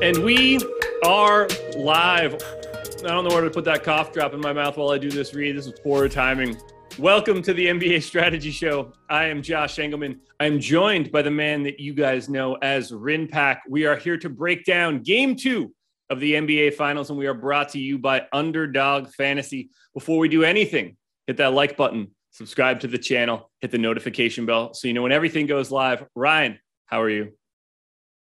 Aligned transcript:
And 0.00 0.22
we 0.22 0.60
are 1.04 1.48
live. 1.76 2.34
I 2.34 3.08
don't 3.08 3.24
know 3.24 3.34
where 3.34 3.42
to 3.42 3.50
put 3.50 3.64
that 3.64 3.82
cough 3.82 4.12
drop 4.12 4.32
in 4.32 4.38
my 4.38 4.52
mouth 4.52 4.76
while 4.76 4.90
I 4.90 4.98
do 4.98 5.10
this 5.10 5.34
read. 5.34 5.56
This 5.56 5.66
is 5.66 5.72
poor 5.80 6.08
timing. 6.08 6.56
Welcome 6.98 7.42
to 7.42 7.52
the 7.52 7.66
NBA 7.66 8.04
Strategy 8.04 8.52
Show. 8.52 8.92
I 9.10 9.24
am 9.24 9.42
Josh 9.42 9.74
Engleman. 9.74 10.20
I'm 10.38 10.60
joined 10.60 11.10
by 11.10 11.22
the 11.22 11.32
man 11.32 11.64
that 11.64 11.80
you 11.80 11.94
guys 11.94 12.28
know 12.28 12.54
as 12.62 12.92
Rinpack. 12.92 13.58
We 13.68 13.86
are 13.86 13.96
here 13.96 14.16
to 14.18 14.28
break 14.28 14.64
down 14.64 15.02
game 15.02 15.34
two 15.34 15.74
of 16.10 16.20
the 16.20 16.34
NBA 16.34 16.74
Finals, 16.74 17.10
and 17.10 17.18
we 17.18 17.26
are 17.26 17.34
brought 17.34 17.70
to 17.70 17.80
you 17.80 17.98
by 17.98 18.24
Underdog 18.32 19.08
Fantasy. 19.14 19.70
Before 19.94 20.18
we 20.18 20.28
do 20.28 20.44
anything, 20.44 20.96
hit 21.26 21.38
that 21.38 21.54
like 21.54 21.76
button, 21.76 22.12
subscribe 22.30 22.78
to 22.80 22.86
the 22.86 22.98
channel, 22.98 23.50
hit 23.60 23.72
the 23.72 23.78
notification 23.78 24.46
bell 24.46 24.74
so 24.74 24.86
you 24.86 24.94
know 24.94 25.02
when 25.02 25.12
everything 25.12 25.46
goes 25.46 25.72
live. 25.72 26.06
Rayen, 26.16 26.58
how 26.86 27.02
are 27.02 27.10
you? 27.10 27.32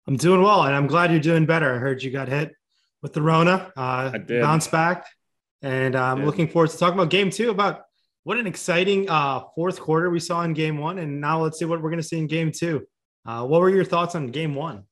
I'm 0.08 0.18
doing 0.18 0.42
well, 0.42 0.64
and 0.64 0.76
I'm 0.76 0.88
glad 0.88 1.12
you're 1.12 1.20
doing 1.20 1.46
better. 1.46 1.76
I 1.76 1.78
heard 1.78 2.04
you 2.04 2.12
got 2.12 2.28
hit 2.28 2.54
with 3.02 3.14
the 3.14 3.22
Rona, 3.22 3.72
uh, 3.78 4.12
I 4.14 4.18
did. 4.18 4.42
bounce 4.42 4.68
back, 4.68 5.06
and 5.62 5.96
I'm 5.96 6.20
did. 6.20 6.26
looking 6.26 6.48
forward 6.48 6.72
to 6.72 6.78
talking 6.78 7.00
about 7.00 7.10
Game 7.10 7.30
Two. 7.30 7.50
About 7.50 7.82
what 8.24 8.38
an 8.38 8.48
exciting 8.48 9.10
uh, 9.10 9.42
fourth 9.56 9.80
quarter 9.80 10.10
we 10.10 10.20
saw 10.20 10.42
in 10.44 10.54
Game 10.54 10.78
One, 10.78 11.00
and 11.00 11.22
now 11.22 11.42
let's 11.42 11.60
see 11.60 11.66
what 11.66 11.82
we're 11.82 11.90
going 11.90 12.02
to 12.02 12.08
see 12.08 12.18
in 12.18 12.28
Game 12.28 12.52
Two. 12.52 12.86
Uh, 13.26 13.46
what 13.46 13.62
were 13.62 13.70
your 13.70 13.86
thoughts 13.86 14.16
on 14.16 14.28
Game 14.28 14.56
One? 14.56 14.84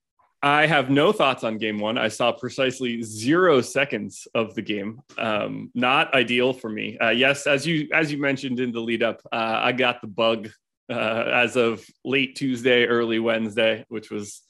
I 0.43 0.65
have 0.65 0.89
no 0.89 1.11
thoughts 1.11 1.43
on 1.43 1.59
game 1.59 1.77
one. 1.77 1.99
I 1.99 2.07
saw 2.07 2.31
precisely 2.31 3.03
zero 3.03 3.61
seconds 3.61 4.27
of 4.33 4.55
the 4.55 4.63
game. 4.63 5.01
Um, 5.17 5.69
not 5.75 6.15
ideal 6.15 6.51
for 6.51 6.67
me. 6.67 6.97
Uh, 6.97 7.09
yes, 7.09 7.45
as 7.45 7.67
you 7.67 7.89
as 7.93 8.11
you 8.11 8.19
mentioned 8.19 8.59
in 8.59 8.71
the 8.71 8.79
lead 8.79 9.03
up, 9.03 9.21
uh, 9.31 9.59
I 9.61 9.71
got 9.71 10.01
the 10.01 10.07
bug 10.07 10.49
uh, 10.89 10.93
as 11.31 11.57
of 11.57 11.85
late 12.03 12.35
Tuesday, 12.35 12.85
early 12.85 13.19
Wednesday, 13.19 13.85
which 13.87 14.09
was 14.09 14.41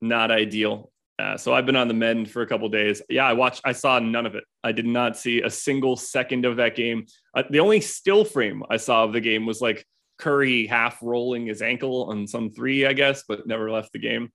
not 0.00 0.30
ideal. 0.30 0.90
Uh, 1.18 1.36
so 1.36 1.52
I've 1.52 1.66
been 1.66 1.76
on 1.76 1.88
the 1.88 1.94
mend 1.94 2.30
for 2.30 2.42
a 2.42 2.46
couple 2.46 2.68
days. 2.68 3.02
Yeah, 3.08 3.26
I 3.26 3.32
watched. 3.32 3.62
I 3.64 3.72
saw 3.72 3.98
none 3.98 4.24
of 4.24 4.36
it. 4.36 4.44
I 4.62 4.70
did 4.70 4.86
not 4.86 5.16
see 5.16 5.42
a 5.42 5.50
single 5.50 5.96
second 5.96 6.44
of 6.44 6.56
that 6.56 6.76
game. 6.76 7.06
Uh, 7.34 7.42
the 7.50 7.60
only 7.60 7.80
still 7.80 8.24
frame 8.24 8.62
I 8.70 8.76
saw 8.76 9.04
of 9.04 9.12
the 9.12 9.20
game 9.20 9.44
was 9.44 9.60
like 9.60 9.84
Curry 10.18 10.66
half 10.66 10.98
rolling 11.02 11.46
his 11.46 11.60
ankle 11.60 12.04
on 12.04 12.26
some 12.26 12.50
three, 12.50 12.86
I 12.86 12.92
guess, 12.92 13.24
but 13.26 13.46
never 13.46 13.70
left 13.70 13.92
the 13.92 13.98
game 13.98 14.30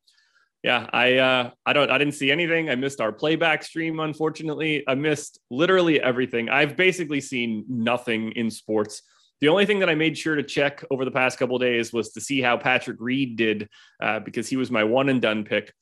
yeah 0.63 0.89
i 0.93 1.17
uh 1.17 1.51
i 1.65 1.73
don't 1.73 1.91
i 1.91 1.97
didn't 1.97 2.13
see 2.13 2.31
anything 2.31 2.69
i 2.69 2.75
missed 2.75 3.01
our 3.01 3.11
playback 3.11 3.63
stream 3.63 3.99
unfortunately 3.99 4.83
i 4.87 4.95
missed 4.95 5.39
literally 5.51 6.01
everything 6.01 6.49
i've 6.49 6.75
basically 6.75 7.21
seen 7.21 7.65
nothing 7.67 8.31
in 8.31 8.49
sports 8.49 9.03
the 9.41 9.47
only 9.47 9.65
thing 9.65 9.79
that 9.79 9.89
i 9.89 9.95
made 9.95 10.17
sure 10.17 10.35
to 10.35 10.43
check 10.43 10.83
over 10.89 11.05
the 11.05 11.11
past 11.11 11.37
couple 11.37 11.57
days 11.59 11.91
was 11.93 12.11
to 12.11 12.21
see 12.21 12.41
how 12.41 12.57
patrick 12.57 12.97
reed 12.99 13.35
did 13.35 13.69
uh, 14.01 14.19
because 14.19 14.47
he 14.47 14.55
was 14.55 14.71
my 14.71 14.83
one 14.83 15.09
and 15.09 15.21
done 15.21 15.43
pick. 15.43 15.73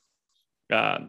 Uh, 0.71 0.99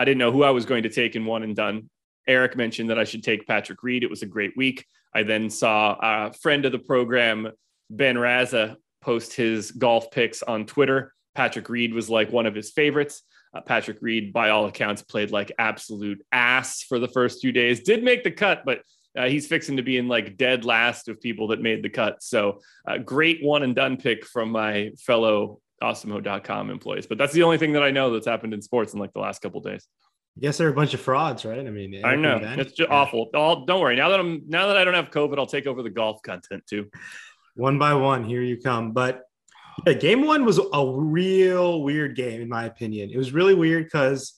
i 0.00 0.04
didn't 0.04 0.18
know 0.18 0.32
who 0.32 0.42
i 0.42 0.50
was 0.50 0.66
going 0.66 0.82
to 0.82 0.90
take 0.90 1.16
in 1.16 1.24
one 1.24 1.42
and 1.42 1.56
done. 1.56 1.88
Eric 2.26 2.56
mentioned 2.56 2.90
that 2.90 2.98
i 2.98 3.04
should 3.04 3.22
take 3.22 3.46
patrick 3.46 3.82
reed. 3.82 4.02
It 4.02 4.10
was 4.10 4.22
a 4.22 4.26
great 4.26 4.56
week. 4.56 4.86
I 5.14 5.22
then 5.22 5.50
saw 5.50 5.96
a 6.00 6.32
friend 6.32 6.64
of 6.64 6.72
the 6.72 6.78
program 6.78 7.50
ben 7.90 8.16
raza 8.16 8.76
post 9.00 9.34
his 9.34 9.70
golf 9.70 10.10
picks 10.10 10.42
on 10.42 10.66
twitter. 10.66 11.14
Patrick 11.34 11.68
Reed 11.68 11.92
was 11.92 12.08
like 12.08 12.32
one 12.32 12.46
of 12.46 12.54
his 12.54 12.70
favorites. 12.70 13.22
Uh, 13.54 13.60
Patrick 13.60 13.98
Reed, 14.00 14.32
by 14.32 14.50
all 14.50 14.66
accounts, 14.66 15.02
played 15.02 15.30
like 15.30 15.52
absolute 15.58 16.24
ass 16.32 16.82
for 16.82 16.98
the 16.98 17.08
first 17.08 17.40
few 17.40 17.52
days. 17.52 17.82
Did 17.82 18.02
make 18.02 18.24
the 18.24 18.30
cut, 18.30 18.62
but 18.64 18.82
uh, 19.16 19.26
he's 19.28 19.46
fixing 19.46 19.76
to 19.76 19.82
be 19.82 19.96
in 19.98 20.08
like 20.08 20.36
dead 20.36 20.64
last 20.64 21.08
of 21.08 21.20
people 21.20 21.48
that 21.48 21.60
made 21.60 21.82
the 21.82 21.88
cut. 21.90 22.22
So, 22.22 22.60
uh, 22.86 22.98
great 22.98 23.42
one 23.42 23.62
and 23.62 23.74
done 23.74 23.96
pick 23.96 24.26
from 24.26 24.50
my 24.50 24.90
fellow 24.98 25.60
awesemo.com 25.82 26.70
employees. 26.70 27.06
But 27.06 27.18
that's 27.18 27.32
the 27.32 27.42
only 27.42 27.58
thing 27.58 27.72
that 27.72 27.82
I 27.82 27.90
know 27.90 28.12
that's 28.12 28.26
happened 28.26 28.54
in 28.54 28.62
sports 28.62 28.94
in 28.94 29.00
like 29.00 29.12
the 29.12 29.20
last 29.20 29.42
couple 29.42 29.60
days. 29.60 29.86
I 30.36 30.40
guess 30.40 30.58
they're 30.58 30.68
a 30.68 30.72
bunch 30.74 30.94
of 30.94 31.00
frauds, 31.00 31.44
right? 31.44 31.60
I 31.60 31.70
mean, 31.70 32.04
I 32.04 32.16
know 32.16 32.40
Ben. 32.40 32.58
it's 32.58 32.72
just 32.72 32.88
Yeah. 32.90 32.96
awful. 32.96 33.30
All, 33.34 33.64
don't 33.66 33.80
worry. 33.80 33.94
Now 33.94 34.08
that 34.08 34.18
I'm 34.18 34.42
now 34.48 34.66
that 34.68 34.76
I 34.76 34.84
don't 34.84 34.94
have 34.94 35.10
COVID, 35.10 35.38
I'll 35.38 35.46
take 35.46 35.66
over 35.66 35.82
the 35.82 35.90
golf 35.90 36.22
content 36.22 36.64
too. 36.66 36.90
One 37.54 37.78
by 37.78 37.94
one, 37.94 38.24
here 38.24 38.42
you 38.42 38.56
come. 38.60 38.90
But 38.92 39.22
yeah, 39.86 39.92
game 39.92 40.22
one 40.26 40.44
was 40.44 40.58
a 40.58 40.84
real 40.96 41.82
weird 41.82 42.16
game, 42.16 42.40
in 42.40 42.48
my 42.48 42.64
opinion. 42.64 43.10
It 43.10 43.16
was 43.16 43.32
really 43.32 43.54
weird 43.54 43.84
because 43.84 44.34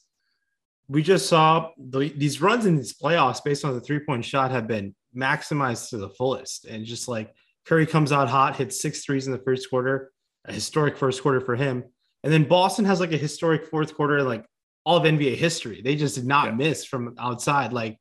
we 0.88 1.02
just 1.02 1.28
saw 1.28 1.70
the, 1.78 2.08
these 2.16 2.40
runs 2.40 2.66
in 2.66 2.76
these 2.76 2.96
playoffs 2.96 3.42
based 3.42 3.64
on 3.64 3.74
the 3.74 3.80
three 3.80 4.00
point 4.00 4.24
shot 4.24 4.50
have 4.50 4.68
been 4.68 4.94
maximized 5.16 5.90
to 5.90 5.96
the 5.96 6.10
fullest. 6.10 6.64
And 6.64 6.84
just 6.84 7.08
like 7.08 7.34
Curry 7.64 7.86
comes 7.86 8.12
out 8.12 8.28
hot, 8.28 8.56
hits 8.56 8.80
six 8.80 9.04
threes 9.04 9.26
in 9.26 9.32
the 9.32 9.38
first 9.38 9.68
quarter, 9.70 10.12
a 10.44 10.52
historic 10.52 10.96
first 10.96 11.22
quarter 11.22 11.40
for 11.40 11.56
him. 11.56 11.84
And 12.22 12.32
then 12.32 12.44
Boston 12.44 12.84
has 12.84 13.00
like 13.00 13.12
a 13.12 13.16
historic 13.16 13.66
fourth 13.66 13.94
quarter, 13.94 14.22
like 14.22 14.44
all 14.84 14.96
of 14.96 15.02
NBA 15.04 15.36
history. 15.36 15.80
They 15.82 15.96
just 15.96 16.14
did 16.14 16.26
not 16.26 16.46
Yeah. 16.46 16.52
miss 16.52 16.84
from 16.84 17.14
outside. 17.18 17.72
Like, 17.72 17.98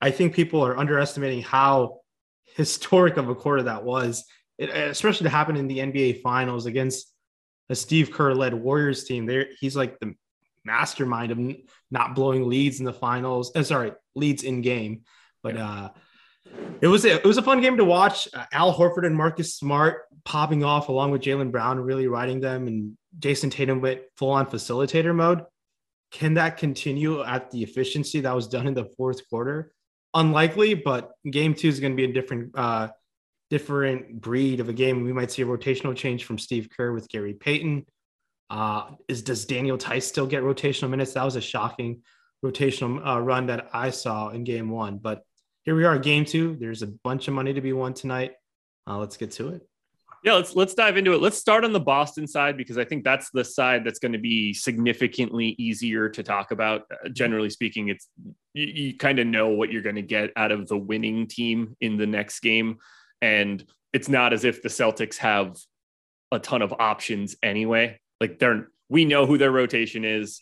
I 0.00 0.12
think 0.12 0.34
people 0.34 0.64
are 0.64 0.78
underestimating 0.78 1.42
how 1.42 2.00
historic 2.54 3.16
of 3.16 3.28
a 3.28 3.34
quarter 3.34 3.64
that 3.64 3.84
was 3.84 4.24
it, 4.58 4.70
especially 4.70 5.24
to 5.24 5.30
happen 5.30 5.56
in 5.56 5.68
the 5.68 5.78
NBA 5.78 6.20
Finals 6.22 6.66
against 6.66 7.12
a 7.70 7.74
Steve 7.74 8.10
Kerr 8.10 8.34
led 8.34 8.54
Warriors 8.54 9.04
team. 9.04 9.26
There, 9.26 9.46
he's 9.60 9.76
like 9.76 9.98
the 10.00 10.14
mastermind 10.68 11.32
of 11.32 11.38
not 11.90 12.14
blowing 12.14 12.48
leads 12.48 12.78
in 12.78 12.84
the 12.84 12.92
finals. 12.92 13.50
Uh, 13.56 13.62
sorry, 13.62 13.92
leads 14.14 14.44
in 14.44 14.60
game. 14.60 15.02
But 15.42 15.56
uh, 15.56 15.90
it 16.80 16.88
was 16.88 17.04
a, 17.04 17.16
it 17.16 17.24
was 17.24 17.38
a 17.38 17.42
fun 17.42 17.60
game 17.60 17.78
to 17.78 17.84
watch. 17.84 18.28
Uh, 18.32 18.44
Al 18.52 18.74
Horford 18.74 19.06
and 19.06 19.16
Marcus 19.16 19.56
Smart 19.56 20.02
popping 20.24 20.62
off 20.62 20.88
along 20.88 21.10
with 21.10 21.22
Jaylen 21.22 21.50
Brown, 21.50 21.80
really 21.80 22.06
riding 22.06 22.40
them, 22.40 22.66
and 22.66 22.96
Jayson 23.18 23.50
Tatum 23.50 23.80
went 23.80 24.02
full 24.16 24.30
on 24.30 24.46
facilitator 24.46 25.14
mode. 25.14 25.42
Can 26.10 26.34
that 26.34 26.58
continue 26.58 27.22
at 27.22 27.50
the 27.50 27.62
efficiency 27.62 28.20
that 28.20 28.34
was 28.34 28.46
done 28.46 28.66
in 28.66 28.74
the 28.74 28.90
fourth 28.96 29.28
quarter? 29.28 29.72
Unlikely, 30.14 30.74
but 30.74 31.12
game 31.28 31.54
two 31.54 31.68
is 31.68 31.80
going 31.80 31.92
to 31.92 31.96
be 31.96 32.10
a 32.10 32.12
different 32.12 32.50
uh, 32.54 32.88
different 33.50 34.20
breed 34.20 34.60
of 34.60 34.68
a 34.68 34.72
game. 34.72 35.04
We 35.04 35.12
might 35.12 35.30
see 35.30 35.42
a 35.42 35.46
rotational 35.46 35.96
change 35.96 36.24
from 36.24 36.38
Steve 36.38 36.68
Kerr 36.74 36.92
with 36.92 37.08
Gary 37.08 37.34
Payton. 37.34 37.86
Uh, 38.50 38.92
is 39.08 39.22
does 39.22 39.44
Daniel 39.44 39.76
Theis 39.76 40.06
still 40.06 40.26
get 40.26 40.42
rotational 40.42 40.90
minutes? 40.90 41.12
That 41.12 41.24
was 41.24 41.36
a 41.36 41.40
shocking 41.40 42.02
rotational 42.44 43.06
uh, 43.06 43.20
run 43.20 43.46
that 43.46 43.68
I 43.72 43.90
saw 43.90 44.30
in 44.30 44.44
game 44.44 44.70
one. 44.70 44.98
But 44.98 45.22
here 45.64 45.74
we 45.74 45.84
are, 45.84 45.98
game 45.98 46.24
two. 46.24 46.56
There's 46.58 46.82
a 46.82 46.86
bunch 46.86 47.28
of 47.28 47.34
money 47.34 47.52
to 47.52 47.60
be 47.60 47.72
won 47.72 47.94
tonight. 47.94 48.32
Uh, 48.86 48.98
let's 48.98 49.16
get 49.16 49.32
to 49.32 49.50
it. 49.50 49.68
Yeah, 50.24 50.34
let's 50.34 50.56
let's 50.56 50.74
dive 50.74 50.96
into 50.96 51.12
it. 51.12 51.20
Let's 51.20 51.38
start 51.38 51.64
on 51.64 51.72
the 51.72 51.78
Boston 51.80 52.26
side 52.26 52.56
because 52.56 52.76
I 52.76 52.84
think 52.84 53.04
that's 53.04 53.30
the 53.30 53.44
side 53.44 53.84
that's 53.84 54.00
going 54.00 54.12
to 54.12 54.18
be 54.18 54.52
significantly 54.52 55.54
easier 55.58 56.08
to 56.08 56.22
talk 56.22 56.50
about. 56.50 56.82
Uh, 56.90 57.08
generally 57.10 57.50
speaking, 57.50 57.88
it's 57.88 58.08
you, 58.52 58.66
you 58.66 58.96
kind 58.96 59.20
of 59.20 59.28
know 59.28 59.48
what 59.50 59.70
you're 59.70 59.82
going 59.82 59.94
to 59.94 60.02
get 60.02 60.32
out 60.34 60.50
of 60.50 60.66
the 60.66 60.76
winning 60.76 61.28
team 61.28 61.76
in 61.80 61.98
the 61.98 62.06
next 62.06 62.40
game, 62.40 62.78
and 63.22 63.64
it's 63.92 64.08
not 64.08 64.32
as 64.32 64.44
if 64.44 64.60
the 64.60 64.68
Celtics 64.68 65.18
have 65.18 65.56
a 66.32 66.38
ton 66.40 66.62
of 66.62 66.74
options 66.78 67.36
anyway. 67.42 68.00
Like 68.20 68.38
they're 68.38 68.68
we 68.88 69.04
know 69.04 69.26
who 69.26 69.38
their 69.38 69.52
rotation 69.52 70.04
is. 70.04 70.40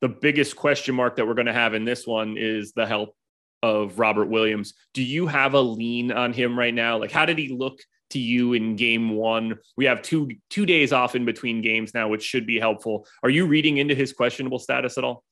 The 0.00 0.08
biggest 0.08 0.56
question 0.56 0.94
mark 0.94 1.16
that 1.16 1.26
we're 1.26 1.34
going 1.34 1.46
to 1.46 1.52
have 1.52 1.74
in 1.74 1.84
this 1.84 2.06
one 2.06 2.36
is 2.38 2.72
the 2.72 2.86
help 2.86 3.16
of 3.62 3.98
Robert 3.98 4.26
Williams. 4.26 4.74
Do 4.92 5.02
you 5.02 5.26
have 5.26 5.54
a 5.54 5.60
lean 5.60 6.12
on 6.12 6.32
him 6.32 6.58
right 6.58 6.74
now? 6.74 6.98
Like 6.98 7.12
how 7.12 7.24
did 7.24 7.38
he 7.38 7.48
look 7.48 7.78
to 8.14 8.18
you 8.18 8.52
in 8.52 8.76
game 8.76 9.10
one. 9.10 9.58
We 9.76 9.84
have 9.86 10.00
two 10.00 10.30
two 10.48 10.66
days 10.66 10.92
off 10.92 11.14
in 11.14 11.24
between 11.24 11.60
games 11.60 11.94
now, 11.94 12.08
which 12.08 12.22
should 12.22 12.46
be 12.46 12.58
helpful. 12.58 13.06
Are 13.22 13.30
you 13.30 13.46
reading 13.46 13.78
into 13.78 13.94
his 13.94 14.12
questionable 14.12 14.58
status 14.58 14.96
at 14.96 15.04
all? 15.04 15.24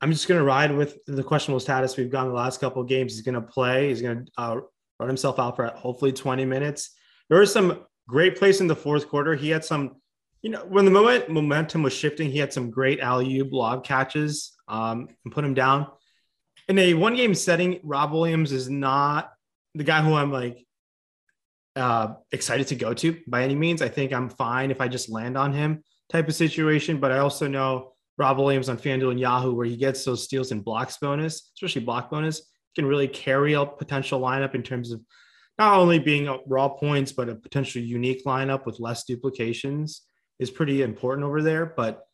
I'm 0.00 0.12
just 0.12 0.28
going 0.28 0.38
to 0.38 0.44
ride 0.44 0.74
with 0.74 0.98
the 1.06 1.22
questionable 1.22 1.60
status 1.60 1.96
we've 1.96 2.10
gone 2.10 2.28
the 2.28 2.34
last 2.34 2.60
couple 2.60 2.82
of 2.82 2.88
games. 2.88 3.12
He's 3.12 3.22
going 3.22 3.34
to 3.34 3.40
play. 3.40 3.88
He's 3.88 4.02
going 4.02 4.26
to 4.26 4.32
uh, 4.36 4.60
run 4.98 5.08
himself 5.08 5.38
out 5.38 5.56
for 5.56 5.66
hopefully 5.68 6.12
20 6.12 6.44
minutes. 6.44 6.90
There 7.28 7.38
was 7.38 7.52
some 7.52 7.80
great 8.08 8.36
plays 8.36 8.60
in 8.60 8.66
the 8.66 8.76
fourth 8.76 9.08
quarter. 9.08 9.34
He 9.34 9.48
had 9.48 9.64
some, 9.64 9.96
you 10.42 10.50
know, 10.50 10.64
when 10.68 10.84
the 10.84 10.90
moment 10.90 11.30
momentum 11.30 11.82
was 11.82 11.92
shifting, 11.92 12.30
he 12.30 12.38
had 12.38 12.52
some 12.52 12.70
great 12.70 13.00
alley 13.00 13.38
oop 13.38 13.52
lob 13.52 13.84
catches 13.84 14.52
um, 14.68 15.08
and 15.24 15.34
put 15.34 15.44
him 15.44 15.54
down. 15.54 15.86
In 16.68 16.78
a 16.78 16.94
one 16.94 17.16
game 17.16 17.34
setting, 17.34 17.80
Rob 17.82 18.12
Williams 18.12 18.52
is 18.52 18.68
not 18.68 19.32
the 19.74 19.84
guy 19.84 20.02
who 20.02 20.14
I'm 20.14 20.32
like 20.32 20.66
uh, 21.74 22.14
excited 22.32 22.68
to 22.68 22.74
go 22.74 22.94
to 22.94 23.18
by 23.26 23.42
any 23.42 23.54
means. 23.54 23.82
I 23.82 23.88
think 23.88 24.12
I'm 24.12 24.28
fine 24.28 24.70
if 24.70 24.80
I 24.80 24.88
just 24.88 25.10
land 25.10 25.36
on 25.36 25.52
him 25.52 25.82
type 26.08 26.28
of 26.28 26.34
situation. 26.34 26.98
But 26.98 27.12
I 27.12 27.18
also 27.18 27.46
know 27.46 27.92
Rob 28.18 28.38
Williams 28.38 28.68
on 28.68 28.78
FanDuel 28.78 29.10
and 29.10 29.20
Yahoo, 29.20 29.54
where 29.54 29.66
he 29.66 29.76
gets 29.76 30.04
those 30.04 30.24
steals 30.24 30.52
and 30.52 30.64
blocks 30.64 30.96
bonus, 30.98 31.52
especially 31.54 31.82
block 31.82 32.10
bonus, 32.10 32.50
can 32.74 32.86
really 32.86 33.08
carry 33.08 33.54
a 33.54 33.66
potential 33.66 34.20
lineup 34.20 34.54
in 34.54 34.62
terms 34.62 34.90
of 34.90 35.00
not 35.58 35.78
only 35.78 35.98
being 35.98 36.28
raw 36.46 36.68
points, 36.68 37.12
but 37.12 37.28
a 37.28 37.34
potentially 37.34 37.84
unique 37.84 38.24
lineup 38.24 38.66
with 38.66 38.80
less 38.80 39.04
duplications 39.04 40.02
is 40.38 40.50
pretty 40.50 40.82
important 40.82 41.24
over 41.26 41.42
there. 41.42 41.66
But 41.66 42.06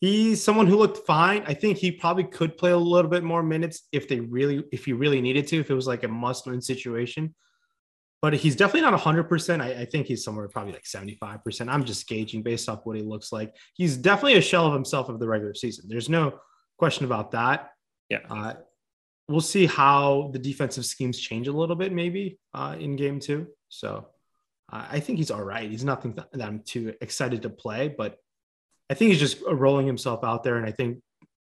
he's 0.00 0.42
someone 0.42 0.66
who 0.66 0.76
looked 0.76 1.06
fine. 1.06 1.42
I 1.46 1.54
think 1.54 1.78
he 1.78 1.90
probably 1.92 2.24
could 2.24 2.56
play 2.56 2.70
a 2.70 2.76
little 2.76 3.10
bit 3.10 3.24
more 3.24 3.42
minutes 3.42 3.88
if 3.92 4.08
they 4.08 4.20
really, 4.20 4.64
if 4.72 4.84
he 4.84 4.92
really 4.92 5.20
needed 5.20 5.46
to, 5.48 5.60
if 5.60 5.70
it 5.70 5.74
was 5.74 5.86
like 5.86 6.04
a 6.04 6.08
must 6.08 6.46
win 6.46 6.60
situation. 6.60 7.34
But 8.22 8.34
he's 8.34 8.56
definitely 8.56 8.90
not 8.90 8.98
100%. 8.98 9.60
I, 9.60 9.82
I 9.82 9.84
think 9.84 10.06
he's 10.06 10.24
somewhere 10.24 10.48
probably 10.48 10.72
like 10.72 10.84
75%. 10.84 11.68
I'm 11.68 11.84
just 11.84 12.08
gauging 12.08 12.42
based 12.42 12.68
off 12.68 12.80
what 12.84 12.96
he 12.96 13.02
looks 13.02 13.30
like. 13.30 13.54
He's 13.74 13.96
definitely 13.96 14.38
a 14.38 14.40
shell 14.40 14.66
of 14.66 14.72
himself 14.72 15.08
of 15.08 15.20
the 15.20 15.28
regular 15.28 15.54
season. 15.54 15.86
There's 15.88 16.08
no 16.08 16.38
question 16.78 17.04
about 17.04 17.32
that. 17.32 17.70
Yeah. 18.08 18.20
Uh, 18.28 18.54
we'll 19.28 19.40
see 19.40 19.66
how 19.66 20.30
the 20.32 20.38
defensive 20.38 20.86
schemes 20.86 21.18
change 21.18 21.48
a 21.48 21.52
little 21.52 21.76
bit, 21.76 21.92
maybe 21.92 22.38
uh, 22.54 22.76
in 22.78 22.96
game 22.96 23.20
two. 23.20 23.48
So 23.68 24.06
I 24.68 25.00
think 25.00 25.18
he's 25.18 25.30
all 25.30 25.44
right. 25.44 25.70
He's 25.70 25.84
nothing 25.84 26.14
that 26.14 26.42
I'm 26.42 26.60
too 26.60 26.94
excited 27.00 27.42
to 27.42 27.50
play, 27.50 27.88
but 27.88 28.18
I 28.90 28.94
think 28.94 29.10
he's 29.10 29.20
just 29.20 29.38
rolling 29.48 29.86
himself 29.86 30.24
out 30.24 30.42
there. 30.42 30.56
And 30.56 30.66
I 30.66 30.72
think 30.72 30.98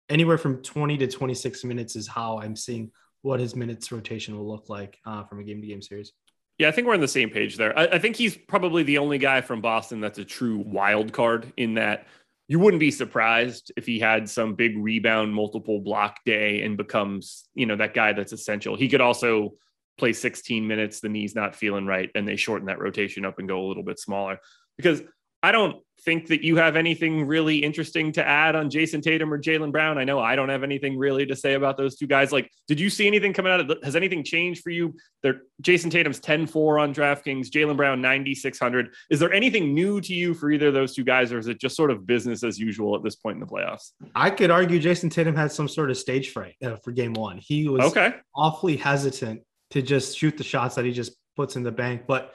anywhere 0.09 0.37
from 0.37 0.61
20 0.63 0.97
to 0.97 1.07
26 1.07 1.63
minutes 1.63 1.95
is 1.95 2.07
how 2.07 2.39
I'm 2.39 2.55
seeing 2.55 2.91
what 3.21 3.39
his 3.39 3.55
minutes 3.55 3.91
rotation 3.91 4.37
will 4.37 4.47
look 4.47 4.69
like 4.69 4.99
uh, 5.05 5.23
from 5.23 5.39
a 5.39 5.43
game 5.43 5.61
to 5.61 5.67
game 5.67 5.81
series. 5.81 6.11
Yeah, 6.57 6.67
I 6.67 6.71
think 6.71 6.87
we're 6.87 6.93
on 6.93 7.01
the 7.01 7.07
same 7.07 7.29
page 7.29 7.57
there. 7.57 7.77
I, 7.77 7.85
I, 7.87 7.99
think 7.99 8.15
he's 8.15 8.37
probably 8.37 8.83
the 8.83 8.99
only 8.99 9.17
guy 9.17 9.41
from 9.41 9.59
Boston 9.59 10.01
that's 10.01 10.19
a 10.19 10.25
true 10.25 10.63
wild 10.65 11.11
card 11.11 11.51
in 11.57 11.75
that 11.75 12.05
you 12.47 12.59
wouldn't 12.59 12.79
be 12.79 12.91
surprised 12.91 13.71
if 13.75 13.85
he 13.85 13.99
had 13.99 14.29
some 14.29 14.53
big 14.53 14.77
rebound, 14.77 15.33
multiple 15.33 15.79
block 15.79 16.19
day 16.25 16.61
and 16.61 16.77
becomes, 16.77 17.47
you 17.55 17.65
know, 17.65 17.75
that 17.77 17.93
guy 17.93 18.13
that's 18.13 18.33
essential. 18.33 18.75
He 18.75 18.87
could 18.87 19.01
also 19.01 19.53
play 19.97 20.13
16 20.13 20.67
minutes, 20.67 20.99
the 20.99 21.09
knee's 21.09 21.35
not 21.35 21.55
feeling 21.55 21.85
right, 21.85 22.09
and 22.15 22.27
they 22.27 22.35
shorten 22.35 22.67
that 22.67 22.79
rotation 22.79 23.25
up 23.25 23.39
and 23.39 23.47
go 23.47 23.59
a 23.59 23.67
little 23.67 23.83
bit 23.83 23.99
smaller. 23.99 24.39
Because 24.77 25.01
I 25.43 25.51
don't 25.51 25.83
think 26.05 26.27
that 26.27 26.41
you 26.41 26.55
have 26.55 26.77
anything 26.77 27.27
really 27.27 27.57
interesting 27.57 28.13
to 28.13 28.25
add 28.25 28.55
on 28.55 28.69
Jayson 28.69 29.01
Tatum 29.01 29.31
or 29.31 29.37
Jaylen 29.37 29.73
Brown. 29.73 29.97
I 29.97 30.05
know 30.05 30.19
I 30.19 30.37
don't 30.37 30.47
have 30.47 30.63
anything 30.63 30.97
really 30.97 31.25
to 31.25 31.35
say 31.35 31.53
about 31.53 31.75
those 31.75 31.97
two 31.97 32.07
guys. 32.07 32.31
Like, 32.31 32.49
did 32.67 32.79
you 32.79 32.89
see 32.89 33.07
anything 33.07 33.33
coming 33.33 33.51
out 33.51 33.59
of 33.59 33.67
the, 33.67 33.77
has 33.83 33.97
anything 33.97 34.23
changed 34.23 34.63
for 34.63 34.69
you? 34.69 34.95
There, 35.21 35.41
Jayson 35.61 35.91
Tatum's 35.91 36.19
10 36.19 36.47
4 36.47 36.79
on 36.79 36.93
DraftKings, 36.93 37.49
Jaylen 37.49 37.75
Brown 37.75 38.01
9,600. 38.01 38.93
Is 39.09 39.19
there 39.19 39.33
anything 39.33 39.73
new 39.73 39.99
to 39.99 40.13
you 40.13 40.33
for 40.33 40.49
either 40.49 40.69
of 40.69 40.73
those 40.73 40.95
two 40.95 41.03
guys, 41.03 41.33
or 41.33 41.39
is 41.39 41.47
it 41.47 41.59
just 41.59 41.75
sort 41.75 41.91
of 41.91 42.07
business 42.07 42.43
as 42.43 42.57
usual 42.57 42.95
at 42.95 43.03
this 43.03 43.17
point 43.17 43.35
in 43.35 43.41
the 43.41 43.45
playoffs? 43.45 43.91
I 44.15 44.29
could 44.29 44.49
argue 44.49 44.79
Jayson 44.79 45.09
Tatum 45.09 45.35
had 45.35 45.51
some 45.51 45.67
sort 45.67 45.91
of 45.91 45.97
stage 45.97 46.31
fright 46.31 46.55
uh, 46.63 46.77
for 46.77 46.93
game 46.93 47.13
one. 47.13 47.37
He 47.37 47.67
was 47.67 47.83
okay. 47.91 48.15
awfully 48.33 48.77
hesitant 48.77 49.41
to 49.73 49.81
just 49.81 50.17
shoot 50.17 50.37
the 50.37 50.43
shots 50.43 50.75
that 50.75 50.85
he 50.85 50.91
just 50.91 51.13
puts 51.35 51.55
in 51.55 51.63
the 51.63 51.71
bank. 51.71 52.03
But 52.07 52.33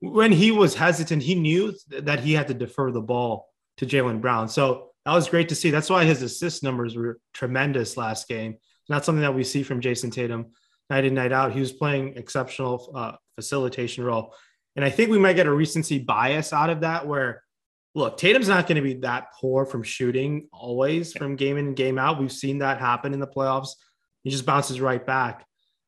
when 0.00 0.30
he 0.30 0.50
was 0.50 0.74
hesitant, 0.74 1.22
he 1.22 1.34
knew 1.34 1.74
that 1.88 2.20
he 2.20 2.34
had 2.34 2.48
to 2.48 2.54
defer 2.54 2.92
the 2.92 3.00
ball 3.00 3.48
to 3.78 3.86
Jaylen 3.86 4.20
Brown. 4.20 4.48
So 4.48 4.90
that 5.04 5.14
was 5.14 5.28
great 5.28 5.48
to 5.48 5.54
see. 5.54 5.70
That's 5.70 5.90
why 5.90 6.04
his 6.04 6.22
assist 6.22 6.62
numbers 6.62 6.96
were 6.96 7.18
tremendous 7.32 7.96
last 7.96 8.28
game. 8.28 8.58
Not 8.88 9.04
something 9.04 9.22
that 9.22 9.34
we 9.34 9.42
see 9.42 9.62
from 9.62 9.80
Jayson 9.80 10.10
Tatum 10.10 10.52
night 10.90 11.04
in, 11.04 11.14
night 11.14 11.32
out. 11.32 11.52
He 11.52 11.60
was 11.60 11.72
playing 11.72 12.16
exceptional 12.16 12.92
uh, 12.94 13.12
facilitation 13.34 14.04
role. 14.04 14.34
And 14.76 14.84
I 14.84 14.90
think 14.90 15.10
we 15.10 15.18
might 15.18 15.36
get 15.36 15.46
a 15.46 15.52
recency 15.52 15.98
bias 15.98 16.52
out 16.52 16.70
of 16.70 16.82
that 16.82 17.06
where, 17.06 17.42
look, 17.94 18.18
Tatum's 18.18 18.48
not 18.48 18.66
going 18.66 18.76
to 18.76 18.82
be 18.82 19.00
that 19.00 19.28
poor 19.40 19.64
from 19.64 19.82
shooting 19.82 20.48
always 20.52 21.14
from 21.14 21.36
game 21.36 21.56
in 21.56 21.74
game 21.74 21.98
out. 21.98 22.20
We've 22.20 22.30
seen 22.30 22.58
that 22.58 22.78
happen 22.78 23.14
in 23.14 23.20
the 23.20 23.26
playoffs. 23.26 23.70
He 24.22 24.30
just 24.30 24.44
bounces 24.44 24.80
right 24.80 25.04
back. 25.04 25.46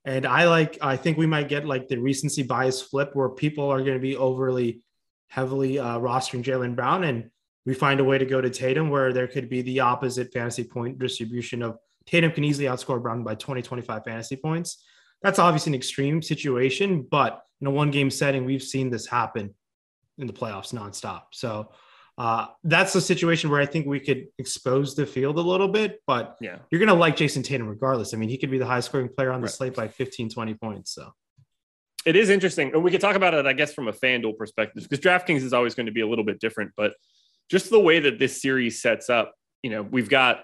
And 0.08 0.26
I 0.26 0.46
like, 0.46 0.78
I 0.80 0.96
think 0.96 1.18
we 1.18 1.26
might 1.26 1.50
get 1.50 1.66
like 1.66 1.86
the 1.86 1.98
recency 1.98 2.42
bias 2.42 2.80
flip 2.80 3.10
where 3.12 3.28
people 3.28 3.68
are 3.68 3.82
going 3.82 3.92
to 3.92 4.00
be 4.00 4.16
overly 4.16 4.80
heavily 5.26 5.78
uh, 5.78 5.98
rostering 5.98 6.42
Jaylen 6.42 6.74
Brown. 6.74 7.04
And 7.04 7.30
we 7.66 7.74
find 7.74 8.00
a 8.00 8.04
way 8.04 8.16
to 8.16 8.24
go 8.24 8.40
to 8.40 8.48
Tatum 8.48 8.88
where 8.88 9.12
there 9.12 9.26
could 9.26 9.50
be 9.50 9.60
the 9.60 9.80
opposite 9.80 10.32
fantasy 10.32 10.64
point 10.64 10.98
distribution 10.98 11.62
of 11.62 11.76
Tatum 12.06 12.32
can 12.32 12.42
easily 12.42 12.66
outscore 12.66 13.02
Brown 13.02 13.22
by 13.22 13.34
20, 13.34 13.60
25 13.60 14.02
fantasy 14.02 14.36
points. 14.36 14.82
That's 15.20 15.38
obviously 15.38 15.72
an 15.72 15.74
extreme 15.74 16.22
situation, 16.22 17.06
but 17.10 17.42
in 17.60 17.66
a 17.66 17.70
one 17.70 17.90
game 17.90 18.10
setting, 18.10 18.46
we've 18.46 18.62
seen 18.62 18.88
this 18.88 19.06
happen 19.06 19.54
in 20.16 20.26
the 20.26 20.32
playoffs 20.32 20.72
nonstop. 20.72 21.24
So 21.32 21.72
uh, 22.18 22.48
that's 22.64 22.92
the 22.92 23.00
situation 23.00 23.48
where 23.48 23.60
I 23.60 23.66
think 23.66 23.86
we 23.86 24.00
could 24.00 24.26
expose 24.38 24.96
the 24.96 25.06
field 25.06 25.38
a 25.38 25.40
little 25.40 25.68
bit, 25.68 26.02
but 26.04 26.36
yeah, 26.40 26.58
you're 26.70 26.80
going 26.80 26.88
to 26.88 26.94
like 26.94 27.16
Jayson 27.16 27.44
Tatum 27.44 27.68
regardless. 27.68 28.12
I 28.12 28.16
mean, 28.16 28.28
he 28.28 28.36
could 28.36 28.50
be 28.50 28.58
the 28.58 28.66
highest 28.66 28.88
scoring 28.88 29.08
player 29.08 29.30
on 29.30 29.40
the 29.40 29.46
right. 29.46 29.54
slate 29.54 29.74
by 29.76 29.86
15, 29.86 30.28
20 30.28 30.54
points. 30.54 30.92
So 30.92 31.12
it 32.04 32.16
is 32.16 32.28
interesting. 32.28 32.72
And 32.74 32.82
we 32.82 32.90
could 32.90 33.00
talk 33.00 33.14
about 33.14 33.34
it, 33.34 33.46
I 33.46 33.52
guess, 33.52 33.72
from 33.72 33.86
a 33.86 33.92
FanDuel 33.92 34.36
perspective, 34.36 34.82
because 34.82 34.98
DraftKings 34.98 35.42
is 35.42 35.52
always 35.52 35.76
going 35.76 35.86
to 35.86 35.92
be 35.92 36.00
a 36.00 36.08
little 36.08 36.24
bit 36.24 36.40
different, 36.40 36.72
but 36.76 36.94
just 37.48 37.70
the 37.70 37.78
way 37.78 38.00
that 38.00 38.18
this 38.18 38.42
series 38.42 38.82
sets 38.82 39.08
up, 39.08 39.32
you 39.62 39.70
know, 39.70 39.82
we've 39.82 40.10
got 40.10 40.42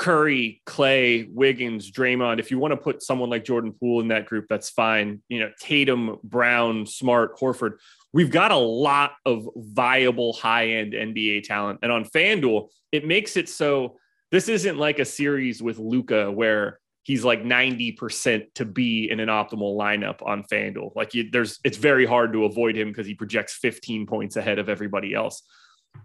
Curry, 0.00 0.62
Clay, 0.66 1.28
Wiggins, 1.30 1.92
Draymond. 1.92 2.40
If 2.40 2.50
you 2.50 2.58
want 2.58 2.72
to 2.72 2.76
put 2.76 3.04
someone 3.04 3.30
like 3.30 3.44
Jordan 3.44 3.72
Poole 3.72 4.00
in 4.00 4.08
that 4.08 4.26
group, 4.26 4.46
that's 4.48 4.68
fine. 4.68 5.22
You 5.28 5.38
know, 5.38 5.50
Tatum, 5.60 6.18
Brown, 6.24 6.86
Smart, 6.86 7.38
Horford 7.38 7.74
we've 8.12 8.30
got 8.30 8.50
a 8.50 8.56
lot 8.56 9.12
of 9.24 9.48
viable 9.56 10.32
high 10.32 10.68
end 10.68 10.92
NBA 10.92 11.44
talent. 11.44 11.80
And 11.82 11.90
on 11.90 12.04
FanDuel, 12.04 12.68
it 12.90 13.06
makes 13.06 13.36
it 13.36 13.48
so 13.48 13.96
this 14.30 14.48
isn't 14.48 14.78
like 14.78 14.98
a 14.98 15.04
series 15.04 15.62
with 15.62 15.78
Luka 15.78 16.30
where 16.30 16.78
he's 17.02 17.24
like 17.24 17.42
90% 17.42 18.44
to 18.54 18.64
be 18.64 19.10
in 19.10 19.20
an 19.20 19.28
optimal 19.28 19.76
lineup 19.76 20.24
on 20.24 20.44
FanDuel. 20.44 20.94
Like 20.94 21.14
you, 21.14 21.30
there's, 21.30 21.58
it's 21.64 21.76
very 21.76 22.06
hard 22.06 22.32
to 22.32 22.44
avoid 22.44 22.76
him 22.76 22.88
because 22.88 23.06
he 23.06 23.14
projects 23.14 23.54
15 23.56 24.06
points 24.06 24.36
ahead 24.36 24.58
of 24.58 24.68
everybody 24.68 25.14
else. 25.14 25.42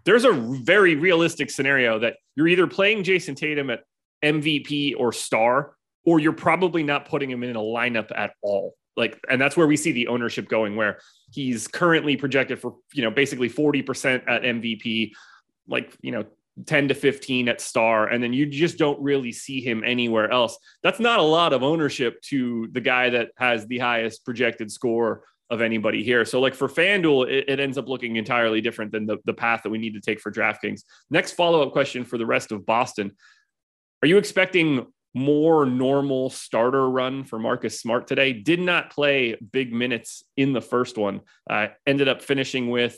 There's 0.04 0.24
a 0.24 0.32
very 0.32 0.96
realistic 0.96 1.50
scenario 1.50 2.00
that 2.00 2.16
you're 2.36 2.48
either 2.48 2.66
playing 2.66 3.04
Jayson 3.04 3.36
Tatum 3.36 3.70
at 3.70 3.84
MVP 4.22 4.94
or 4.98 5.12
star, 5.12 5.74
or 6.04 6.20
you're 6.20 6.32
probably 6.32 6.82
not 6.82 7.08
putting 7.08 7.30
him 7.30 7.42
in 7.42 7.56
a 7.56 7.60
lineup 7.60 8.10
at 8.14 8.32
all 8.42 8.74
like 8.98 9.18
and 9.30 9.40
that's 9.40 9.56
where 9.56 9.66
we 9.66 9.76
see 9.76 9.92
the 9.92 10.08
ownership 10.08 10.48
going 10.48 10.76
where 10.76 10.98
he's 11.32 11.68
currently 11.68 12.16
projected 12.16 12.58
for 12.58 12.76
you 12.92 13.02
know 13.02 13.10
basically 13.10 13.48
40% 13.48 14.24
at 14.26 14.42
mvp 14.42 15.12
like 15.68 15.96
you 16.02 16.12
know 16.12 16.24
10 16.66 16.88
to 16.88 16.94
15 16.94 17.48
at 17.48 17.60
star 17.60 18.08
and 18.08 18.22
then 18.22 18.32
you 18.32 18.44
just 18.44 18.78
don't 18.78 19.00
really 19.00 19.30
see 19.30 19.60
him 19.60 19.84
anywhere 19.84 20.30
else. 20.30 20.58
That's 20.82 20.98
not 20.98 21.20
a 21.20 21.22
lot 21.22 21.52
of 21.52 21.62
ownership 21.62 22.20
to 22.22 22.68
the 22.72 22.80
guy 22.80 23.10
that 23.10 23.30
has 23.36 23.66
the 23.66 23.78
highest 23.78 24.24
projected 24.24 24.72
score 24.72 25.22
of 25.50 25.60
anybody 25.60 26.02
here. 26.02 26.24
So 26.24 26.40
like 26.40 26.54
for 26.54 26.68
fanduel 26.68 27.28
it, 27.30 27.48
it 27.48 27.60
ends 27.60 27.78
up 27.78 27.88
looking 27.88 28.16
entirely 28.16 28.60
different 28.60 28.90
than 28.90 29.06
the, 29.06 29.18
the 29.24 29.32
path 29.32 29.62
that 29.62 29.70
we 29.70 29.78
need 29.78 29.94
to 29.94 30.00
take 30.00 30.20
for 30.20 30.32
draftkings. 30.32 30.82
Next 31.10 31.32
follow-up 31.32 31.72
question 31.72 32.04
for 32.04 32.18
the 32.18 32.26
rest 32.26 32.50
of 32.50 32.66
boston. 32.66 33.12
Are 34.02 34.08
you 34.08 34.18
expecting 34.18 34.86
more 35.18 35.66
normal 35.66 36.30
starter 36.30 36.88
run 36.88 37.24
for 37.24 37.38
Marcus 37.38 37.80
Smart 37.80 38.06
today. 38.06 38.32
Did 38.32 38.60
not 38.60 38.90
play 38.90 39.36
big 39.52 39.72
minutes 39.72 40.22
in 40.36 40.52
the 40.52 40.60
first 40.60 40.96
one. 40.96 41.22
Uh, 41.50 41.68
ended 41.86 42.08
up 42.08 42.22
finishing 42.22 42.70
with 42.70 42.96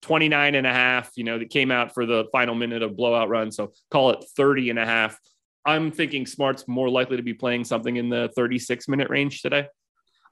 29 0.00 0.54
and 0.54 0.66
a 0.66 0.72
half, 0.72 1.10
you 1.14 1.24
know, 1.24 1.38
that 1.38 1.50
came 1.50 1.70
out 1.70 1.92
for 1.92 2.06
the 2.06 2.24
final 2.32 2.54
minute 2.54 2.82
of 2.82 2.96
blowout 2.96 3.28
run. 3.28 3.52
So 3.52 3.72
call 3.90 4.10
it 4.10 4.24
30 4.36 4.70
and 4.70 4.78
a 4.78 4.86
half. 4.86 5.18
I'm 5.64 5.92
thinking 5.92 6.26
Smart's 6.26 6.66
more 6.66 6.88
likely 6.88 7.18
to 7.18 7.22
be 7.22 7.34
playing 7.34 7.64
something 7.64 7.96
in 7.96 8.08
the 8.08 8.30
36 8.34 8.88
minute 8.88 9.10
range 9.10 9.42
today. 9.42 9.66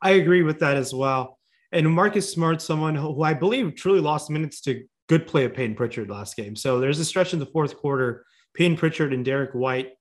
I 0.03 0.13
agree 0.13 0.43
with 0.43 0.61
that 0.61 0.77
as 0.77 0.95
well. 0.95 1.39
And 1.71 1.89
Marcus 1.93 2.33
Smart, 2.33 2.63
someone 2.63 2.95
who 2.95 3.23
I 3.23 3.35
believe 3.35 3.77
truly 3.77 4.01
lost 4.01 4.31
minutes 4.31 4.61
to 4.63 4.85
good 5.09 5.27
play 5.27 5.45
of 5.45 5.55
Payton 5.55 5.77
Pritchard 5.77 6.09
last 6.09 6.35
game. 6.35 6.57
So 6.57 6.81
there's 6.81 6.99
a 6.99 7.05
stretch 7.05 7.35
in 7.35 7.39
the 7.39 7.47
fourth 7.47 7.77
quarter. 7.77 8.25
Payton 8.55 8.77
Pritchard 8.79 9.13
and 9.13 9.25
Derrick 9.25 9.53
White 9.53 9.93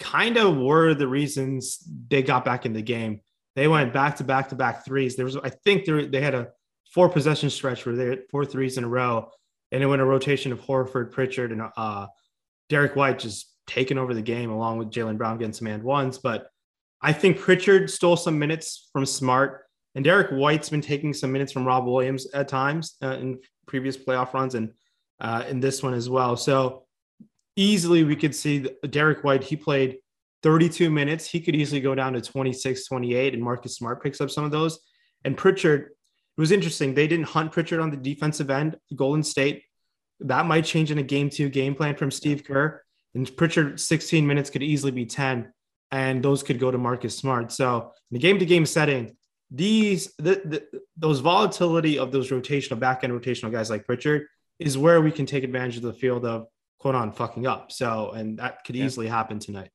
kind 0.00 0.36
of 0.36 0.56
were 0.56 0.94
the 0.94 1.06
reasons 1.06 1.78
they 2.08 2.22
got 2.22 2.44
back 2.44 2.66
in 2.66 2.72
the 2.72 2.82
game. 2.82 3.20
They 3.54 3.68
went 3.68 3.92
back 3.92 4.16
to 4.16 4.24
back 4.24 4.48
to 4.48 4.54
back 4.54 4.84
threes. 4.84 5.16
There 5.16 5.24
was, 5.24 5.36
I 5.36 5.50
think, 5.50 5.84
there 5.84 6.06
they 6.06 6.20
had 6.20 6.34
a 6.34 6.48
four 6.92 7.08
possession 7.08 7.50
stretch 7.50 7.86
where 7.86 7.94
they 7.94 8.06
had 8.06 8.22
four 8.30 8.44
threes 8.44 8.78
in 8.78 8.84
a 8.84 8.88
row, 8.88 9.30
and 9.70 9.82
it 9.82 9.86
went 9.86 10.02
a 10.02 10.04
rotation 10.04 10.52
of 10.52 10.60
Horford, 10.60 11.12
Pritchard, 11.12 11.52
and 11.52 11.62
uh, 11.76 12.06
Derrick 12.68 12.96
White 12.96 13.18
just 13.18 13.54
taking 13.66 13.98
over 13.98 14.14
the 14.14 14.22
game 14.22 14.50
along 14.50 14.78
with 14.78 14.90
Jaylen 14.90 15.18
Brown 15.18 15.38
getting 15.38 15.52
some 15.52 15.68
and 15.68 15.82
ones. 15.82 16.18
But 16.18 16.48
I 17.02 17.12
think 17.12 17.38
Pritchard 17.38 17.90
stole 17.90 18.16
some 18.16 18.38
minutes 18.38 18.88
from 18.92 19.06
Smart, 19.06 19.64
and 19.94 20.04
Derrick 20.04 20.30
White's 20.30 20.70
been 20.70 20.80
taking 20.80 21.12
some 21.12 21.32
minutes 21.32 21.52
from 21.52 21.66
Rob 21.66 21.86
Williams 21.86 22.26
at 22.32 22.48
times 22.48 22.96
uh, 23.02 23.16
in 23.20 23.40
previous 23.66 23.96
playoff 23.96 24.32
runs 24.32 24.54
and 24.54 24.72
uh, 25.20 25.44
in 25.48 25.60
this 25.60 25.82
one 25.82 25.94
as 25.94 26.08
well. 26.08 26.36
So 26.36 26.84
easily 27.60 28.04
we 28.04 28.16
could 28.16 28.34
see 28.34 28.66
Derrick 28.88 29.22
White, 29.22 29.44
he 29.44 29.54
played 29.54 29.98
32 30.42 30.90
minutes. 30.90 31.26
He 31.26 31.40
could 31.40 31.54
easily 31.54 31.80
go 31.80 31.94
down 31.94 32.14
to 32.14 32.20
26, 32.20 32.86
28, 32.86 33.34
and 33.34 33.42
Marcus 33.42 33.76
Smart 33.76 34.02
picks 34.02 34.20
up 34.20 34.30
some 34.30 34.44
of 34.44 34.50
those. 34.50 34.80
And 35.24 35.36
Pritchard, 35.36 35.82
it 35.82 36.40
was 36.40 36.52
interesting. 36.52 36.94
They 36.94 37.06
didn't 37.06 37.26
hunt 37.26 37.52
Pritchard 37.52 37.80
on 37.80 37.90
the 37.90 37.96
defensive 37.96 38.50
end, 38.50 38.76
Golden 38.96 39.22
State. 39.22 39.64
That 40.20 40.46
might 40.46 40.64
change 40.64 40.90
in 40.90 40.98
a 40.98 41.02
game 41.02 41.28
two 41.28 41.50
game 41.50 41.74
plan 41.74 41.96
from 41.96 42.10
Steve 42.10 42.44
Kerr. 42.44 42.82
And 43.14 43.36
Pritchard, 43.36 43.78
16 43.78 44.26
minutes 44.26 44.48
could 44.48 44.62
easily 44.62 44.92
be 44.92 45.04
10, 45.04 45.52
and 45.90 46.22
those 46.22 46.42
could 46.42 46.58
go 46.58 46.70
to 46.70 46.78
Marcus 46.78 47.16
Smart. 47.16 47.52
So 47.52 47.92
in 48.10 48.14
the 48.14 48.18
game 48.18 48.38
to 48.38 48.46
game 48.46 48.64
setting, 48.64 49.16
these 49.50 50.14
the, 50.18 50.40
the, 50.44 50.82
those 50.96 51.20
volatility 51.20 51.98
of 51.98 52.12
those 52.12 52.30
rotational 52.30 52.78
back 52.78 53.02
end 53.02 53.12
rotational 53.12 53.50
guys 53.50 53.68
like 53.68 53.84
Pritchard 53.84 54.26
is 54.60 54.78
where 54.78 55.00
we 55.00 55.10
can 55.10 55.26
take 55.26 55.42
advantage 55.42 55.76
of 55.76 55.82
the 55.82 55.92
field 55.92 56.24
of 56.24 56.46
quote 56.80 56.94
on 56.94 57.12
fucking 57.12 57.46
up. 57.46 57.70
So, 57.70 58.10
and 58.10 58.38
that 58.38 58.64
could 58.64 58.74
easily 58.74 59.06
happen 59.06 59.38
tonight. 59.38 59.70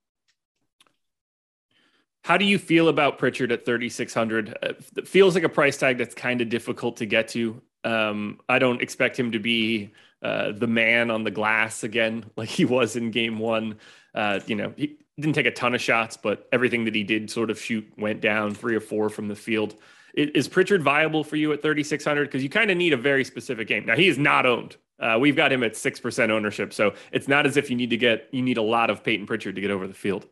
How 2.24 2.38
do 2.38 2.46
you 2.46 2.58
feel 2.58 2.90
about 2.90 3.20
Pritchard 3.20 3.52
at 3.52 3.66
3,600? 3.66 4.58
Uh, 4.62 4.74
it 4.98 5.08
feels 5.08 5.36
like 5.36 5.44
a 5.44 5.50
price 5.50 5.78
tag 5.78 6.00
that's 6.00 6.16
kind 6.16 6.42
of 6.42 6.50
difficult 6.50 6.98
to 6.98 7.06
get 7.06 7.28
to. 7.30 7.62
Um, 7.84 8.40
I 8.50 8.58
don't 8.58 8.82
expect 8.82 9.18
him 9.18 9.32
to 9.34 9.40
be 9.40 9.94
uh, 10.24 10.52
the 10.52 10.66
man 10.66 11.12
on 11.12 11.24
the 11.24 11.30
glass 11.30 11.84
again, 11.84 12.26
like 12.36 12.50
he 12.50 12.66
was 12.66 12.96
in 12.96 13.12
game 13.12 13.38
one. 13.38 13.78
Uh, 14.16 14.40
you 14.48 14.56
know, 14.56 14.74
he 14.76 14.98
didn't 15.20 15.36
take 15.36 15.46
a 15.46 15.52
ton 15.52 15.76
of 15.76 15.82
shots, 15.82 16.18
but 16.18 16.50
everything 16.52 16.86
that 16.86 16.96
he 16.96 17.04
did 17.04 17.30
sort 17.30 17.52
of 17.52 17.62
shoot 17.62 17.88
went 17.96 18.22
down 18.22 18.56
three 18.56 18.76
or 18.76 18.82
four 18.82 19.10
from 19.10 19.28
the 19.28 19.36
field. 19.36 19.76
Is 20.16 20.48
Pritchard 20.48 20.82
viable 20.82 21.24
for 21.24 21.36
you 21.36 21.52
at 21.54 21.62
3,600? 21.62 22.24
Because 22.24 22.42
you 22.42 22.50
kind 22.50 22.72
of 22.72 22.78
need 22.78 22.94
a 22.94 22.98
very 22.98 23.26
specific 23.26 23.68
game. 23.68 23.86
Now, 23.86 23.98
he 23.98 24.08
is 24.08 24.18
not 24.18 24.46
owned. 24.46 24.78
Uh, 25.00 25.18
we've 25.20 25.36
got 25.36 25.52
him 25.52 25.64
at 25.64 25.74
6% 25.74 26.30
ownership. 26.30 26.74
So 26.74 26.94
it's 27.12 27.28
not 27.28 27.46
as 27.46 27.58
if 27.58 27.70
you 27.70 27.76
need 27.76 27.90
to 27.90 27.98
get, 27.98 28.30
you 28.32 28.42
need 28.42 28.58
a 28.58 28.62
lot 28.62 28.90
of 28.90 29.04
Payton 29.04 29.26
Pritchard 29.26 29.56
to 29.56 29.62
get 29.62 29.72
over 29.72 29.88
the 29.88 29.94
field. 29.94 30.28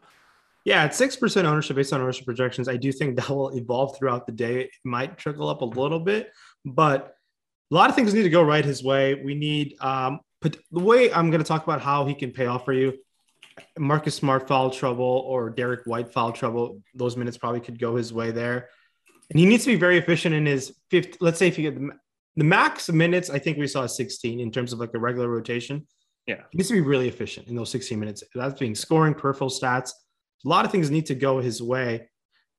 Yeah, 0.65 0.83
at 0.83 0.95
six 0.95 1.15
percent 1.15 1.45
ownership 1.45 1.75
based 1.75 1.91
on 1.93 2.01
ownership 2.01 2.25
projections, 2.25 2.67
I 2.67 2.77
do 2.77 2.91
think 2.91 3.15
that 3.17 3.29
will 3.29 3.55
evolve 3.55 3.97
throughout 3.97 4.25
the 4.25 4.31
day. 4.31 4.61
It 4.61 4.71
might 4.83 5.17
trickle 5.17 5.49
up 5.49 5.61
a 5.61 5.65
little 5.65 5.99
bit, 5.99 6.31
but 6.65 7.15
a 7.71 7.75
lot 7.75 7.89
of 7.89 7.95
things 7.95 8.13
need 8.13 8.23
to 8.23 8.29
go 8.29 8.43
right 8.43 8.63
his 8.63 8.83
way. 8.83 9.15
We 9.15 9.35
need 9.35 9.75
um, 9.81 10.19
the 10.41 10.79
way 10.79 11.11
I'm 11.11 11.31
going 11.31 11.41
to 11.41 11.47
talk 11.47 11.63
about 11.63 11.81
how 11.81 12.05
he 12.05 12.13
can 12.13 12.31
pay 12.31 12.45
off 12.45 12.65
for 12.65 12.73
you. 12.73 12.93
Marcus 13.77 14.15
Smart 14.15 14.47
foul 14.47 14.69
trouble 14.69 15.23
or 15.27 15.49
Derrick 15.49 15.81
White 15.85 16.11
foul 16.11 16.31
trouble. 16.31 16.81
Those 16.95 17.17
minutes 17.17 17.37
probably 17.37 17.59
could 17.59 17.79
go 17.79 17.95
his 17.95 18.13
way 18.13 18.31
there, 18.31 18.69
and 19.29 19.39
he 19.39 19.45
needs 19.45 19.63
to 19.65 19.71
be 19.71 19.75
very 19.75 19.97
efficient 19.97 20.33
in 20.33 20.45
his 20.45 20.73
fifth. 20.89 21.17
Let's 21.19 21.39
say 21.39 21.47
if 21.47 21.57
you 21.57 21.69
get 21.69 21.79
the, 21.79 21.91
the 22.35 22.43
max 22.43 22.89
minutes, 22.89 23.29
I 23.29 23.39
think 23.39 23.57
we 23.57 23.67
saw 23.67 23.85
16 23.85 24.39
in 24.39 24.51
terms 24.51 24.73
of 24.73 24.79
like 24.79 24.93
a 24.93 24.99
regular 24.99 25.29
rotation. 25.29 25.87
Yeah, 26.25 26.41
he 26.51 26.57
needs 26.57 26.69
to 26.69 26.75
be 26.75 26.81
really 26.81 27.07
efficient 27.07 27.47
in 27.47 27.55
those 27.55 27.69
16 27.71 27.99
minutes. 27.99 28.23
That's 28.33 28.59
being 28.59 28.75
scoring, 28.75 29.13
peripheral 29.13 29.49
stats 29.49 29.91
a 30.45 30.49
lot 30.49 30.65
of 30.65 30.71
things 30.71 30.91
need 30.91 31.05
to 31.07 31.15
go 31.15 31.39
his 31.39 31.61
way. 31.61 32.09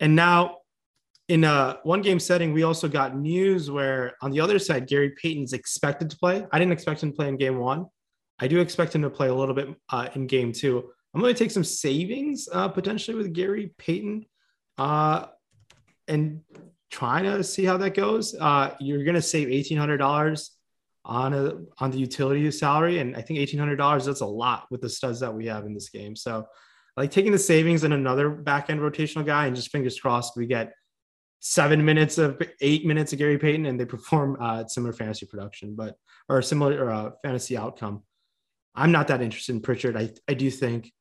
And 0.00 0.16
now, 0.16 0.58
in 1.28 1.44
a 1.44 1.78
one 1.84 2.02
game 2.02 2.20
setting, 2.20 2.52
we 2.52 2.64
also 2.64 2.88
got 2.88 3.16
news 3.16 3.70
where 3.70 4.14
on 4.20 4.30
the 4.30 4.40
other 4.40 4.58
side, 4.58 4.86
Gary 4.86 5.14
Payton's 5.20 5.52
expected 5.52 6.10
to 6.10 6.16
play. 6.16 6.46
I 6.52 6.58
didn't 6.58 6.72
expect 6.72 7.02
him 7.02 7.10
to 7.10 7.16
play 7.16 7.28
in 7.28 7.36
game 7.36 7.58
one. 7.58 7.86
I 8.38 8.48
do 8.48 8.60
expect 8.60 8.94
him 8.94 9.02
to 9.02 9.10
play 9.10 9.28
a 9.28 9.34
little 9.34 9.54
bit 9.54 9.68
uh, 9.90 10.08
in 10.14 10.26
game 10.26 10.52
two. 10.52 10.90
I'm 11.14 11.20
going 11.20 11.32
to 11.32 11.38
take 11.38 11.50
some 11.50 11.64
savings 11.64 12.48
uh, 12.52 12.68
potentially 12.68 13.16
with 13.16 13.32
Gary 13.32 13.72
Payton 13.78 14.26
uh, 14.76 15.26
and 16.08 16.40
trying 16.94 17.24
to 17.24 17.42
see 17.42 17.64
how 17.64 17.76
that 17.76 17.92
goes. 17.92 18.36
Uh, 18.40 18.72
you're 18.78 19.02
going 19.02 19.16
to 19.16 19.22
save 19.22 19.48
$1,800 19.48 20.50
on 21.04 21.34
a 21.34 21.52
on 21.78 21.90
the 21.90 21.98
utility 21.98 22.48
salary, 22.52 23.00
and 23.00 23.16
I 23.16 23.20
think 23.20 23.40
$1,800 23.40 24.06
that's 24.06 24.20
a 24.20 24.26
lot 24.26 24.66
with 24.70 24.80
the 24.80 24.88
studs 24.88 25.18
that 25.20 25.34
we 25.34 25.46
have 25.46 25.66
in 25.66 25.74
this 25.74 25.88
game. 25.88 26.14
So 26.14 26.46
like 26.96 27.10
taking 27.10 27.32
the 27.32 27.38
savings 27.38 27.82
and 27.82 27.92
another 27.92 28.30
back 28.30 28.70
end 28.70 28.80
rotational 28.80 29.26
guy, 29.26 29.46
and 29.46 29.56
just 29.56 29.72
fingers 29.72 29.98
crossed 29.98 30.36
we 30.36 30.46
get 30.46 30.72
seven 31.40 31.84
minutes 31.84 32.16
of 32.16 32.40
eight 32.60 32.86
minutes 32.86 33.12
of 33.12 33.18
Gary 33.18 33.38
Payton, 33.38 33.66
and 33.66 33.78
they 33.78 33.84
perform 33.84 34.36
uh, 34.40 34.64
similar 34.66 34.92
fantasy 34.92 35.26
production, 35.26 35.74
but 35.74 35.96
or 36.28 36.40
similar 36.42 36.90
uh, 36.90 37.10
fantasy 37.24 37.56
outcome. 37.56 38.04
I'm 38.76 38.92
not 38.92 39.08
that 39.08 39.20
interested 39.20 39.56
in 39.56 39.62
Pritchard. 39.62 39.96
I 39.96 40.10
I 40.28 40.34
do 40.34 40.48
think 40.48 40.92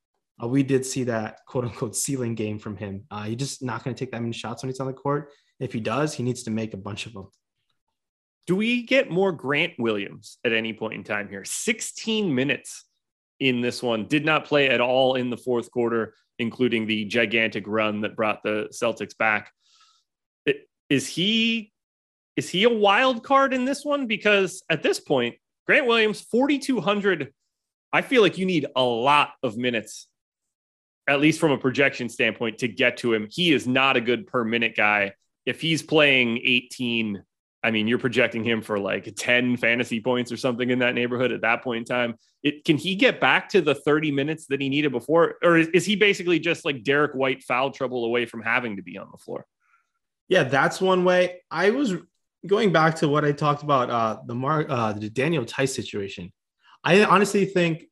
uh, 0.42 0.48
we 0.48 0.64
did 0.64 0.86
see 0.86 1.04
that 1.04 1.40
quote 1.48 1.66
unquote 1.66 1.96
ceiling 1.96 2.34
game 2.34 2.58
from 2.58 2.78
him. 2.78 3.06
Uh, 3.12 3.24
he's 3.26 3.38
just 3.38 3.64
not 3.64 3.84
going 3.84 3.96
to 3.96 4.00
take 4.00 4.12
that 4.12 4.22
many 4.22 4.34
shots 4.34 4.64
when 4.64 4.70
he's 4.72 4.80
on 4.80 4.88
the 4.88 4.94
court. 4.94 5.30
If 5.60 5.74
he 5.74 5.80
does, 5.80 6.14
he 6.14 6.24
needs 6.24 6.44
to 6.44 6.52
make 6.52 6.74
a 6.74 6.78
bunch 6.78 7.06
of 7.06 7.14
them. 7.14 7.28
Do 8.46 8.56
we 8.56 8.84
get 8.84 9.10
more 9.10 9.32
Grant 9.32 9.74
Williams 9.80 10.38
at 10.44 10.52
any 10.52 10.74
point 10.74 10.96
in 10.96 11.04
time 11.04 11.30
here? 11.30 11.46
16 11.46 12.34
minutes 12.34 12.86
in 13.40 13.62
this 13.62 13.82
one. 13.82 14.06
Did 14.08 14.26
not 14.26 14.46
play 14.46 14.70
at 14.70 14.82
all 14.82 15.16
in 15.16 15.30
the 15.30 15.38
fourth 15.38 15.72
quarter, 15.72 16.16
including 16.40 16.86
the 16.86 17.06
gigantic 17.06 17.64
run 17.68 18.02
that 18.02 18.16
brought 18.16 18.44
the 18.44 18.68
Celtics 18.74 19.18
back. 19.18 19.52
Is 20.90 21.08
he 21.08 21.72
is 22.36 22.50
he 22.50 22.64
a 22.64 22.70
wild 22.70 23.24
card 23.24 23.54
in 23.54 23.66
this 23.66 23.86
one? 23.86 24.08
Because 24.08 24.64
at 24.70 24.82
this 24.82 25.00
point, 25.00 25.36
Grant 25.68 25.88
Williams, 25.88 26.22
4,200. 26.22 27.32
I 27.92 28.02
feel 28.02 28.22
like 28.22 28.38
you 28.38 28.46
need 28.46 28.66
a 28.76 28.84
lot 28.84 29.34
of 29.44 29.56
minutes, 29.56 30.08
at 31.08 31.22
least 31.22 31.40
from 31.40 31.52
a 31.52 31.58
projection 31.58 32.10
standpoint, 32.10 32.60
to 32.60 32.68
get 32.68 32.98
to 32.98 33.14
him. 33.14 33.28
He 33.30 33.54
is 33.54 33.68
not 33.68 33.98
a 33.98 34.02
good 34.02 34.26
per 34.26 34.44
minute 34.44 34.76
guy. 34.76 35.14
If 35.46 35.62
he's 35.62 35.82
playing 35.82 36.40
18 36.44 37.24
I 37.64 37.72
mean, 37.72 37.88
you're 37.88 37.98
projecting 37.98 38.44
him 38.44 38.62
for 38.62 38.78
like 38.78 39.14
10 39.16 39.56
fantasy 39.56 40.02
points 40.02 40.34
or 40.34 40.38
something 40.38 40.70
in 40.70 40.80
that 40.80 40.96
neighborhood 40.96 41.32
at 41.32 41.42
that 41.42 41.64
point 41.64 41.80
in 41.80 41.86
time. 41.86 42.16
It, 42.44 42.66
can 42.66 42.76
he 42.76 42.96
get 42.96 43.22
back 43.22 43.48
to 43.50 43.62
the 43.62 43.74
30 43.74 44.12
minutes 44.12 44.48
that 44.48 44.60
he 44.60 44.68
needed 44.68 44.92
before? 44.92 45.36
Or 45.42 45.56
is, 45.56 45.68
is 45.70 45.86
he 45.86 45.96
basically 45.96 46.40
just 46.40 46.66
like 46.66 46.84
Derrick 46.84 47.14
White 47.14 47.42
foul 47.42 47.72
trouble 47.72 48.04
away 48.04 48.26
from 48.26 48.42
having 48.42 48.76
to 48.76 48.82
be 48.82 48.98
on 48.98 49.08
the 49.10 49.18
floor? 49.18 49.46
Yeah, 50.28 50.44
that's 50.44 50.82
one 50.82 51.06
way. 51.06 51.42
I 51.50 51.70
was 51.70 51.94
going 52.46 52.74
back 52.74 52.96
to 52.96 53.08
what 53.08 53.24
I 53.24 53.32
talked 53.32 53.64
about 53.64 53.90
uh, 53.90 54.18
the 54.26 54.36
Mark, 54.36 54.68
uh, 54.70 54.92
the 54.92 55.10
Daniel 55.10 55.46
Theis 55.46 55.74
situation. 55.74 56.34
I 56.84 57.06
honestly 57.06 57.46
think 57.46 57.86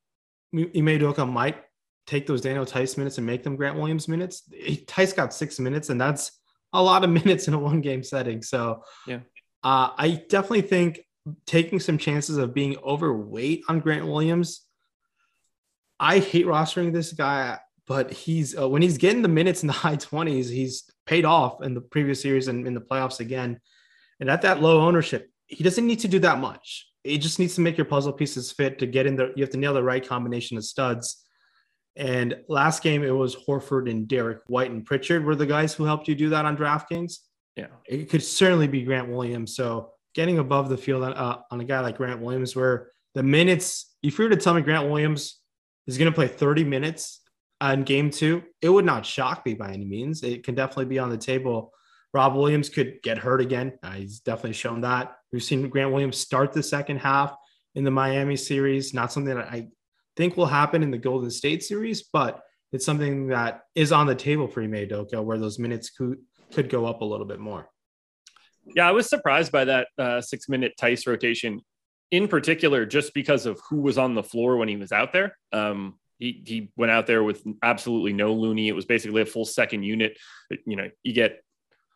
Ime 0.53 0.73
Udoka 0.73 1.29
might 1.29 1.63
take 2.07 2.27
those 2.27 2.41
Daniel 2.41 2.65
Theis 2.65 2.97
minutes 2.97 3.19
and 3.19 3.25
make 3.25 3.43
them 3.43 3.55
Grant 3.55 3.77
Williams 3.77 4.09
minutes. 4.09 4.43
Theis 4.51 5.13
got 5.15 5.33
six 5.33 5.59
minutes, 5.59 5.89
and 5.89 6.01
that's 6.01 6.40
a 6.73 6.81
lot 6.81 7.03
of 7.03 7.09
minutes 7.25 7.47
in 7.47 7.53
a 7.53 7.59
one 7.59 7.81
game 7.81 8.03
setting. 8.03 8.41
So 8.41 8.83
yeah, 9.07 9.19
uh, 9.63 9.89
I 9.97 10.23
definitely 10.29 10.61
think 10.61 11.01
taking 11.45 11.79
some 11.79 11.97
chances 11.97 12.37
of 12.37 12.53
being 12.53 12.77
overweight 12.83 13.63
on 13.69 13.79
Grant 13.79 14.07
Williams. 14.07 14.61
I 15.99 16.19
hate 16.19 16.47
rostering 16.47 16.93
this 16.93 17.13
guy, 17.13 17.59
but 17.87 18.11
he's 18.11 18.57
uh, 18.57 18.67
when 18.67 18.81
he's 18.81 18.97
getting 18.97 19.21
the 19.21 19.27
minutes 19.27 19.61
in 19.63 19.67
the 19.67 19.73
high 19.85 19.97
20s, 19.97 20.49
he's 20.49 20.89
paid 21.05 21.25
off 21.25 21.63
in 21.63 21.73
the 21.73 21.81
previous 21.81 22.21
series 22.21 22.47
and 22.47 22.65
in 22.65 22.73
the 22.73 22.81
playoffs 22.81 23.19
again. 23.19 23.59
And 24.19 24.29
at 24.29 24.43
that 24.43 24.61
low 24.61 24.81
ownership, 24.81 25.29
he 25.47 25.63
doesn't 25.63 25.85
need 25.85 25.99
to 25.99 26.07
do 26.07 26.19
that 26.19 26.39
much. 26.39 26.87
He 27.03 27.17
just 27.17 27.39
needs 27.39 27.55
to 27.55 27.61
make 27.61 27.77
your 27.77 27.85
puzzle 27.85 28.13
pieces 28.13 28.51
fit 28.51 28.79
to 28.79 28.85
get 28.85 29.07
in 29.07 29.15
there. 29.15 29.31
You 29.35 29.43
have 29.43 29.49
to 29.51 29.57
nail 29.57 29.73
the 29.73 29.83
right 29.83 30.07
combination 30.07 30.57
of 30.57 30.63
studs. 30.63 31.23
And 31.95 32.35
last 32.47 32.83
game, 32.83 33.03
it 33.03 33.11
was 33.11 33.35
Horford 33.35 33.89
and 33.89 34.07
Derrick 34.07 34.39
White 34.47 34.71
and 34.71 34.85
Pritchard 34.85 35.25
were 35.25 35.35
the 35.35 35.45
guys 35.45 35.73
who 35.73 35.83
helped 35.83 36.07
you 36.07 36.15
do 36.15 36.29
that 36.29 36.45
on 36.45 36.55
DraftKings. 36.55 37.17
Yeah, 37.55 37.67
it 37.85 38.09
could 38.09 38.23
certainly 38.23 38.67
be 38.67 38.83
Grant 38.83 39.09
Williams. 39.09 39.55
So 39.55 39.91
getting 40.15 40.39
above 40.39 40.69
the 40.69 40.77
field 40.77 41.03
on, 41.03 41.13
uh, 41.13 41.39
on 41.51 41.59
a 41.59 41.65
guy 41.65 41.81
like 41.81 41.97
Grant 41.97 42.21
Williams, 42.21 42.55
where 42.55 42.91
the 43.13 43.23
minutes, 43.23 43.93
if 44.03 44.17
you 44.17 44.25
were 44.25 44.29
to 44.29 44.37
tell 44.37 44.53
me 44.53 44.61
Grant 44.61 44.89
Williams 44.89 45.39
is 45.87 45.97
going 45.97 46.09
to 46.09 46.15
play 46.15 46.27
30 46.27 46.63
minutes 46.63 47.19
on 47.59 47.83
game 47.83 48.09
two, 48.09 48.43
it 48.61 48.69
would 48.69 48.85
not 48.85 49.05
shock 49.05 49.45
me 49.45 49.53
by 49.53 49.71
any 49.71 49.85
means. 49.85 50.23
It 50.23 50.43
can 50.43 50.55
definitely 50.55 50.85
be 50.85 50.99
on 50.99 51.09
the 51.09 51.17
table. 51.17 51.73
Rob 52.13 52.35
Williams 52.35 52.69
could 52.69 53.01
get 53.03 53.17
hurt 53.17 53.41
again. 53.41 53.73
Uh, 53.83 53.91
he's 53.91 54.19
definitely 54.19 54.53
shown 54.53 54.81
that. 54.81 55.15
We've 55.31 55.43
seen 55.43 55.67
Grant 55.69 55.91
Williams 55.91 56.17
start 56.17 56.53
the 56.53 56.63
second 56.63 56.97
half 56.97 57.35
in 57.75 57.83
the 57.83 57.91
Miami 57.91 58.35
series. 58.35 58.93
Not 58.93 59.11
something 59.11 59.35
that 59.35 59.47
I 59.47 59.69
think 60.15 60.37
will 60.37 60.45
happen 60.45 60.83
in 60.83 60.91
the 60.91 60.97
Golden 60.97 61.31
State 61.31 61.63
series, 61.63 62.03
but 62.03 62.41
it's 62.71 62.85
something 62.85 63.27
that 63.27 63.61
is 63.75 63.91
on 63.91 64.07
the 64.07 64.15
table 64.15 64.47
for 64.47 64.61
Ime 64.61 64.71
Udoka, 64.71 65.23
where 65.23 65.37
those 65.37 65.59
minutes 65.59 65.89
could 65.89 66.17
could 66.53 66.69
go 66.69 66.85
up 66.85 67.01
a 67.01 67.05
little 67.05 67.25
bit 67.25 67.39
more. 67.39 67.69
Yeah, 68.75 68.87
I 68.87 68.91
was 68.91 69.09
surprised 69.09 69.51
by 69.51 69.65
that 69.65 69.87
uh, 69.97 70.21
six 70.21 70.47
minute 70.49 70.73
Theis 70.79 71.07
rotation 71.07 71.61
in 72.11 72.27
particular, 72.27 72.85
just 72.85 73.13
because 73.13 73.45
of 73.45 73.59
who 73.69 73.77
was 73.77 73.97
on 73.97 74.15
the 74.15 74.23
floor 74.23 74.57
when 74.57 74.67
he 74.67 74.75
was 74.75 74.91
out 74.91 75.13
there. 75.13 75.37
Um, 75.53 75.97
he, 76.19 76.43
he 76.45 76.71
went 76.75 76.91
out 76.91 77.07
there 77.07 77.23
with 77.23 77.43
absolutely 77.63 78.13
no 78.13 78.33
Looney. 78.33 78.67
It 78.67 78.75
was 78.75 78.85
basically 78.85 79.21
a 79.23 79.25
full 79.25 79.45
second 79.45 79.83
unit. 79.83 80.17
You 80.65 80.75
know, 80.75 80.89
you 81.03 81.13
get 81.13 81.41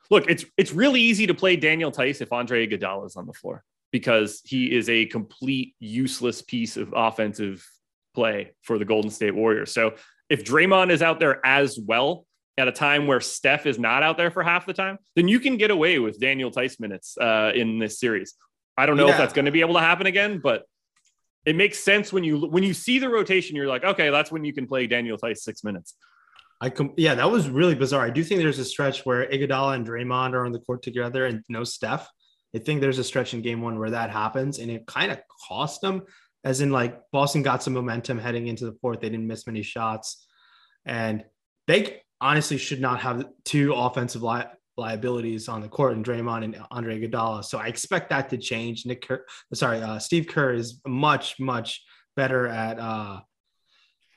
look, 0.10 0.30
it's 0.30 0.46
it's 0.58 0.72
really 0.72 1.02
easy 1.02 1.28
to 1.28 1.34
play 1.34 1.56
Daniel 1.56 1.92
Theis 1.92 2.22
if 2.22 2.34
Andre 2.34 2.68
Iguodala 2.68 3.06
is 3.06 3.16
on 3.16 3.28
the 3.28 3.34
floor 3.34 3.64
because 3.92 4.42
he 4.44 4.76
is 4.76 4.90
a 4.90 5.06
complete 5.06 5.76
useless 5.80 6.42
piece 6.42 6.76
of 6.76 6.94
offensive 6.96 7.66
play 8.16 8.54
for 8.62 8.80
the 8.80 8.86
Golden 8.86 9.12
State 9.12 9.36
Warriors. 9.36 9.72
So 9.74 9.96
if 10.30 10.44
Draymond 10.44 10.90
is 10.90 11.02
out 11.02 11.20
there 11.20 11.46
as 11.46 11.78
well, 11.78 12.26
at 12.58 12.68
a 12.68 12.72
time 12.72 13.06
where 13.06 13.20
Steph 13.20 13.66
is 13.66 13.78
not 13.78 14.02
out 14.02 14.18
there 14.18 14.32
for 14.32 14.42
half 14.42 14.66
the 14.66 14.74
time, 14.74 14.98
then 15.16 15.28
you 15.28 15.40
can 15.40 15.58
get 15.58 15.72
away 15.72 16.00
with 16.00 16.20
Daniel 16.20 16.50
Theis 16.50 16.80
minutes 16.80 17.18
uh, 17.18 17.52
in 17.54 17.80
this 17.80 18.00
series. 18.00 18.34
I 18.78 18.86
don't 18.86 18.98
know 18.98 19.08
yeah. 19.08 19.12
if 19.12 19.18
that's 19.18 19.34
going 19.34 19.46
to 19.46 19.52
be 19.52 19.62
able 19.62 19.76
to 19.76 19.82
happen 19.82 20.08
again, 20.08 20.40
but 20.42 20.64
it 21.46 21.56
makes 21.56 21.80
sense 21.80 22.12
when 22.12 22.24
you 22.24 22.48
when 22.48 22.64
you 22.64 22.74
see 22.74 23.00
the 23.00 23.10
rotation. 23.10 23.56
You're 23.56 23.68
like, 23.68 23.84
okay, 23.84 24.10
that's 24.10 24.32
when 24.32 24.44
you 24.44 24.54
can 24.54 24.68
play 24.68 24.88
Daniel 24.88 25.18
Theis 25.18 25.44
six 25.44 25.64
minutes. 25.64 25.96
I 26.62 26.70
com- 26.70 26.94
yeah, 26.98 27.16
that 27.16 27.30
was 27.30 27.50
really 27.50 27.76
bizarre. 27.76 28.06
I 28.06 28.10
do 28.10 28.24
think 28.24 28.40
there's 28.40 28.60
a 28.60 28.66
stretch 28.66 29.06
where 29.06 29.28
Iguodala 29.28 29.76
and 29.76 29.86
Draymond 29.86 30.34
are 30.34 30.46
on 30.46 30.54
the 30.54 30.60
court 30.60 30.82
together 30.82 31.26
and 31.26 31.44
no 31.50 31.64
Steph. 31.64 32.10
I 32.56 32.60
think 32.60 32.80
there's 32.80 33.00
a 33.00 33.04
stretch 33.04 33.34
in 33.34 33.42
game 33.42 33.62
one 33.62 33.78
where 33.78 33.90
that 33.90 34.12
happens, 34.12 34.60
and 34.60 34.72
it 34.72 34.88
kind 34.88 35.12
of 35.12 35.20
cost 35.48 35.82
them. 35.82 36.04
As 36.46 36.62
in, 36.62 36.72
like 36.72 37.02
Boston 37.12 37.42
got 37.42 37.64
some 37.64 37.74
momentum 37.74 38.20
heading 38.20 38.48
into 38.48 38.66
the 38.66 38.78
fourth. 38.80 39.02
They 39.02 39.10
didn't 39.10 39.28
miss 39.28 39.48
many 39.48 39.64
shots, 39.64 40.28
and 40.86 41.26
they 41.68 42.02
honestly 42.22 42.58
should 42.58 42.80
not 42.80 43.02
have 43.02 43.26
two 43.44 43.74
offensive 43.74 44.24
li- 44.24 44.46
liabilities 44.78 45.48
on 45.50 45.62
the 45.62 45.68
court 45.68 45.94
and 45.94 46.06
Draymond 46.06 46.44
and 46.44 46.62
Andre 46.72 47.00
Iguodala. 47.00 47.44
So 47.44 47.58
I 47.58 47.68
expect 47.68 48.10
that 48.10 48.30
to 48.30 48.38
change. 48.38 48.86
Nick 48.86 49.08
Kerr, 49.08 49.26
sorry, 49.54 49.82
uh, 49.82 50.00
Steve 50.00 50.28
Kerr 50.28 50.54
is 50.54 50.82
much, 50.86 51.40
much 51.40 51.84
better 52.16 52.48
at 52.48 52.80
uh, 52.80 53.20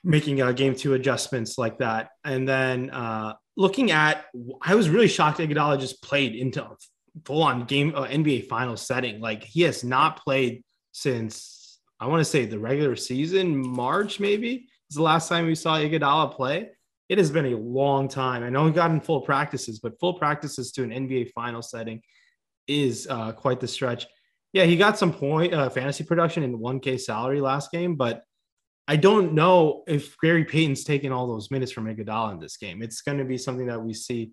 making 0.04 0.40
a 0.40 0.52
game 0.52 0.74
two 0.74 0.94
adjustments 0.94 1.58
like 1.58 1.78
that. 1.78 2.10
And 2.24 2.48
then 2.48 2.90
uh, 2.90 3.34
looking 3.56 3.90
at, 3.90 4.26
I 4.62 4.74
was 4.74 4.88
really 4.88 5.08
shocked 5.08 5.38
Iguodala 5.38 5.80
just 5.80 6.02
played 6.02 6.34
into 6.34 6.66
full 7.24 7.42
on 7.42 7.64
game 7.64 7.92
uh, 7.94 8.06
NBA 8.06 8.48
final 8.48 8.76
setting. 8.76 9.20
Like 9.20 9.44
he 9.44 9.62
has 9.62 9.84
not 9.84 10.22
played 10.22 10.62
since 10.92 11.57
I 12.00 12.06
want 12.06 12.20
to 12.20 12.24
say 12.24 12.44
the 12.44 12.58
regular 12.58 12.96
season, 12.96 13.56
March 13.56 14.20
maybe 14.20 14.68
is 14.90 14.96
the 14.96 15.02
last 15.02 15.28
time 15.28 15.46
we 15.46 15.54
saw 15.54 15.76
Iguodala 15.76 16.32
play. 16.34 16.70
It 17.08 17.18
has 17.18 17.30
been 17.30 17.46
a 17.46 17.56
long 17.56 18.08
time. 18.08 18.42
I 18.42 18.50
know 18.50 18.66
he 18.66 18.72
got 18.72 18.90
in 18.90 19.00
full 19.00 19.22
practices, 19.22 19.80
but 19.80 19.98
full 19.98 20.14
practices 20.14 20.72
to 20.72 20.84
an 20.84 20.90
NBA 20.90 21.32
final 21.32 21.62
setting 21.62 22.02
is 22.66 23.06
uh, 23.10 23.32
quite 23.32 23.60
the 23.60 23.68
stretch. 23.68 24.06
Yeah, 24.52 24.64
he 24.64 24.76
got 24.76 24.98
some 24.98 25.12
point 25.12 25.54
uh, 25.54 25.68
fantasy 25.70 26.04
production 26.04 26.42
in 26.42 26.58
1K 26.58 27.00
salary 27.00 27.40
last 27.40 27.70
game, 27.70 27.96
but 27.96 28.22
I 28.86 28.96
don't 28.96 29.34
know 29.34 29.84
if 29.86 30.16
Gary 30.22 30.44
Payton's 30.44 30.84
taking 30.84 31.12
all 31.12 31.26
those 31.26 31.50
minutes 31.50 31.72
from 31.72 31.84
Iguodala 31.84 32.32
in 32.32 32.40
this 32.40 32.56
game. 32.56 32.82
It's 32.82 33.02
going 33.02 33.18
to 33.18 33.24
be 33.24 33.36
something 33.36 33.66
that 33.66 33.82
we 33.82 33.92
see 33.92 34.32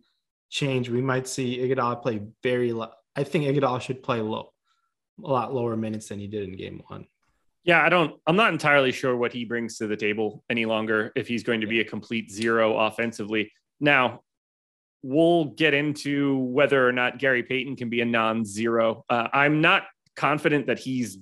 change. 0.49 0.89
We 0.89 1.01
might 1.01 1.27
see 1.27 1.57
Iguodala 1.59 2.01
play 2.01 2.21
very. 2.41 2.71
Low. 2.71 2.89
I 3.15 3.23
think 3.23 3.45
Iguodala 3.45 3.81
should 3.81 4.03
play 4.03 4.21
low, 4.21 4.53
a 5.23 5.27
lot 5.27 5.53
lower 5.53 5.75
minutes 5.75 6.07
than 6.07 6.19
he 6.19 6.27
did 6.27 6.47
in 6.47 6.55
game 6.55 6.81
one. 6.87 7.05
Yeah, 7.65 7.83
I 7.83 7.89
don't. 7.89 8.13
I'm 8.27 8.35
not 8.35 8.53
entirely 8.53 8.91
sure 8.91 9.17
what 9.17 9.33
he 9.33 9.43
brings 9.43 9.77
to 9.79 9.87
the 9.87 9.97
table 9.97 10.43
any 10.51 10.65
longer. 10.65 11.11
If 11.15 11.27
he's 11.27 11.43
going 11.43 11.61
to 11.61 11.67
be 11.67 11.79
a 11.79 11.83
complete 11.83 12.31
zero 12.31 12.77
offensively, 12.77 13.51
now 13.79 14.21
we'll 15.01 15.45
get 15.45 15.73
into 15.73 16.37
whether 16.37 16.87
or 16.87 16.91
not 16.91 17.17
Gary 17.17 17.41
Payton 17.41 17.75
can 17.75 17.89
be 17.89 18.01
a 18.01 18.05
non-zero. 18.05 19.03
Uh, 19.09 19.27
I'm 19.33 19.61
not 19.61 19.83
confident 20.15 20.67
that 20.67 20.79
he's 20.79 21.17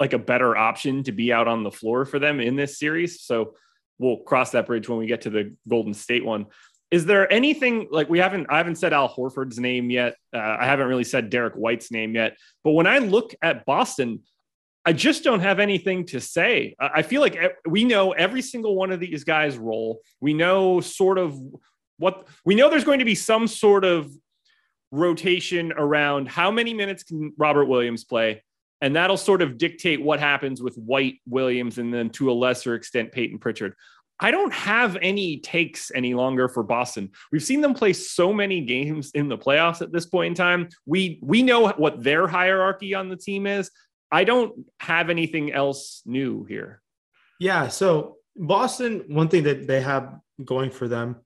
like 0.00 0.14
a 0.14 0.18
better 0.18 0.56
option 0.56 1.02
to 1.04 1.12
be 1.12 1.32
out 1.32 1.48
on 1.48 1.62
the 1.62 1.70
floor 1.70 2.06
for 2.06 2.18
them 2.18 2.40
in 2.40 2.56
this 2.56 2.78
series. 2.78 3.22
So 3.22 3.54
we'll 3.98 4.18
cross 4.18 4.50
that 4.50 4.66
bridge 4.66 4.88
when 4.88 4.98
we 4.98 5.06
get 5.06 5.22
to 5.22 5.30
the 5.30 5.54
Golden 5.68 5.94
State 5.94 6.24
one. 6.24 6.46
Is 6.90 7.06
there 7.06 7.30
anything 7.32 7.88
like 7.90 8.08
we 8.08 8.18
haven't? 8.18 8.46
I 8.50 8.56
haven't 8.56 8.76
said 8.76 8.92
Al 8.92 9.08
Horford's 9.08 9.58
name 9.58 9.90
yet. 9.90 10.16
Uh, 10.32 10.56
I 10.60 10.64
haven't 10.64 10.86
really 10.86 11.04
said 11.04 11.28
Derrick 11.28 11.54
White's 11.54 11.90
name 11.90 12.14
yet. 12.14 12.36
But 12.62 12.72
when 12.72 12.86
I 12.86 12.98
look 12.98 13.34
at 13.42 13.66
Boston, 13.66 14.22
I 14.86 14.92
just 14.92 15.24
don't 15.24 15.40
have 15.40 15.60
anything 15.60 16.04
to 16.06 16.20
say. 16.20 16.74
I 16.78 17.02
feel 17.02 17.22
like 17.22 17.38
we 17.66 17.84
know 17.84 18.12
every 18.12 18.42
single 18.42 18.76
one 18.76 18.92
of 18.92 19.00
these 19.00 19.24
guys' 19.24 19.56
role. 19.56 20.00
We 20.20 20.34
know 20.34 20.80
sort 20.80 21.18
of 21.18 21.38
what 21.96 22.28
we 22.44 22.54
know. 22.54 22.68
There's 22.68 22.84
going 22.84 22.98
to 22.98 23.04
be 23.04 23.14
some 23.14 23.46
sort 23.46 23.84
of 23.84 24.10
rotation 24.90 25.72
around 25.72 26.28
how 26.28 26.50
many 26.50 26.74
minutes 26.74 27.02
can 27.02 27.32
Robert 27.38 27.64
Williams 27.64 28.04
play, 28.04 28.42
and 28.82 28.94
that'll 28.94 29.16
sort 29.16 29.40
of 29.40 29.56
dictate 29.56 30.02
what 30.02 30.20
happens 30.20 30.62
with 30.62 30.76
White, 30.76 31.16
Williams, 31.26 31.78
and 31.78 31.92
then 31.92 32.10
to 32.10 32.30
a 32.30 32.34
lesser 32.34 32.74
extent 32.74 33.10
Payton 33.10 33.38
Pritchard. 33.38 33.74
I 34.20 34.30
don't 34.30 34.52
have 34.52 34.96
any 35.02 35.38
takes 35.38 35.90
any 35.94 36.14
longer 36.14 36.48
for 36.48 36.62
Boston. 36.62 37.10
We've 37.32 37.42
seen 37.42 37.60
them 37.60 37.74
play 37.74 37.92
so 37.92 38.32
many 38.32 38.60
games 38.60 39.10
in 39.14 39.28
the 39.28 39.38
playoffs 39.38 39.82
at 39.82 39.92
this 39.92 40.06
point 40.06 40.32
in 40.32 40.34
time. 40.34 40.68
We 40.86 41.18
we 41.22 41.42
know 41.42 41.68
what 41.70 42.02
their 42.02 42.28
hierarchy 42.28 42.94
on 42.94 43.08
the 43.08 43.16
team 43.16 43.46
is. 43.46 43.70
I 44.14 44.22
don't 44.22 44.52
have 44.78 45.10
anything 45.10 45.52
else 45.52 46.02
new 46.06 46.44
here. 46.44 46.80
Yeah. 47.40 47.66
So 47.66 48.18
Boston, 48.36 49.04
one 49.08 49.28
thing 49.28 49.42
that 49.42 49.66
they 49.66 49.80
have 49.80 50.20
going 50.44 50.70
for 50.70 50.86
them, 50.86 51.16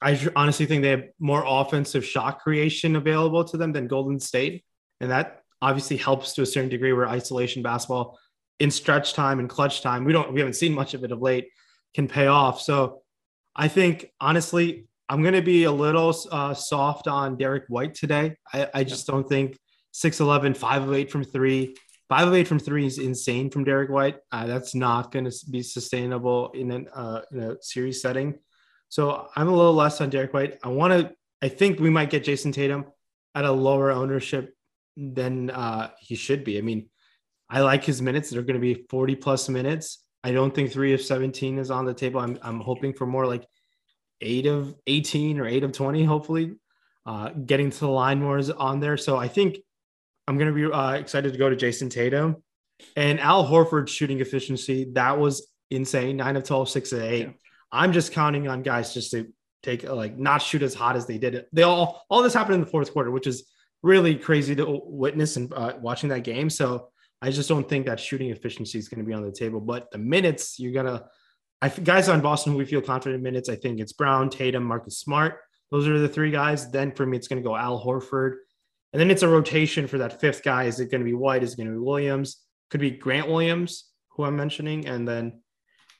I 0.00 0.18
honestly 0.34 0.64
think 0.64 0.80
they 0.80 0.90
have 0.96 1.04
more 1.18 1.44
offensive 1.46 2.02
shot 2.02 2.40
creation 2.40 2.96
available 2.96 3.44
to 3.44 3.58
them 3.58 3.72
than 3.72 3.88
Golden 3.88 4.18
State, 4.18 4.64
and 5.00 5.10
that 5.10 5.42
obviously 5.60 5.98
helps 5.98 6.32
to 6.34 6.42
a 6.42 6.46
certain 6.46 6.70
degree 6.70 6.94
where 6.94 7.06
isolation 7.06 7.62
basketball 7.62 8.18
in 8.58 8.70
stretch 8.70 9.12
time 9.12 9.38
and 9.38 9.48
clutch 9.48 9.82
time, 9.82 10.04
we 10.04 10.14
don't 10.14 10.32
we 10.32 10.40
haven't 10.40 10.54
seen 10.54 10.72
much 10.72 10.94
of 10.94 11.04
it 11.04 11.12
of 11.12 11.20
late, 11.20 11.48
can 11.94 12.08
pay 12.08 12.26
off. 12.26 12.62
So 12.62 13.02
I 13.54 13.68
think 13.68 14.06
honestly, 14.18 14.86
I'm 15.10 15.20
going 15.20 15.34
to 15.34 15.42
be 15.42 15.64
a 15.64 15.72
little 15.72 16.14
uh, 16.32 16.54
soft 16.54 17.06
on 17.06 17.36
Derrick 17.36 17.64
White 17.68 17.94
today. 17.94 18.36
I, 18.50 18.68
I 18.72 18.84
just 18.84 19.06
don't 19.06 19.28
think 19.28 19.58
6'11, 19.94 20.56
5 20.56 20.82
of 20.88 20.94
8 20.94 21.10
from 21.10 21.24
three. 21.24 21.76
Five 22.10 22.26
of 22.26 22.34
eight 22.34 22.48
from 22.48 22.58
three 22.58 22.86
is 22.86 22.98
insane 22.98 23.50
from 23.50 23.62
Derrick 23.62 23.88
White. 23.88 24.16
Uh, 24.32 24.44
that's 24.44 24.74
not 24.74 25.12
going 25.12 25.26
to 25.26 25.32
be 25.48 25.62
sustainable 25.62 26.50
in, 26.54 26.72
an, 26.72 26.88
uh, 26.92 27.20
in 27.30 27.38
a 27.38 27.62
series 27.62 28.02
setting. 28.02 28.36
So 28.88 29.28
I'm 29.36 29.46
a 29.46 29.54
little 29.54 29.74
less 29.74 30.00
on 30.00 30.10
Derrick 30.10 30.34
White. 30.34 30.58
I 30.64 30.68
want 30.70 30.92
to. 30.92 31.14
I 31.40 31.48
think 31.48 31.78
we 31.78 31.88
might 31.88 32.10
get 32.10 32.24
Jayson 32.24 32.52
Tatum 32.52 32.86
at 33.36 33.44
a 33.44 33.52
lower 33.52 33.92
ownership 33.92 34.56
than 34.96 35.50
uh, 35.50 35.90
he 36.00 36.16
should 36.16 36.42
be. 36.42 36.58
I 36.58 36.62
mean, 36.62 36.88
I 37.48 37.60
like 37.60 37.84
his 37.84 38.02
minutes. 38.02 38.30
They're 38.30 38.42
going 38.42 38.60
to 38.60 38.74
be 38.74 38.86
40 38.90 39.14
plus 39.14 39.48
minutes. 39.48 40.04
I 40.24 40.32
don't 40.32 40.52
think 40.52 40.72
three 40.72 40.92
of 40.92 41.00
17 41.00 41.58
is 41.58 41.70
on 41.70 41.84
the 41.84 41.94
table. 41.94 42.20
I'm, 42.20 42.40
I'm 42.42 42.58
hoping 42.58 42.92
for 42.92 43.06
more 43.06 43.26
like 43.26 43.46
eight 44.20 44.46
of 44.46 44.74
18 44.88 45.38
or 45.38 45.46
eight 45.46 45.62
of 45.62 45.70
20, 45.70 46.02
hopefully. 46.04 46.56
Uh, 47.06 47.30
getting 47.30 47.70
to 47.70 47.78
the 47.78 47.88
line 47.88 48.20
more 48.20 48.36
is 48.36 48.50
on 48.50 48.80
there. 48.80 48.96
So 48.96 49.16
I 49.16 49.28
think 49.28 49.58
I'm 50.30 50.38
going 50.38 50.54
to 50.54 50.54
be 50.54 50.72
uh, 50.72 50.92
excited 50.92 51.32
to 51.32 51.38
go 51.40 51.50
to 51.50 51.56
Jayson 51.56 51.90
Tatum 51.90 52.36
and 52.94 53.18
Al 53.18 53.44
Horford's 53.44 53.90
shooting 53.90 54.20
efficiency. 54.20 54.86
That 54.92 55.18
was 55.18 55.48
insane. 55.72 56.18
Nine 56.18 56.36
of 56.36 56.44
12, 56.44 56.68
six 56.68 56.92
of 56.92 57.02
eight. 57.02 57.26
Yeah. 57.26 57.32
I'm 57.72 57.92
just 57.92 58.12
counting 58.12 58.46
on 58.46 58.62
guys 58.62 58.94
just 58.94 59.10
to 59.10 59.26
take 59.64 59.82
like 59.82 60.16
not 60.16 60.40
shoot 60.40 60.62
as 60.62 60.72
hot 60.72 60.94
as 60.94 61.06
they 61.08 61.18
did. 61.18 61.46
They 61.52 61.64
all, 61.64 62.04
all 62.08 62.22
this 62.22 62.32
happened 62.32 62.54
in 62.54 62.60
the 62.60 62.68
fourth 62.68 62.92
quarter, 62.92 63.10
which 63.10 63.26
is 63.26 63.50
really 63.82 64.14
crazy 64.14 64.54
to 64.54 64.80
witness 64.84 65.34
and 65.34 65.52
uh, 65.52 65.72
watching 65.80 66.10
that 66.10 66.22
game. 66.22 66.48
So 66.48 66.90
I 67.20 67.32
just 67.32 67.48
don't 67.48 67.68
think 67.68 67.86
that 67.86 67.98
shooting 67.98 68.30
efficiency 68.30 68.78
is 68.78 68.88
going 68.88 69.00
to 69.00 69.04
be 69.04 69.12
on 69.12 69.24
the 69.24 69.32
table. 69.32 69.60
But 69.60 69.90
the 69.90 69.98
minutes 69.98 70.60
you're 70.60 70.72
gonna, 70.72 71.06
I 71.60 71.70
guys 71.70 72.08
on 72.08 72.20
Boston 72.20 72.52
who 72.52 72.58
we 72.58 72.66
feel 72.66 72.82
confident 72.82 73.16
in 73.16 73.22
minutes. 73.24 73.48
I 73.48 73.56
think 73.56 73.80
it's 73.80 73.94
Brown, 73.94 74.30
Tatum, 74.30 74.62
Marcus 74.62 74.98
Smart. 74.98 75.40
Those 75.72 75.88
are 75.88 75.98
the 75.98 76.08
three 76.08 76.30
guys. 76.30 76.70
Then 76.70 76.92
for 76.92 77.04
me, 77.04 77.16
it's 77.16 77.26
going 77.26 77.42
to 77.42 77.46
go 77.46 77.56
Al 77.56 77.84
Horford, 77.84 78.36
and 78.92 79.00
then 79.00 79.10
it's 79.10 79.22
a 79.22 79.28
rotation 79.28 79.86
for 79.86 79.98
that 79.98 80.20
fifth 80.20 80.42
guy. 80.42 80.64
Is 80.64 80.80
it 80.80 80.90
going 80.90 81.00
to 81.00 81.04
be 81.04 81.14
White? 81.14 81.42
Is 81.42 81.52
it 81.52 81.56
going 81.56 81.68
to 81.68 81.74
be 81.74 81.78
Williams? 81.78 82.44
Could 82.70 82.80
be 82.80 82.90
Grant 82.90 83.28
Williams, 83.28 83.90
who 84.08 84.24
I'm 84.24 84.36
mentioning, 84.36 84.86
and 84.86 85.06
then 85.06 85.40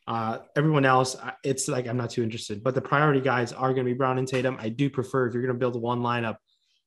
uh, 0.06 0.38
everyone 0.56 0.84
else. 0.84 1.16
It's 1.44 1.68
like 1.68 1.86
I'm 1.86 1.96
not 1.96 2.10
too 2.10 2.22
interested. 2.22 2.62
But 2.62 2.74
the 2.74 2.80
priority 2.80 3.20
guys 3.20 3.52
are 3.52 3.72
going 3.72 3.86
to 3.86 3.92
be 3.92 3.96
Brown 3.96 4.18
and 4.18 4.26
Tatum. 4.26 4.56
I 4.60 4.68
do 4.68 4.90
prefer 4.90 5.26
if 5.26 5.34
you're 5.34 5.42
going 5.42 5.54
to 5.54 5.58
build 5.58 5.80
one 5.80 6.00
lineup 6.00 6.36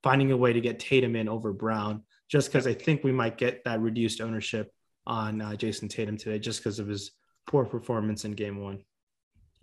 finding 0.03 0.31
a 0.31 0.37
way 0.37 0.51
to 0.51 0.59
get 0.59 0.79
Tatum 0.79 1.15
in 1.15 1.29
over 1.29 1.53
Brown, 1.53 2.03
just 2.29 2.49
because 2.51 2.67
I 2.67 2.73
think 2.73 3.03
we 3.03 3.13
might 3.13 3.37
get 3.37 3.63
that 3.63 3.79
reduced 3.79 4.19
ownership 4.19 4.73
on 5.07 5.41
uh, 5.41 5.51
Jayson 5.51 5.89
Tatum 5.89 6.17
today, 6.17 6.39
just 6.39 6.59
because 6.59 6.79
of 6.79 6.87
his 6.87 7.11
poor 7.47 7.65
performance 7.65 8.25
in 8.25 8.33
Game 8.33 8.61
One. 8.61 8.83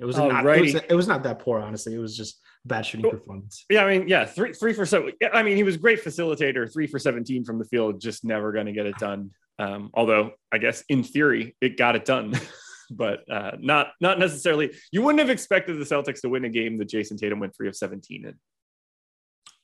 It 0.00 0.06
was 0.06 0.16
not. 0.16 0.46
It 0.46 0.60
was, 0.60 0.74
it 0.74 0.94
was, 0.94 1.06
not 1.06 1.22
that 1.24 1.40
poor, 1.40 1.60
honestly. 1.60 1.94
It 1.94 1.98
was 1.98 2.16
just 2.16 2.40
bad 2.64 2.86
shooting 2.86 3.04
well, 3.04 3.12
performance. 3.12 3.66
Yeah, 3.68 3.84
I 3.84 3.98
mean, 3.98 4.08
yeah, 4.08 4.24
three 4.24 4.54
three 4.54 4.72
for 4.72 4.86
seven. 4.86 5.12
I 5.32 5.42
mean, 5.42 5.56
he 5.56 5.62
was 5.62 5.76
great 5.76 6.02
facilitator. 6.02 6.72
Three 6.72 6.86
for 6.86 6.98
seventeen 6.98 7.44
from 7.44 7.58
the 7.58 7.66
field, 7.66 8.00
just 8.00 8.24
never 8.24 8.50
going 8.50 8.64
to 8.64 8.72
get 8.72 8.86
it 8.86 8.96
done. 8.96 9.30
Um, 9.58 9.90
although 9.92 10.32
I 10.50 10.56
guess 10.56 10.82
in 10.88 11.04
theory 11.04 11.54
it 11.60 11.76
got 11.76 11.96
it 11.96 12.06
done, 12.06 12.32
but 12.90 13.30
uh, 13.30 13.52
not 13.60 13.88
not 14.00 14.18
necessarily. 14.18 14.72
You 14.90 15.02
wouldn't 15.02 15.20
have 15.20 15.28
expected 15.28 15.78
the 15.78 15.84
Celtics 15.84 16.22
to 16.22 16.30
win 16.30 16.46
a 16.46 16.50
game 16.50 16.78
that 16.78 16.88
Jayson 16.88 17.18
Tatum 17.18 17.38
went 17.38 17.54
three 17.54 17.68
of 17.68 17.76
seventeen 17.76 18.24
in. 18.24 18.34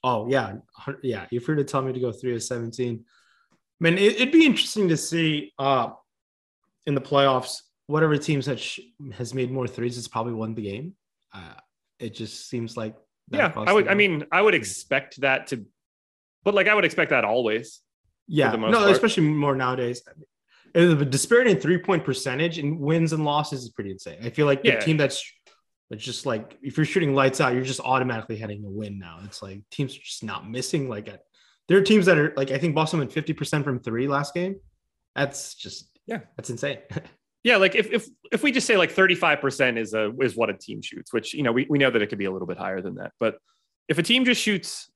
Oh 0.05 0.29
yeah, 0.29 0.57
yeah. 1.03 1.25
You're 1.31 1.41
free 1.41 1.57
to 1.57 1.65
tell 1.65 1.81
me 1.81 1.95
to 1.95 2.01
go 2.01 2.13
three 2.13 2.35
of 2.35 2.43
seventeen. 2.43 3.07
I 3.81 3.85
mean, 3.85 3.97
it, 3.97 4.19
would 4.19 4.33
be 4.33 4.45
interesting 4.45 4.89
to 4.91 4.99
see 4.99 5.55
uh, 5.59 5.91
in 6.87 6.95
the 6.95 7.01
playoffs 7.01 7.61
whatever 7.87 8.17
teams 8.17 8.47
that 8.47 8.59
sh- 8.59 8.81
has 9.13 9.35
made 9.35 9.51
more 9.51 9.67
threes 9.67 9.97
has 9.97 10.09
probably 10.09 10.33
won 10.33 10.55
the 10.55 10.63
game. 10.63 10.95
Uh, 11.33 11.55
it 11.99 12.15
just 12.15 12.49
seems 12.49 12.77
like 12.77 12.97
yeah. 13.31 13.53
I 13.57 13.73
would. 13.73 13.89
I 13.89 13.95
mean, 13.95 14.25
I 14.31 14.41
would 14.41 14.55
expect 14.55 15.21
that 15.21 15.49
to, 15.49 15.65
but 16.45 16.55
like 16.55 16.69
I 16.69 16.75
would 16.75 16.85
expect 16.85 17.11
that 17.11 17.25
always. 17.25 17.81
Yeah, 18.29 18.53
no, 18.53 18.71
part. 18.73 18.91
especially 18.91 19.25
more 19.25 19.55
nowadays. 19.55 20.03
The 20.75 21.05
disparity 21.05 21.53
in 21.53 21.61
three 21.61 21.79
point 21.79 22.05
percentage 22.05 22.59
and 22.59 22.79
wins 22.79 23.13
and 23.13 23.25
losses 23.25 23.63
is 23.63 23.71
pretty 23.71 23.93
insane. 23.93 24.19
I 24.23 24.31
feel 24.31 24.47
like 24.47 24.63
the 24.63 24.71
yeah. 24.71 24.81
team 24.81 24.97
that's 24.97 25.25
it's 25.91 26.05
just 26.05 26.27
like 26.27 26.59
if 26.63 26.77
you're 26.77 26.87
shooting 26.87 27.15
lights 27.15 27.41
out, 27.41 27.55
you're 27.55 27.63
just 27.63 27.81
automatically 27.81 28.37
heading 28.37 28.63
to 28.63 28.69
win 28.69 28.99
now. 28.99 29.21
It's 29.25 29.43
like 29.43 29.63
teams 29.71 29.97
are 29.97 30.01
just 30.01 30.25
not 30.25 30.49
missing. 30.49 30.89
Like 30.89 31.09
there 31.69 31.79
are 31.79 31.83
teams 31.83 32.07
that 32.07 32.19
are 32.19 32.33
like 32.37 32.51
I 32.51 32.59
think 32.59 32.75
Boston 32.75 32.99
went 32.99 33.13
50% 33.13 33.65
from 33.65 33.81
three 33.81 34.09
last 34.09 34.35
game. 34.35 34.57
That's 35.15 35.55
just 35.55 35.89
yeah, 36.07 36.21
that's 36.37 36.51
insane. 36.51 36.79
yeah, 37.47 37.59
like 37.59 37.77
if 37.77 37.93
if 37.93 38.09
if 38.33 38.43
we 38.43 38.51
just 38.51 38.67
say 38.67 38.77
like 38.77 38.93
35% 38.93 39.79
is 39.79 39.95
a 39.95 40.13
is 40.21 40.35
what 40.35 40.51
a 40.51 40.53
team 40.53 40.83
shoots, 40.83 41.13
which 41.13 41.33
you 41.33 41.45
know 41.45 41.53
we, 41.53 41.65
we 41.71 41.79
know 41.79 41.93
that 41.93 42.03
it 42.03 42.09
could 42.09 42.19
be 42.19 42.25
a 42.25 42.31
little 42.33 42.49
bit 42.49 42.59
higher 42.59 42.83
than 42.83 42.97
that. 42.97 43.13
But 43.21 43.39
if 43.87 43.99
a 43.99 44.03
team 44.03 44.25
just 44.25 44.43
shoots 44.43 44.91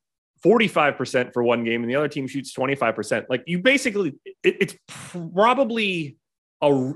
45% 0.44 1.32
for 1.32 1.44
one 1.44 1.62
game 1.62 1.84
and 1.84 1.88
the 1.88 1.94
other 1.94 2.08
team 2.08 2.26
shoots 2.26 2.52
25%, 2.52 3.26
like 3.30 3.44
you 3.46 3.60
basically 3.60 4.14
it, 4.42 4.56
it's 4.60 4.74
probably 4.88 6.16
a 6.60 6.92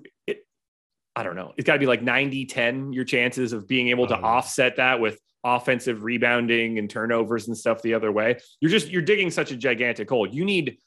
I 1.14 1.22
don't 1.22 1.36
know, 1.36 1.52
it's 1.56 1.68
got 1.68 1.74
to 1.74 1.78
be 1.78 1.86
like 1.86 2.02
90 2.02 2.46
10 2.46 2.92
your 2.92 3.04
chances 3.04 3.52
of 3.52 3.68
being 3.68 3.90
able 3.90 4.08
to 4.08 4.18
oh, 4.18 4.24
offset 4.24 4.74
that 4.78 4.98
with 4.98 5.20
offensive 5.44 6.02
rebounding 6.02 6.80
and 6.80 6.90
turnovers 6.90 7.46
and 7.46 7.56
stuff 7.56 7.80
the 7.80 7.94
other 7.94 8.10
way. 8.10 8.40
You're 8.58 8.72
just 8.72 8.88
you're 8.88 9.02
digging 9.02 9.30
such 9.30 9.52
a 9.52 9.56
gigantic 9.56 10.10
hole. 10.10 10.26
You 10.26 10.44
need 10.44 10.78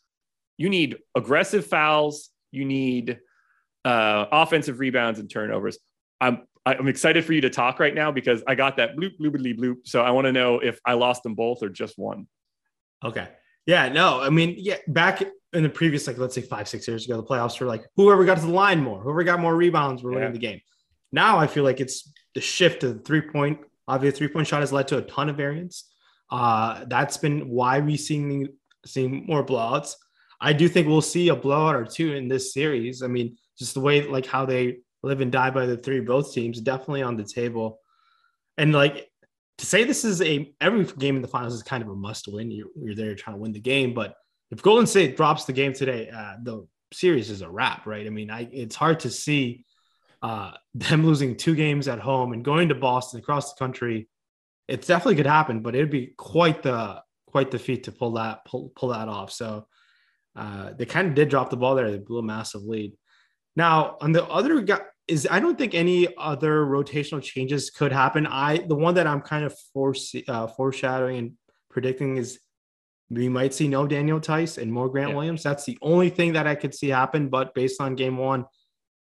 you 0.58 0.67
need 0.67 0.97
aggressive 1.15 1.65
fouls, 1.65 2.32
you 2.51 2.65
need 2.65 3.19
uh, 3.88 4.28
offensive 4.34 4.80
rebounds 4.80 5.19
and 5.19 5.30
turnovers. 5.30 5.78
I'm 6.19 6.41
I'm 6.65 6.89
excited 6.89 7.23
for 7.23 7.32
you 7.32 7.39
to 7.41 7.50
talk 7.50 7.80
right 7.80 7.95
now 7.95 8.12
because 8.12 8.43
I 8.45 8.56
got 8.56 8.76
that 8.78 8.97
bloop 8.97 9.17
bloopity 9.17 9.58
bloop. 9.58 9.78
So 9.88 10.02
I 10.02 10.12
want 10.12 10.26
to 10.26 10.34
know 10.34 10.60
if 10.60 10.82
I 10.86 10.93
lost 10.93 11.23
them 11.23 11.36
both 11.36 11.63
or 11.63 11.69
just 11.69 11.97
one. 11.97 12.28
Okay. 13.06 13.30
Yeah, 13.65 13.88
no, 13.88 14.21
I 14.21 14.30
mean, 14.30 14.56
yeah, 14.58 14.78
back 14.88 15.21
in 15.54 15.63
the 15.63 15.69
previous, 15.69 16.08
like 16.08 16.17
let's 16.17 16.36
say 16.36 16.41
five, 16.41 16.67
six 16.67 16.88
years 16.88 17.06
ago, 17.06 17.15
the 17.15 17.23
playoffs 17.23 17.60
were 17.62 17.67
like 17.67 17.86
whoever 17.95 18.26
got 18.26 18.38
to 18.38 18.45
the 18.45 18.52
line 18.52 18.82
more, 18.82 19.00
whoever 19.00 19.23
got 19.23 19.39
more 19.39 19.56
rebounds 19.56 20.04
were 20.04 20.12
winning 20.12 20.34
the 20.34 20.39
game. 20.39 20.60
Now 21.13 21.38
I 21.38 21.47
feel 21.47 21.63
like 21.63 21.80
it's 21.80 22.12
the 22.36 22.41
shift 22.41 22.82
to 22.82 22.93
the 22.93 23.00
three 23.00 23.21
point. 23.21 23.60
Obviously, 23.88 24.17
three 24.17 24.34
point 24.34 24.47
shot 24.47 24.60
has 24.60 24.73
led 24.73 24.89
to 24.89 24.97
a 24.97 25.02
ton 25.04 25.30
of 25.30 25.38
variance. 25.38 25.89
Uh, 26.30 26.84
that's 26.88 27.15
been 27.15 27.47
why 27.47 27.80
we 27.80 27.95
seeing 27.95 28.50
seeing 28.86 29.26
more 29.26 29.45
blowouts. 29.45 29.93
I 30.41 30.52
do 30.52 30.67
think 30.67 30.88
we'll 30.88 31.02
see 31.02 31.30
a 31.30 31.36
blowout 31.36 31.76
or 31.76 31.86
two 31.86 32.13
in 32.13 32.28
this 32.28 32.54
series. 32.54 33.02
I 33.02 33.08
mean, 33.08 33.38
just 33.58 33.74
the 33.74 33.80
way 33.80 34.04
like 34.04 34.26
how 34.26 34.46
they 34.46 34.80
live 35.04 35.22
and 35.22 35.32
die 35.32 35.50
by 35.50 35.65
the 35.65 35.78
three 35.78 36.00
both 36.00 36.34
teams 36.34 36.62
definitely 36.62 37.02
on 37.02 37.17
the 37.17 37.24
table. 37.24 37.80
And 38.58 38.74
like 38.74 39.10
to 39.58 39.65
say 39.65 39.84
this 39.84 40.06
is 40.06 40.22
a 40.22 40.54
every 40.62 40.86
game 40.86 41.15
in 41.15 41.22
the 41.22 41.28
finals 41.28 41.54
is 41.54 41.63
kind 41.63 41.84
of 41.84 41.89
a 41.89 41.96
must 41.96 42.28
win. 42.28 42.52
You're, 42.52 42.67
you're 42.76 42.96
there 42.96 43.15
trying 43.15 43.36
to 43.36 43.41
win 43.41 43.54
the 43.54 43.60
game, 43.60 43.93
but 43.93 44.15
if 44.52 44.62
Golden 44.62 44.88
State 44.88 45.17
drops 45.17 45.46
the 45.46 45.54
game 45.54 45.74
today, 45.74 46.10
uh, 46.10 46.36
the 46.41 46.67
series 46.93 47.30
is 47.30 47.41
a 47.41 47.50
wrap, 47.50 47.86
right? 47.86 48.06
I 48.06 48.10
mean, 48.10 48.30
I, 48.32 48.48
it's 48.52 48.76
hard 48.76 49.02
to 49.02 49.10
see 49.10 49.65
uh, 50.22 50.52
them 50.74 51.06
losing 51.06 51.36
two 51.36 51.56
games 51.56 51.88
at 51.88 52.00
home 52.00 52.34
and 52.34 52.46
going 52.46 52.70
to 52.70 52.76
Boston 52.76 53.20
across 53.20 53.54
the 53.54 53.60
country. 53.60 54.08
It 54.67 54.86
definitely 54.86 55.15
could 55.15 55.26
happen, 55.26 55.62
but 55.62 55.76
it'd 55.76 55.89
be 55.91 56.13
quite 56.17 56.62
the 56.63 57.02
quite 57.26 57.52
the 57.52 57.60
feat 57.60 57.84
to 57.84 57.91
pull 57.91 58.13
that 58.13 58.46
pull, 58.46 58.72
pull 58.76 58.89
that 58.89 59.08
off. 59.08 59.32
So 59.32 59.67
uh, 60.36 60.74
they 60.78 60.86
kind 60.86 61.08
of 61.08 61.15
did 61.15 61.30
drop 61.30 61.50
the 61.50 61.58
ball 61.58 61.76
there. 61.76 61.89
They 61.89 61.98
blew 61.98 62.20
a 62.20 62.24
massive 62.24 62.63
lead. 62.63 62.93
Now 63.58 63.98
on 64.02 64.12
the 64.12 64.24
other 64.26 64.62
guy 64.62 64.82
is 65.08 65.28
I 65.30 65.39
don't 65.39 65.58
think 65.58 65.74
any 65.74 66.08
other 66.15 66.63
rotational 66.63 67.22
changes 67.22 67.72
could 67.72 67.91
happen. 67.91 68.28
I 68.28 68.60
the 68.60 68.76
one 68.76 68.93
that 68.96 69.08
I'm 69.08 69.22
kind 69.22 69.43
of 69.43 69.58
force, 69.74 70.13
uh, 70.28 70.48
foreshadowing 70.48 71.17
and 71.17 71.32
predicting 71.72 72.17
is 72.17 72.39
we 73.10 73.30
might 73.30 73.56
see 73.56 73.67
no 73.67 73.88
Daniel 73.88 74.20
Theis 74.20 74.62
and 74.62 74.72
more 74.72 74.89
Grant 74.89 75.10
yeah. 75.10 75.15
Williams. 75.15 75.41
That's 75.41 75.65
the 75.65 75.78
only 75.82 76.12
thing 76.12 76.34
that 76.34 76.46
I 76.46 76.54
could 76.54 76.76
see 76.76 76.89
happen. 76.89 77.30
But 77.30 77.56
based 77.56 77.82
on 77.82 77.96
game 77.96 78.17
one, 78.17 78.46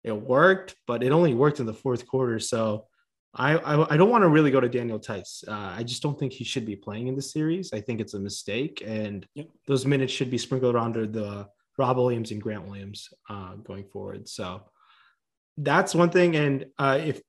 it 0.03 0.13
worked, 0.13 0.75
but 0.87 1.03
it 1.03 1.11
only 1.11 1.35
worked 1.35 1.59
in 1.59 1.67
the 1.67 1.73
fourth 1.73 2.07
quarter. 2.07 2.39
So 2.39 2.87
I 3.35 3.57
I, 3.57 3.93
I 3.93 3.97
don't 3.97 4.09
want 4.09 4.23
to 4.23 4.29
really 4.29 4.49
go 4.49 4.59
to 4.59 4.69
Daniel 4.69 4.97
Theis. 4.97 5.43
Uh, 5.47 5.75
I 5.77 5.83
just 5.83 6.01
don't 6.01 6.17
think 6.17 6.33
he 6.33 6.45
should 6.45 6.65
be 6.65 6.75
playing 6.75 7.07
in 7.09 7.15
the 7.15 7.21
series. 7.21 7.73
I 7.73 7.81
think 7.81 8.01
it's 8.01 8.15
a 8.15 8.19
mistake, 8.19 8.81
and 8.83 9.23
those 9.67 9.85
minutes 9.85 10.11
should 10.11 10.31
be 10.31 10.39
sprinkled 10.39 10.75
under 10.75 11.05
the 11.05 11.47
Rob 11.77 11.97
Williams 11.97 12.31
and 12.31 12.41
Grant 12.41 12.67
Williams 12.67 13.09
uh, 13.29 13.55
going 13.55 13.85
forward. 13.85 14.27
So 14.27 14.63
that's 15.57 15.95
one 15.95 16.09
thing. 16.09 16.35
And 16.35 16.65
uh, 16.77 16.99
if 17.03 17.21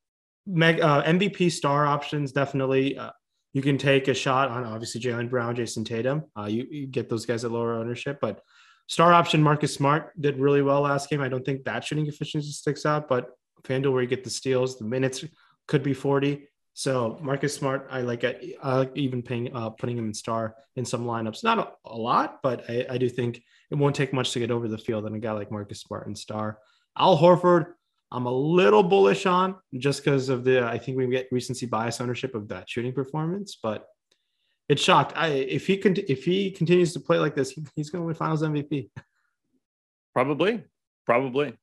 Meg, 0.46 0.80
uh, 0.80 1.02
MVP 1.04 1.52
star 1.52 1.86
options 1.86 2.32
definitely 2.32 2.98
uh, 2.98 3.10
you 3.52 3.62
can 3.62 3.78
take 3.78 4.08
a 4.08 4.14
shot 4.14 4.48
on 4.48 4.64
obviously 4.64 5.00
Jaylen 5.00 5.28
Brown, 5.28 5.54
Jayson 5.54 5.84
Tatum. 5.84 6.24
Uh, 6.36 6.46
you, 6.46 6.66
you, 6.70 6.86
get 6.86 7.08
those 7.08 7.26
guys 7.26 7.44
at 7.44 7.52
lower 7.52 7.74
ownership, 7.74 8.18
but 8.20 8.40
star 8.86 9.12
option 9.12 9.42
Marcus 9.42 9.74
Smart 9.74 10.18
did 10.20 10.38
really 10.38 10.62
well 10.62 10.82
last 10.82 11.10
game. 11.10 11.20
I 11.20 11.28
don't 11.28 11.44
think 11.44 11.64
that 11.64 11.84
shooting 11.84 12.06
efficiency 12.06 12.50
sticks 12.50 12.86
out, 12.86 13.08
but 13.08 13.30
FanDuel 13.64 13.92
where 13.92 14.02
you 14.02 14.08
get 14.08 14.24
the 14.24 14.30
steals, 14.30 14.78
the 14.78 14.84
minutes 14.84 15.24
could 15.68 15.82
be 15.82 15.94
40. 15.94 16.48
So 16.74 17.18
Marcus 17.20 17.54
Smart, 17.54 17.86
I 17.90 18.00
like 18.00 18.24
it. 18.24 18.56
I 18.62 18.78
like 18.78 18.92
even 18.94 19.22
paying, 19.22 19.54
uh, 19.54 19.70
putting 19.70 19.98
him 19.98 20.06
in 20.06 20.14
star 20.14 20.56
in 20.76 20.86
some 20.86 21.04
lineups. 21.04 21.44
Not 21.44 21.58
a, 21.58 21.72
a 21.84 21.96
lot, 21.96 22.40
but 22.42 22.68
I, 22.70 22.86
I, 22.88 22.98
do 22.98 23.10
think 23.10 23.42
it 23.72 23.78
won't 23.78 23.96
take 23.96 24.12
much 24.12 24.32
to 24.32 24.38
get 24.38 24.50
over 24.50 24.68
the 24.68 24.76
field 24.76 25.04
than 25.04 25.14
a 25.14 25.18
guy 25.18 25.32
like 25.32 25.50
Marcus 25.50 25.80
Smart 25.80 26.06
and 26.06 26.16
star. 26.16 26.58
Al 26.98 27.16
Horford, 27.16 27.72
I'm 28.10 28.26
a 28.26 28.30
little 28.30 28.82
bullish 28.82 29.24
on 29.24 29.56
just 29.78 30.04
because 30.04 30.28
of 30.28 30.44
the 30.44 30.62
I 30.62 30.76
think 30.76 30.98
we 30.98 31.06
get 31.06 31.28
recency 31.32 31.64
bias 31.64 31.98
ownership 31.98 32.34
of 32.34 32.48
that 32.48 32.68
shooting 32.68 32.92
performance, 32.92 33.56
but 33.62 33.86
it's 34.68 34.82
shocked. 34.82 35.14
I 35.16 35.28
if 35.28 35.66
he 35.66 35.78
can 35.78 35.96
if 36.06 36.22
he 36.22 36.50
continues 36.50 36.92
to 36.92 37.00
play 37.00 37.18
like 37.18 37.34
this, 37.34 37.58
he's 37.74 37.88
going 37.88 38.02
to 38.02 38.06
win 38.06 38.14
Finals 38.14 38.42
MVP. 38.42 38.90
Probably, 40.12 40.62
probably. 41.06 41.54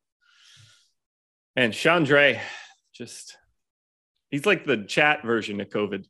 And 1.56 1.72
Chandre, 1.72 2.40
just 2.92 3.38
he's 4.32 4.48
like 4.48 4.66
the 4.66 4.78
chat 4.78 5.24
version 5.24 5.62
of 5.62 5.70
COVID. 5.70 6.08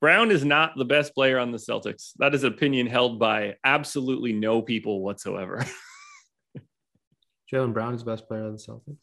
Brown 0.00 0.30
is 0.30 0.44
not 0.44 0.76
the 0.76 0.84
best 0.84 1.14
player 1.14 1.38
on 1.38 1.52
the 1.52 1.58
Celtics. 1.58 2.12
That 2.18 2.34
is 2.34 2.44
an 2.44 2.52
opinion 2.52 2.86
held 2.86 3.18
by 3.18 3.56
absolutely 3.64 4.32
no 4.32 4.60
people 4.60 5.02
whatsoever. 5.02 5.64
Jaylen 7.52 7.72
Brown 7.72 7.94
is 7.94 8.04
the 8.04 8.10
best 8.10 8.28
player 8.28 8.44
on 8.44 8.52
the 8.52 8.58
Celtics. 8.58 8.98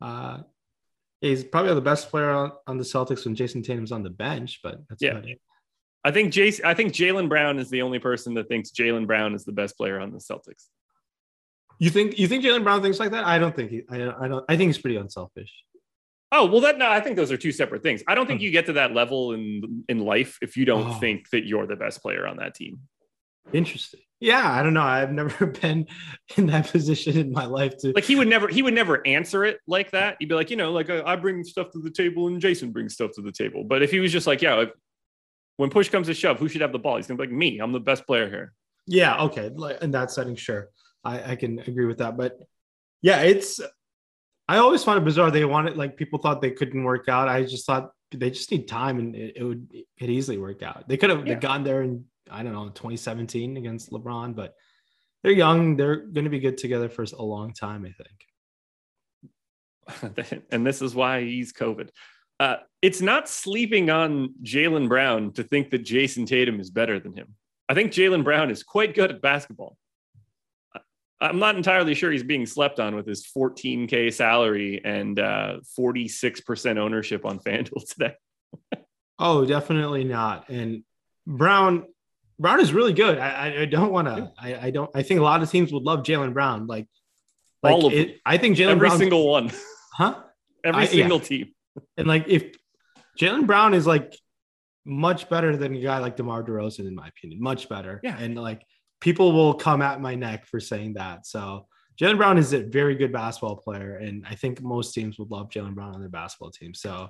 Uh, 0.00 0.42
he's 1.20 1.42
probably 1.42 1.74
the 1.74 1.80
best 1.80 2.10
player 2.10 2.30
on, 2.30 2.52
on 2.66 2.78
the 2.78 2.84
Celtics 2.84 3.24
when 3.24 3.34
Jayson 3.34 3.62
Tatum's 3.62 3.92
on 3.92 4.02
the 4.02 4.10
bench, 4.10 4.60
but 4.62 4.78
that's 4.88 5.02
yeah. 5.02 5.20
I 6.04 6.12
think 6.12 6.32
Jason. 6.32 6.64
I 6.64 6.74
think 6.74 6.92
Jaylen 6.92 7.28
Brown 7.28 7.58
is 7.58 7.70
the 7.70 7.82
only 7.82 7.98
person 7.98 8.34
that 8.34 8.48
thinks 8.48 8.70
Jaylen 8.70 9.06
Brown 9.06 9.34
is 9.34 9.44
the 9.44 9.52
best 9.52 9.76
player 9.76 9.98
on 9.98 10.12
the 10.12 10.18
Celtics. 10.18 10.66
You 11.80 11.90
think 11.90 12.18
you 12.18 12.28
think 12.28 12.44
Jaylen 12.44 12.62
Brown 12.62 12.82
thinks 12.82 13.00
like 13.00 13.10
that? 13.10 13.26
I 13.26 13.38
don't 13.38 13.54
think 13.54 13.70
he. 13.70 13.82
I, 13.90 14.24
I 14.24 14.28
don't. 14.28 14.44
I 14.48 14.56
think 14.56 14.68
he's 14.68 14.78
pretty 14.78 14.96
unselfish. 14.96 15.52
Oh 16.30 16.46
well, 16.46 16.60
that 16.60 16.78
no. 16.78 16.88
I 16.88 17.00
think 17.00 17.16
those 17.16 17.32
are 17.32 17.36
two 17.36 17.52
separate 17.52 17.82
things. 17.82 18.02
I 18.06 18.14
don't 18.14 18.26
think 18.26 18.40
hmm. 18.40 18.44
you 18.44 18.50
get 18.50 18.66
to 18.66 18.74
that 18.74 18.92
level 18.92 19.32
in 19.32 19.84
in 19.88 20.00
life 20.00 20.38
if 20.42 20.56
you 20.56 20.64
don't 20.64 20.88
oh. 20.88 20.92
think 20.94 21.30
that 21.30 21.46
you're 21.46 21.66
the 21.66 21.76
best 21.76 22.02
player 22.02 22.26
on 22.26 22.36
that 22.36 22.54
team. 22.54 22.80
Interesting. 23.52 24.00
Yeah, 24.20 24.50
I 24.50 24.62
don't 24.62 24.74
know. 24.74 24.82
I've 24.82 25.12
never 25.12 25.46
been 25.62 25.86
in 26.36 26.46
that 26.46 26.70
position 26.70 27.16
in 27.16 27.32
my 27.32 27.46
life 27.46 27.76
to 27.78 27.92
like 27.92 28.04
he 28.04 28.16
would 28.16 28.28
never 28.28 28.48
he 28.48 28.62
would 28.62 28.74
never 28.74 29.06
answer 29.06 29.44
it 29.44 29.60
like 29.66 29.92
that. 29.92 30.16
He'd 30.18 30.28
be 30.28 30.34
like, 30.34 30.50
you 30.50 30.56
know, 30.56 30.72
like 30.72 30.90
I, 30.90 31.02
I 31.02 31.16
bring 31.16 31.44
stuff 31.44 31.70
to 31.72 31.78
the 31.78 31.90
table 31.90 32.26
and 32.26 32.40
Jayson 32.40 32.72
brings 32.72 32.94
stuff 32.94 33.12
to 33.12 33.22
the 33.22 33.32
table. 33.32 33.64
But 33.64 33.82
if 33.82 33.90
he 33.90 34.00
was 34.00 34.12
just 34.12 34.26
like, 34.26 34.42
yeah, 34.42 34.62
if, 34.62 34.70
when 35.56 35.70
push 35.70 35.88
comes 35.88 36.08
to 36.08 36.14
shove, 36.14 36.38
who 36.38 36.48
should 36.48 36.60
have 36.60 36.72
the 36.72 36.78
ball? 36.78 36.96
He's 36.96 37.06
gonna 37.06 37.18
be 37.18 37.24
like 37.24 37.32
me. 37.32 37.58
I'm 37.58 37.72
the 37.72 37.80
best 37.80 38.06
player 38.06 38.28
here. 38.28 38.52
Yeah, 38.86 39.22
okay. 39.24 39.50
In 39.82 39.90
that 39.92 40.10
setting, 40.10 40.34
sure, 40.34 40.68
I, 41.04 41.32
I 41.32 41.36
can 41.36 41.58
agree 41.60 41.86
with 41.86 41.98
that. 41.98 42.16
But 42.16 42.38
yeah, 43.02 43.20
it's 43.20 43.60
I 44.48 44.58
always 44.58 44.82
found 44.82 44.98
it 44.98 45.04
bizarre. 45.04 45.30
They 45.30 45.44
wanted 45.44 45.76
like 45.76 45.96
people 45.96 46.18
thought 46.18 46.40
they 46.40 46.50
couldn't 46.50 46.82
work 46.82 47.08
out. 47.08 47.28
I 47.28 47.42
just 47.42 47.66
thought 47.66 47.90
they 48.10 48.30
just 48.30 48.50
need 48.50 48.66
time 48.66 48.98
and 48.98 49.14
it, 49.14 49.36
it 49.36 49.44
would 49.44 49.68
it 49.72 50.08
easily 50.08 50.38
work 50.38 50.62
out. 50.62 50.88
They 50.88 50.96
could 50.96 51.10
have 51.10 51.26
yeah. 51.26 51.34
gone 51.34 51.64
there 51.64 51.82
and 51.82 52.04
I 52.30 52.42
don't 52.42 52.52
know, 52.52 52.68
2017 52.68 53.56
against 53.56 53.90
LeBron, 53.90 54.34
but 54.34 54.54
they're 55.22 55.32
young. 55.32 55.76
They're 55.76 55.96
going 55.96 56.24
to 56.24 56.30
be 56.30 56.40
good 56.40 56.58
together 56.58 56.88
for 56.88 57.02
a 57.02 57.22
long 57.22 57.52
time, 57.52 57.84
I 57.84 57.92
think. 57.92 58.08
and 60.50 60.66
this 60.66 60.82
is 60.82 60.94
why 60.94 61.22
he's 61.22 61.52
COVID. 61.52 61.88
Uh, 62.40 62.56
it's 62.82 63.00
not 63.00 63.28
sleeping 63.28 63.90
on 63.90 64.34
Jaylen 64.42 64.88
Brown 64.88 65.32
to 65.32 65.42
think 65.42 65.70
that 65.70 65.84
Jayson 65.84 66.26
Tatum 66.26 66.60
is 66.60 66.70
better 66.70 67.00
than 67.00 67.16
him. 67.16 67.34
I 67.68 67.74
think 67.74 67.92
Jaylen 67.92 68.24
Brown 68.24 68.50
is 68.50 68.62
quite 68.62 68.94
good 68.94 69.10
at 69.10 69.20
basketball. 69.20 69.76
I'm 71.20 71.38
not 71.38 71.56
entirely 71.56 71.94
sure 71.94 72.12
he's 72.12 72.22
being 72.22 72.46
slept 72.46 72.78
on 72.78 72.94
with 72.94 73.06
his 73.06 73.26
14K 73.26 74.12
salary 74.12 74.80
and 74.84 75.18
uh, 75.18 75.58
46% 75.78 76.78
ownership 76.78 77.24
on 77.24 77.38
FanDuel 77.46 77.88
today. 77.88 78.14
oh, 79.18 79.44
definitely 79.44 80.04
not. 80.04 80.48
And 80.48 80.84
Brown, 81.26 81.86
Brown 82.38 82.60
is 82.60 82.72
really 82.72 82.92
good. 82.92 83.18
I, 83.18 83.62
I 83.62 83.64
don't 83.64 83.90
want 83.90 84.06
to. 84.08 84.32
I, 84.38 84.66
I, 84.66 84.70
don't. 84.70 84.90
I 84.94 85.02
think 85.02 85.18
a 85.20 85.22
lot 85.24 85.42
of 85.42 85.50
teams 85.50 85.72
would 85.72 85.82
love 85.82 86.04
Jaylen 86.04 86.32
Brown. 86.32 86.66
Like, 86.66 86.86
like 87.62 87.74
all 87.74 87.86
of 87.86 87.92
it, 87.92 88.20
I 88.24 88.38
think 88.38 88.56
Jaylen 88.56 88.70
every 88.70 88.90
single 88.90 89.28
one. 89.28 89.50
Huh? 89.94 90.22
Every 90.64 90.82
I, 90.82 90.86
single 90.86 91.18
yeah. 91.18 91.24
team. 91.24 91.54
And 91.96 92.08
like, 92.08 92.24
if 92.26 92.56
Jaylen 93.18 93.46
Brown 93.46 93.74
is 93.74 93.86
like 93.86 94.12
much 94.84 95.28
better 95.28 95.56
than 95.56 95.74
a 95.76 95.80
guy 95.80 95.98
like 95.98 96.16
DeMar 96.16 96.42
DeRozan, 96.42 96.80
in 96.80 96.96
my 96.96 97.06
opinion, 97.06 97.40
much 97.40 97.68
better. 97.68 98.00
Yeah. 98.02 98.18
And 98.18 98.36
like, 98.36 98.62
people 99.00 99.32
will 99.32 99.54
come 99.54 99.82
at 99.82 100.00
my 100.00 100.14
neck 100.14 100.46
for 100.46 100.60
saying 100.60 100.94
that. 100.94 101.26
So 101.26 101.66
Jaylen 102.00 102.16
Brown 102.16 102.38
is 102.38 102.52
a 102.52 102.62
very 102.62 102.94
good 102.94 103.12
basketball 103.12 103.56
player, 103.56 103.96
and 103.96 104.24
I 104.28 104.34
think 104.34 104.62
most 104.62 104.94
teams 104.94 105.18
would 105.18 105.30
love 105.30 105.50
Jaylen 105.50 105.74
Brown 105.74 105.94
on 105.94 106.00
their 106.00 106.08
basketball 106.08 106.50
team. 106.50 106.74
So 106.74 107.08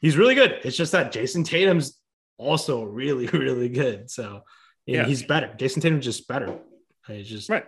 he's 0.00 0.16
really 0.16 0.34
good. 0.34 0.60
It's 0.64 0.76
just 0.76 0.92
that 0.92 1.12
Jayson 1.12 1.44
Tatum's 1.44 1.98
also 2.38 2.84
really, 2.84 3.26
really 3.32 3.68
good. 3.68 4.10
So 4.10 4.42
yeah, 4.86 5.04
he's 5.04 5.22
better. 5.22 5.54
Jayson 5.56 5.82
Tatum's 5.82 6.04
just 6.04 6.28
better. 6.28 6.58
He's 7.06 7.28
just 7.28 7.48
right. 7.48 7.64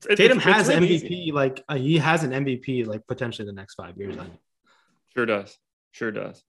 Tatum 0.00 0.38
it's, 0.38 0.44
has 0.44 0.68
it's 0.68 0.80
really 0.80 0.98
MVP, 0.98 1.10
easy. 1.10 1.32
like 1.32 1.64
uh, 1.68 1.76
he 1.76 1.98
has 1.98 2.24
an 2.24 2.32
MVP, 2.32 2.86
like 2.86 3.06
potentially 3.06 3.46
the 3.46 3.52
next 3.52 3.74
five 3.74 3.96
years. 3.96 4.16
Sure 5.14 5.26
does. 5.26 5.56
Sure 5.92 6.10
does. 6.10 6.42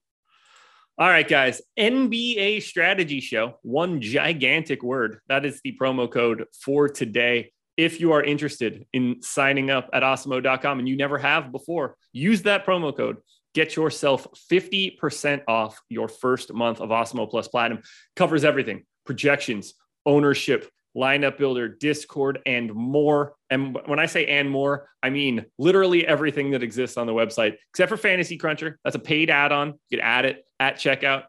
All 0.96 1.08
right, 1.08 1.28
guys. 1.28 1.60
NBA 1.78 2.62
strategy 2.62 3.20
show. 3.20 3.58
One 3.62 4.00
gigantic 4.00 4.82
word. 4.82 5.18
That 5.28 5.44
is 5.44 5.60
the 5.62 5.76
promo 5.80 6.10
code 6.10 6.44
for 6.60 6.88
today. 6.88 7.52
If 7.76 8.00
you 8.00 8.12
are 8.12 8.22
interested 8.22 8.86
in 8.92 9.20
signing 9.20 9.70
up 9.70 9.90
at 9.92 10.04
awesemo.com 10.04 10.78
and 10.78 10.88
you 10.88 10.96
never 10.96 11.18
have 11.18 11.50
before, 11.50 11.96
use 12.12 12.42
that 12.42 12.64
promo 12.64 12.96
code 12.96 13.16
Get 13.54 13.76
yourself 13.76 14.26
50% 14.50 15.42
off 15.46 15.80
your 15.88 16.08
first 16.08 16.52
month 16.52 16.80
of 16.80 16.90
Awesemo 16.90 17.30
Plus 17.30 17.46
Platinum. 17.46 17.82
Covers 18.16 18.44
everything 18.44 18.84
projections, 19.06 19.74
ownership, 20.04 20.68
lineup 20.96 21.38
builder, 21.38 21.68
Discord, 21.68 22.40
and 22.46 22.72
more. 22.72 23.34
And 23.50 23.78
when 23.86 23.98
I 23.98 24.06
say 24.06 24.26
and 24.26 24.50
more, 24.50 24.88
I 25.02 25.10
mean 25.10 25.44
literally 25.58 26.06
everything 26.06 26.52
that 26.52 26.62
exists 26.62 26.96
on 26.96 27.06
the 27.06 27.12
website, 27.12 27.56
except 27.70 27.88
for 27.88 27.96
Fantasy 27.96 28.36
Cruncher. 28.36 28.78
That's 28.84 28.96
a 28.96 29.00
paid 29.00 29.30
add 29.30 29.52
on. 29.52 29.74
You 29.88 29.98
can 29.98 30.00
add 30.00 30.24
it 30.24 30.46
at 30.60 30.76
checkout, 30.76 31.24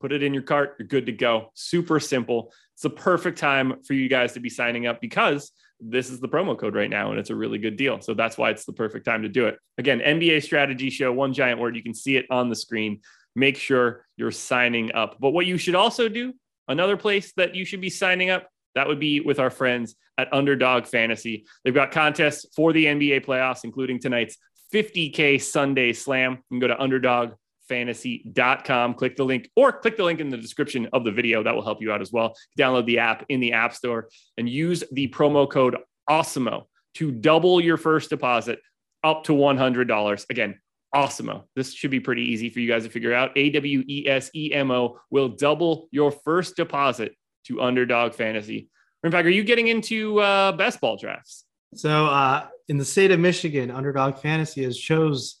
put 0.00 0.12
it 0.12 0.22
in 0.22 0.32
your 0.32 0.42
cart. 0.42 0.76
You're 0.78 0.88
good 0.88 1.06
to 1.06 1.12
go. 1.12 1.50
Super 1.54 1.98
simple. 2.00 2.52
It's 2.74 2.82
the 2.82 2.90
perfect 2.90 3.38
time 3.38 3.82
for 3.84 3.94
you 3.94 4.08
guys 4.08 4.32
to 4.32 4.40
be 4.40 4.48
signing 4.48 4.86
up 4.86 5.00
because 5.00 5.52
this 5.84 6.10
is 6.10 6.20
the 6.20 6.28
promo 6.28 6.56
code 6.56 6.74
right 6.74 6.90
now, 6.90 7.10
and 7.10 7.18
it's 7.18 7.30
a 7.30 7.34
really 7.34 7.58
good 7.58 7.76
deal. 7.76 8.00
So 8.00 8.14
that's 8.14 8.38
why 8.38 8.50
it's 8.50 8.64
the 8.64 8.72
perfect 8.72 9.04
time 9.04 9.22
to 9.22 9.28
do 9.28 9.46
it. 9.46 9.58
Again, 9.78 10.00
NBA 10.00 10.42
strategy 10.44 10.90
show, 10.90 11.12
one 11.12 11.32
giant 11.32 11.58
word. 11.60 11.74
You 11.76 11.82
can 11.82 11.94
see 11.94 12.16
it 12.16 12.26
on 12.30 12.48
the 12.48 12.54
screen. 12.54 13.00
Make 13.34 13.56
sure 13.56 14.06
you're 14.16 14.30
signing 14.30 14.92
up. 14.92 15.16
But 15.18 15.30
what 15.30 15.46
you 15.46 15.58
should 15.58 15.74
also 15.74 16.08
do, 16.08 16.34
another 16.68 16.96
place 16.96 17.32
that 17.36 17.54
you 17.54 17.64
should 17.64 17.80
be 17.80 17.90
signing 17.90 18.30
up, 18.30 18.48
that 18.74 18.88
would 18.88 19.00
be 19.00 19.20
with 19.20 19.38
our 19.38 19.50
friends 19.50 19.94
at 20.18 20.32
Underdog 20.32 20.86
Fantasy. 20.86 21.44
They've 21.64 21.74
got 21.74 21.90
contests 21.90 22.46
for 22.54 22.72
the 22.72 22.86
NBA 22.86 23.24
playoffs, 23.24 23.64
including 23.64 23.98
tonight's 23.98 24.36
50K 24.72 25.40
Sunday 25.40 25.92
Slam. 25.92 26.38
You 26.50 26.58
can 26.60 26.60
go 26.60 26.68
to 26.68 26.76
underdogfantasy.com, 26.76 28.94
click 28.94 29.16
the 29.16 29.24
link, 29.24 29.50
or 29.56 29.72
click 29.72 29.96
the 29.96 30.04
link 30.04 30.20
in 30.20 30.28
the 30.28 30.36
description 30.36 30.88
of 30.92 31.04
the 31.04 31.12
video. 31.12 31.42
That 31.42 31.54
will 31.54 31.64
help 31.64 31.82
you 31.82 31.92
out 31.92 32.00
as 32.00 32.12
well. 32.12 32.34
Download 32.58 32.86
the 32.86 32.98
app 32.98 33.24
in 33.28 33.40
the 33.40 33.52
App 33.52 33.74
Store 33.74 34.08
and 34.38 34.48
use 34.48 34.84
the 34.92 35.08
promo 35.08 35.50
code 35.50 35.76
AWESEMO 36.08 36.64
to 36.94 37.10
double 37.10 37.60
your 37.60 37.76
first 37.76 38.08
deposit 38.10 38.60
up 39.04 39.24
to 39.24 39.32
$100. 39.32 40.30
Again, 40.30 40.60
Awesemo. 40.94 41.44
This 41.56 41.72
should 41.72 41.90
be 41.90 42.00
pretty 42.00 42.22
easy 42.22 42.50
for 42.50 42.60
you 42.60 42.68
guys 42.68 42.84
to 42.84 42.90
figure 42.90 43.14
out. 43.14 43.32
A 43.36 43.50
W 43.50 43.82
E 43.88 44.06
S 44.06 44.30
E 44.34 44.52
M 44.52 44.70
O 44.70 44.98
will 45.10 45.28
double 45.28 45.88
your 45.90 46.10
first 46.10 46.56
deposit 46.56 47.14
to 47.46 47.60
Underdog 47.60 48.14
Fantasy. 48.14 48.68
In 49.04 49.10
fact, 49.10 49.26
are 49.26 49.30
you 49.30 49.44
getting 49.44 49.68
into 49.68 50.20
uh, 50.20 50.52
best 50.52 50.80
ball 50.80 50.96
drafts? 50.96 51.44
So, 51.74 52.06
uh, 52.06 52.46
in 52.68 52.76
the 52.76 52.84
state 52.84 53.10
of 53.10 53.18
Michigan, 53.18 53.70
Underdog 53.70 54.18
Fantasy 54.18 54.62
has 54.64 54.78
chose 54.78 55.40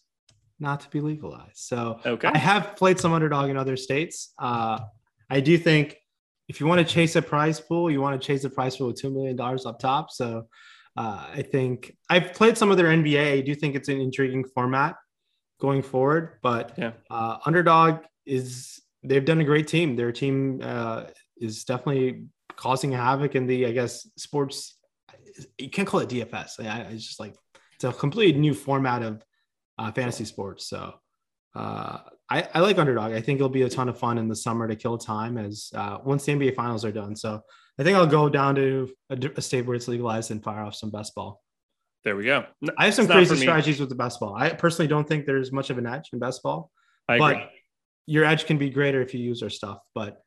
not 0.58 0.80
to 0.80 0.90
be 0.90 1.00
legalized. 1.00 1.58
So, 1.58 2.00
okay. 2.04 2.28
I 2.28 2.38
have 2.38 2.74
played 2.76 2.98
some 2.98 3.12
Underdog 3.12 3.50
in 3.50 3.56
other 3.56 3.76
states. 3.76 4.32
Uh, 4.38 4.78
I 5.30 5.40
do 5.40 5.56
think 5.58 5.96
if 6.48 6.60
you 6.60 6.66
want 6.66 6.86
to 6.86 6.94
chase 6.94 7.16
a 7.16 7.22
prize 7.22 7.60
pool, 7.60 7.90
you 7.90 8.00
want 8.00 8.20
to 8.20 8.26
chase 8.26 8.44
a 8.44 8.50
prize 8.50 8.76
pool 8.76 8.88
with 8.88 9.00
two 9.00 9.10
million 9.10 9.36
dollars 9.36 9.66
up 9.66 9.78
top. 9.78 10.10
So, 10.10 10.48
uh, 10.96 11.26
I 11.32 11.42
think 11.42 11.96
I've 12.10 12.34
played 12.34 12.58
some 12.58 12.70
of 12.70 12.76
their 12.76 12.88
NBA. 12.88 13.32
I 13.32 13.40
do 13.40 13.54
think 13.54 13.74
it's 13.74 13.88
an 13.88 14.00
intriguing 14.00 14.44
format 14.44 14.96
going 15.60 15.82
forward, 15.82 16.38
but 16.42 16.72
yeah. 16.76 16.92
uh, 17.10 17.38
Underdog 17.46 18.04
is 18.26 18.80
they've 19.02 19.24
done 19.24 19.40
a 19.40 19.44
great 19.44 19.68
team. 19.68 19.96
Their 19.96 20.12
team 20.12 20.60
uh, 20.62 21.04
is 21.36 21.64
definitely 21.64 22.24
causing 22.56 22.92
havoc 22.92 23.34
in 23.34 23.46
the 23.46 23.66
I 23.66 23.72
guess 23.72 24.08
sports 24.16 24.76
you 25.58 25.70
can't 25.70 25.88
call 25.88 26.00
it 26.00 26.08
DFS. 26.08 26.60
It's 26.90 27.06
just 27.06 27.20
like 27.20 27.34
it's 27.74 27.84
a 27.84 27.92
completely 27.92 28.38
new 28.40 28.54
format 28.54 29.02
of 29.02 29.24
uh, 29.78 29.92
fantasy 29.92 30.24
sports. 30.24 30.66
So 30.66 30.94
uh, 31.54 31.98
I, 32.30 32.48
I, 32.54 32.60
like 32.60 32.78
underdog. 32.78 33.12
I 33.12 33.20
think 33.20 33.36
it'll 33.36 33.48
be 33.48 33.62
a 33.62 33.68
ton 33.68 33.88
of 33.88 33.98
fun 33.98 34.18
in 34.18 34.28
the 34.28 34.36
summer 34.36 34.66
to 34.68 34.76
kill 34.76 34.96
time 34.96 35.36
as 35.36 35.70
uh, 35.74 35.98
once 36.04 36.24
the 36.24 36.32
NBA 36.32 36.54
finals 36.54 36.84
are 36.84 36.92
done. 36.92 37.14
So 37.16 37.40
I 37.78 37.82
think 37.82 37.96
I'll 37.96 38.06
go 38.06 38.28
down 38.28 38.54
to 38.54 38.90
a, 39.10 39.18
a, 39.36 39.42
state 39.42 39.66
where 39.66 39.74
it's 39.74 39.88
legalized 39.88 40.30
and 40.30 40.42
fire 40.42 40.62
off 40.62 40.74
some 40.74 40.90
best 40.90 41.14
ball. 41.14 41.42
There 42.04 42.16
we 42.16 42.24
go. 42.24 42.46
I 42.78 42.86
have 42.86 42.94
some 42.94 43.06
crazy 43.06 43.36
strategies 43.36 43.80
with 43.80 43.88
the 43.88 43.94
best 43.94 44.18
ball. 44.18 44.34
I 44.34 44.50
personally 44.50 44.88
don't 44.88 45.06
think 45.06 45.26
there's 45.26 45.52
much 45.52 45.70
of 45.70 45.78
an 45.78 45.86
edge 45.86 46.10
in 46.12 46.18
best 46.18 46.42
ball, 46.42 46.70
I 47.08 47.18
but 47.18 47.36
agree. 47.36 47.46
your 48.06 48.24
edge 48.24 48.46
can 48.46 48.58
be 48.58 48.70
greater 48.70 49.02
if 49.02 49.14
you 49.14 49.20
use 49.20 49.42
our 49.42 49.50
stuff. 49.50 49.78
But 49.94 50.21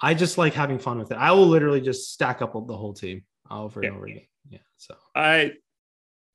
I 0.00 0.14
just 0.14 0.38
like 0.38 0.54
having 0.54 0.78
fun 0.78 0.98
with 0.98 1.10
it. 1.10 1.16
I 1.16 1.32
will 1.32 1.46
literally 1.46 1.80
just 1.80 2.12
stack 2.12 2.40
up 2.42 2.52
the 2.52 2.76
whole 2.76 2.94
team 2.94 3.24
over 3.50 3.80
yeah. 3.82 3.88
and 3.88 3.96
over 3.96 4.06
again. 4.06 4.22
Yeah. 4.48 4.58
So 4.76 4.94
I, 5.14 5.52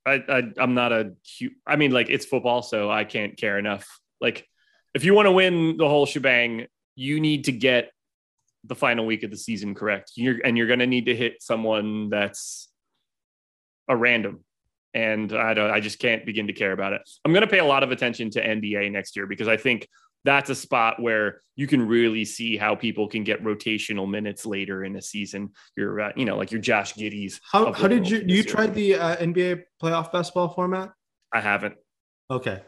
I, 0.06 0.24
I, 0.28 0.44
I'm 0.58 0.74
not 0.74 0.92
a. 0.92 1.14
I 1.66 1.78
mean, 1.78 1.92
like 1.92 2.10
it's 2.10 2.26
football, 2.26 2.62
so 2.62 2.92
I 2.92 3.06
can't 3.06 3.38
care 3.38 3.58
enough. 3.58 3.88
Like, 4.20 4.46
if 4.94 5.04
you 5.06 5.14
want 5.14 5.28
to 5.28 5.32
win 5.32 5.78
the 5.78 5.88
whole 5.88 6.06
shebang, 6.06 6.68
you 6.96 7.20
need 7.20 7.46
to 7.46 7.52
get 7.52 7.92
the 8.66 8.76
final 8.76 9.06
week 9.06 9.24
of 9.24 9.32
the 9.32 9.38
season 9.38 9.76
correct. 9.76 10.12
You're 10.16 10.40
and 10.44 10.58
you're 10.58 10.68
going 10.68 10.80
to 10.80 10.88
need 10.88 11.06
to 11.06 11.16
hit 11.16 11.42
someone 11.42 12.10
that's 12.10 12.70
a 13.88 13.96
random. 13.96 14.44
And 14.94 15.34
I 15.34 15.54
don't. 15.54 15.72
I 15.72 15.80
just 15.80 16.00
can't 16.00 16.26
begin 16.26 16.48
to 16.48 16.54
care 16.54 16.72
about 16.72 16.94
it. 16.94 17.02
I'm 17.26 17.32
going 17.32 17.42
to 17.42 17.50
pay 17.50 17.60
a 17.60 17.66
lot 17.66 17.84
of 17.84 17.92
attention 17.92 18.30
to 18.32 18.46
NBA 18.46 18.92
next 18.92 19.16
year 19.16 19.26
because 19.26 19.48
I 19.48 19.58
think 19.58 19.88
that's 20.24 20.50
a 20.50 20.56
spot 20.56 21.02
where 21.02 21.42
you 21.56 21.68
can 21.68 21.88
really 21.88 22.26
see 22.26 22.58
how 22.58 22.76
people 22.76 23.08
can 23.08 23.24
get 23.24 23.44
rotational 23.44 24.10
minutes 24.10 24.46
later 24.46 24.84
in 24.84 24.96
a 24.96 25.02
season. 25.02 25.52
You're, 25.76 26.02
uh, 26.02 26.12
you 26.16 26.26
know, 26.26 26.36
like 26.36 26.52
your 26.52 26.62
Josh 26.62 26.94
Giddeys. 26.96 27.40
How, 27.52 27.72
how 27.74 27.88
did 27.88 28.10
you, 28.10 28.24
you 28.26 28.44
tried 28.44 28.74
the 28.74 28.96
uh, 28.96 29.18
NBA 29.18 29.64
playoff 29.82 30.12
basketball 30.12 30.50
format? 30.50 30.92
I 31.32 31.42
haven't. 31.42 31.76
Okay. 32.32 32.62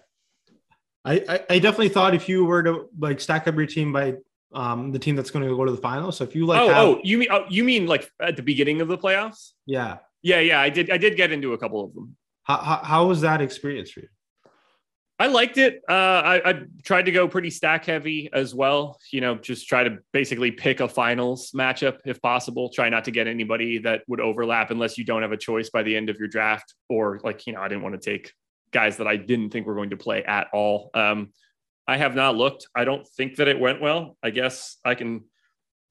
I, 1.04 1.13
I, 1.30 1.39
I, 1.52 1.60
definitely 1.60 1.89
thought 1.89 2.15
if 2.15 2.28
you 2.28 2.46
were 2.46 2.63
to 2.63 2.89
like 3.00 3.20
stack 3.20 3.48
up 3.48 3.56
your 3.56 3.68
team 3.68 3.94
by 3.94 4.15
um, 4.54 4.91
the 4.91 5.00
team 5.00 5.15
that's 5.15 5.30
going 5.30 5.48
to 5.48 5.56
go 5.56 5.63
to 5.63 5.72
the 5.72 5.78
finals. 5.78 6.18
So 6.18 6.24
if 6.24 6.36
you 6.36 6.46
like, 6.46 6.60
oh, 6.60 6.68
have, 6.68 6.78
oh, 6.78 7.00
you 7.04 7.20
mean, 7.20 7.28
oh, 7.32 7.46
you 7.50 7.63
mean 7.63 7.86
like 7.86 8.10
at 8.20 8.36
the 8.36 8.41
beginning 8.41 8.82
of 8.82 8.88
the 8.88 8.98
playoffs? 8.98 9.52
Yeah. 9.65 9.98
Yeah. 10.24 10.39
Yeah. 10.39 10.60
I 10.60 10.70
did. 10.70 10.89
I 10.89 10.98
did 10.98 11.15
get 11.15 11.32
into 11.32 11.54
a 11.54 11.58
couple 11.58 11.84
of 11.84 11.94
them. 11.94 12.15
How, 12.44 12.58
how, 12.58 12.78
how 12.78 13.06
was 13.06 13.22
that 13.22 13.41
experience 13.41 13.91
for 13.91 14.02
you? 14.02 14.08
I 15.17 15.28
liked 15.28 15.58
it. 15.58 15.82
Uh, 15.88 15.93
I, 15.93 16.49
I, 16.49 16.62
tried 16.84 17.04
to 17.04 17.12
go 17.12 17.25
pretty 17.28 17.49
stack 17.49 17.86
heavy 17.86 18.30
as 18.34 18.54
well. 18.54 18.99
You 19.12 19.21
know, 19.21 19.36
just 19.36 19.67
try 19.67 19.84
to 19.86 19.99
basically 20.12 20.51
pick 20.51 20.82
a 20.82 20.89
finals 20.89 21.51
matchup 21.56 21.99
if 22.06 22.21
possible. 22.21 22.69
Try 22.69 22.89
not 22.89 23.06
to 23.06 23.12
get 23.12 23.25
anybody 23.25 23.78
that 23.80 24.04
would 24.08 24.19
overlap 24.19 24.71
unless 24.71 24.97
you 24.97 25.06
don't 25.06 25.21
have 25.21 25.32
a 25.32 25.38
choice 25.38 25.69
by 25.69 25.84
the 25.84 25.95
end 25.95 26.10
of 26.10 26.17
your 26.19 26.28
draft. 26.28 26.73
Or 26.89 27.21
like, 27.23 27.47
you 27.47 27.54
know, 27.54 27.62
I 27.62 27.69
didn't 27.69 27.84
want 27.84 27.99
to 28.01 28.12
take 28.12 28.34
guys 28.71 28.97
that 28.97 29.08
I 29.08 29.15
didn't 29.15 29.51
think 29.51 29.65
were 29.65 29.75
going 29.75 29.91
to 29.91 29.97
play 29.97 30.21
at 30.23 30.47
all. 30.51 30.89
Um, 30.93 31.32
I 31.88 31.95
have 31.95 32.13
not 32.13 32.36
looked. 32.36 32.67
I 32.75 32.84
don't 32.84 33.08
think 33.08 33.38
that 33.38 33.47
it 33.47 33.58
went 33.58 33.80
well. 33.80 34.17
I 34.21 34.32
guess 34.32 34.78
I 34.84 34.95
can 34.95 35.23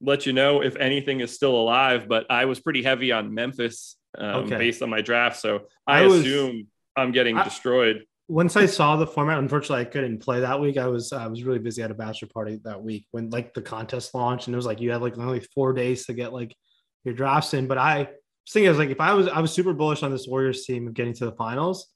let 0.01 0.27
you 0.27 0.33
know 0.33 0.61
if 0.61 0.75
anything 0.75 1.21
is 1.21 1.33
still 1.33 1.55
alive. 1.55 2.07
But 2.07 2.27
I 2.29 2.45
was 2.45 2.59
pretty 2.59 2.83
heavy 2.83 3.11
on 3.11 3.33
Memphis 3.33 3.95
um, 4.17 4.45
okay. 4.45 4.57
based 4.57 4.83
on 4.83 4.89
my 4.89 5.01
draft, 5.01 5.39
so 5.39 5.61
I, 5.87 6.03
I 6.03 6.07
was, 6.07 6.21
assume 6.21 6.67
I'm 6.95 7.11
getting 7.11 7.37
I, 7.37 7.43
destroyed 7.43 8.05
once 8.27 8.55
I 8.55 8.65
saw 8.65 8.95
the 8.95 9.05
format, 9.05 9.37
unfortunately, 9.37 9.81
I 9.81 9.89
couldn't 9.89 10.19
play 10.19 10.39
that 10.39 10.59
week. 10.59 10.77
I 10.77 10.87
was 10.87 11.13
I 11.13 11.27
was 11.27 11.43
really 11.43 11.59
busy 11.59 11.83
at 11.83 11.91
a 11.91 11.95
bachelor 11.95 12.29
party 12.33 12.59
that 12.63 12.81
week 12.81 13.05
when 13.11 13.29
like 13.29 13.53
the 13.53 13.61
contest 13.61 14.15
launched, 14.15 14.47
and 14.47 14.55
it 14.55 14.57
was 14.57 14.65
like 14.65 14.81
you 14.81 14.91
had 14.91 15.01
like 15.01 15.17
only 15.17 15.41
four 15.53 15.73
days 15.73 16.05
to 16.05 16.13
get 16.13 16.33
like 16.33 16.55
your 17.03 17.13
drafts 17.13 17.53
in. 17.53 17.67
But 17.67 17.77
I 17.77 17.99
was 17.99 18.51
thinking, 18.51 18.67
I 18.67 18.71
was 18.71 18.79
like, 18.79 18.89
if 18.89 18.99
I 18.99 19.13
was 19.13 19.27
I 19.27 19.39
was 19.41 19.51
super 19.51 19.73
bullish 19.73 20.01
on 20.01 20.11
this 20.11 20.27
Warriors 20.27 20.65
team 20.65 20.87
of 20.87 20.95
getting 20.95 21.13
to 21.13 21.25
the 21.25 21.33
finals, 21.33 21.87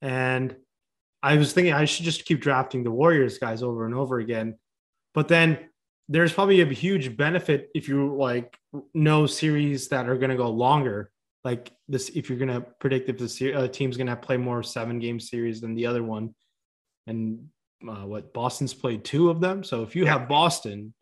and 0.00 0.56
I 1.22 1.36
was 1.36 1.52
thinking 1.52 1.74
I 1.74 1.84
should 1.84 2.06
just 2.06 2.24
keep 2.24 2.40
drafting 2.40 2.82
the 2.82 2.90
Warriors 2.90 3.38
guys 3.38 3.62
over 3.62 3.84
and 3.84 3.94
over 3.94 4.18
again. 4.18 4.58
But 5.12 5.28
then 5.28 5.58
there's 6.08 6.32
probably 6.32 6.62
a 6.62 6.66
huge 6.66 7.16
benefit 7.16 7.68
if 7.74 7.88
you 7.88 8.16
like 8.16 8.58
know 8.94 9.26
series 9.26 9.88
that 9.88 10.08
are 10.08 10.16
going 10.16 10.30
to 10.30 10.36
go 10.36 10.50
longer 10.50 11.10
like 11.44 11.72
this 11.88 12.08
if 12.10 12.28
you're 12.28 12.38
gonna 12.38 12.62
predict 12.80 13.08
if 13.08 13.18
the 13.18 13.54
uh, 13.54 13.68
team's 13.68 13.96
gonna 13.96 14.16
play 14.16 14.36
more 14.36 14.62
seven 14.62 14.98
game 14.98 15.20
series 15.20 15.60
than 15.60 15.74
the 15.74 15.86
other 15.86 16.02
one, 16.02 16.34
and 17.06 17.48
uh, 17.86 18.06
what 18.06 18.32
Boston's 18.32 18.74
played 18.74 19.04
two 19.04 19.30
of 19.30 19.40
them. 19.40 19.62
So 19.62 19.82
if 19.82 19.94
you 19.94 20.04
yeah. 20.04 20.18
have 20.18 20.28
Boston, 20.28 20.94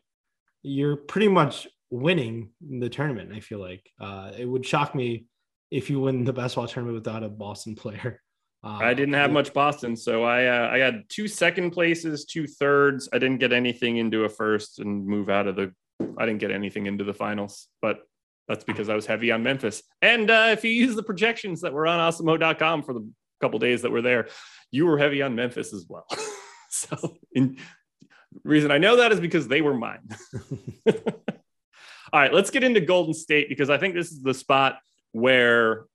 you're 0.61 0.97
pretty 0.97 1.29
much 1.29 1.67
winning 1.89 2.49
the 2.61 2.89
tournament. 2.89 3.31
I 3.33 3.39
feel 3.39 3.59
like 3.59 3.89
uh, 3.99 4.31
it 4.37 4.45
would 4.45 4.65
shock 4.65 4.95
me 4.95 5.25
if 5.71 5.89
you 5.89 5.99
win 5.99 6.23
the 6.23 6.33
basketball 6.33 6.67
tournament 6.67 6.95
without 6.95 7.23
a 7.23 7.29
Boston 7.29 7.75
player. 7.75 8.19
Uh, 8.65 8.79
I 8.81 8.93
didn't 8.93 9.15
have 9.15 9.29
much 9.29 9.53
Boston, 9.53 9.93
so 9.93 10.23
I 10.23 10.45
uh, 10.45 10.69
I 10.71 10.77
had 10.77 11.03
two 11.09 11.27
second 11.27 11.71
places, 11.71 12.23
two 12.23 12.47
thirds. 12.47 13.09
I 13.11 13.19
didn't 13.19 13.39
get 13.39 13.51
anything 13.51 13.97
into 13.97 14.23
a 14.23 14.29
first 14.29 14.79
and 14.79 15.05
move 15.05 15.27
out 15.27 15.47
of 15.47 15.57
the. 15.57 15.73
I 16.17 16.25
didn't 16.25 16.39
get 16.39 16.49
anything 16.49 16.85
into 16.85 17.03
the 17.03 17.13
finals, 17.13 17.67
but 17.81 18.03
that's 18.47 18.63
because 18.63 18.89
I 18.89 18.95
was 18.95 19.05
heavy 19.05 19.31
on 19.31 19.43
Memphis. 19.43 19.83
And 20.01 20.29
uh, 20.29 20.49
if 20.51 20.63
you 20.63 20.71
use 20.71 20.95
the 20.95 21.03
projections 21.03 21.61
that 21.61 21.73
were 21.73 21.87
on 21.87 21.99
awesemo.com 21.99 22.83
for 22.83 22.93
the 22.93 23.07
couple 23.41 23.59
days 23.59 23.81
that 23.83 23.91
were 23.91 24.01
there, 24.01 24.27
you 24.71 24.85
were 24.85 24.97
heavy 24.97 25.21
on 25.21 25.35
Memphis 25.35 25.73
as 25.73 25.85
well. 25.87 26.05
so, 26.69 27.17
in, 27.33 27.57
reason 28.43 28.71
I 28.71 28.77
know 28.77 28.97
that 28.97 29.11
is 29.11 29.19
because 29.19 29.47
they 29.47 29.61
were 29.61 29.73
mine. 29.73 30.09
All 32.13 32.19
right, 32.19 32.33
let's 32.33 32.51
get 32.51 32.63
into 32.63 32.81
Golden 32.81 33.13
State 33.13 33.49
because 33.49 33.69
I 33.69 33.77
think 33.77 33.95
this 33.95 34.11
is 34.11 34.21
the 34.21 34.33
spot 34.33 34.77
where 35.13 35.85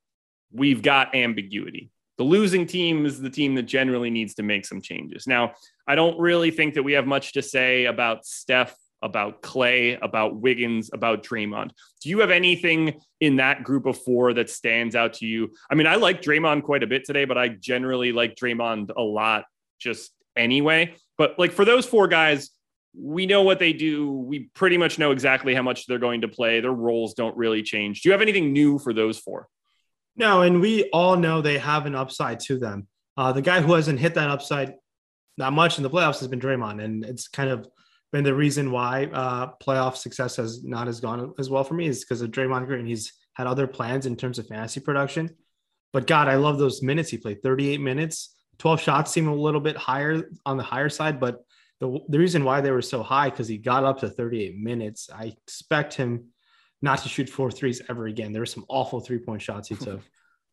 we've 0.53 0.83
got 0.83 1.15
ambiguity. 1.15 1.91
The 2.17 2.25
losing 2.25 2.67
team 2.67 3.07
is 3.07 3.21
the 3.21 3.31
team 3.31 3.55
that 3.55 3.63
generally 3.63 4.11
needs 4.11 4.35
to 4.35 4.43
make 4.43 4.67
some 4.67 4.81
changes. 4.81 5.27
Now, 5.29 5.53
I 5.87 5.95
don't 5.95 6.19
really 6.19 6.51
think 6.51 6.75
that 6.75 6.83
we 6.83 6.95
have 6.95 7.07
much 7.07 7.35
to 7.35 7.43
say 7.43 7.85
about 7.85 8.27
Steph 8.27 8.75
about 9.03 9.43
Clay, 9.43 9.95
about 9.95 10.37
Wiggins, 10.37 10.91
about 10.93 11.23
Draymond. 11.23 11.71
Do 12.03 12.09
you 12.09 12.21
have 12.21 12.31
anything 12.31 13.01
in 13.21 13.37
that 13.37 13.65
group 13.65 13.87
of 13.87 13.99
four 14.03 14.33
that 14.35 14.51
stands 14.51 14.95
out 14.95 15.15
to 15.15 15.27
you? 15.27 15.53
I 15.71 15.75
mean, 15.75 15.87
I 15.87 15.97
like 15.97 16.23
Draymond 16.23 16.65
quite 16.65 16.83
a 16.83 16.87
bit 16.87 17.05
today, 17.05 17.25
but 17.25 17.39
I 17.39 17.49
generally 17.49 18.13
like 18.13 18.37
Draymond 18.37 18.91
a 18.97 19.03
lot 19.03 19.45
just 19.79 20.11
anyway. 20.37 20.95
But 21.17 21.39
like 21.39 21.53
for 21.53 21.65
those 21.65 21.87
four 21.87 22.09
guys, 22.09 22.51
we 22.97 23.27
know 23.27 23.43
what 23.43 23.59
they 23.59 23.73
do. 23.73 24.11
We 24.11 24.51
pretty 24.55 24.79
much 24.79 24.99
know 24.99 25.13
exactly 25.13 25.55
how 25.55 25.63
much 25.63 25.87
they're 25.87 25.99
going 25.99 26.23
to 26.23 26.29
play. 26.29 26.61
Their 26.61 26.73
roles 26.73 27.15
don't 27.15 27.37
really 27.37 27.63
change. 27.63 28.03
Do 28.03 28.09
you 28.09 28.13
have 28.13 28.23
anything 28.23 28.53
new 28.53 28.79
for 28.79 28.93
those 28.93 29.19
four? 29.19 29.49
No, 30.17 30.43
and 30.43 30.61
we 30.61 30.91
all 30.91 31.17
know 31.17 31.41
they 31.41 31.59
have 31.59 31.87
an 31.87 31.95
upside 31.95 32.41
to 32.41 32.59
them. 32.59 32.89
Uh, 33.17 33.33
the 33.33 33.43
guy 33.43 33.61
who 33.61 33.73
hasn't 33.75 34.01
hit 34.01 34.15
that 34.15 34.31
upside 34.31 34.75
that 35.39 35.53
much 35.53 35.77
in 35.79 35.85
the 35.85 35.91
playoffs 35.91 36.19
has 36.19 36.29
been 36.29 36.41
Draymond, 36.41 36.83
and 36.83 37.05
it's 37.05 37.29
kind 37.29 37.49
of 37.49 37.69
been 38.13 38.25
the 38.25 38.35
reason 38.35 38.71
why 38.71 39.07
uh, 39.07 39.53
playoff 39.63 39.97
success 39.97 40.37
has 40.37 40.65
not 40.65 40.89
as 40.89 41.01
gone 41.01 41.35
as 41.39 41.51
well 41.51 41.65
for 41.65 41.75
me 41.75 41.87
is 41.87 42.05
because 42.05 42.23
of 42.23 42.31
Draymond 42.31 42.67
Green. 42.67 42.87
He's 42.87 43.13
had 43.35 43.47
other 43.47 43.67
plans 43.67 44.07
in 44.07 44.17
terms 44.17 44.39
of 44.39 44.47
fantasy 44.47 44.81
production. 44.81 45.31
But 45.93 46.07
God, 46.07 46.29
I 46.29 46.37
love 46.37 46.59
those 46.59 46.83
minutes 46.83 47.11
he 47.11 47.19
played 47.19 47.43
38 47.43 47.81
minutes. 47.81 48.35
12 48.59 48.81
shots 48.81 49.13
seem 49.13 49.29
a 49.29 49.35
little 49.35 49.61
bit 49.61 49.77
higher 49.77 50.29
on 50.45 50.57
the 50.57 50.63
higher 50.63 50.89
side, 50.89 51.21
but 51.21 51.45
the, 51.81 52.01
the 52.09 52.19
reason 52.19 52.45
why 52.45 52.61
they 52.61 52.73
were 52.73 52.83
so 52.83 53.03
high 53.03 53.31
because 53.31 53.47
he 53.47 53.57
got 53.57 53.85
up 53.85 54.01
to 54.01 54.09
38 54.09 54.59
minutes. 54.59 55.09
I 55.15 55.35
expect 55.45 55.95
him 55.95 56.27
not 56.83 56.99
to 57.03 57.09
shoot 57.09 57.29
four 57.29 57.51
threes 57.51 57.83
ever 57.89 58.07
again. 58.07 58.33
There 58.33 58.43
were 58.43 58.47
some 58.47 58.65
awful 58.69 59.01
three 59.01 59.19
point 59.19 59.43
shots 59.43 59.69
he 59.69 59.77
took. 59.77 60.01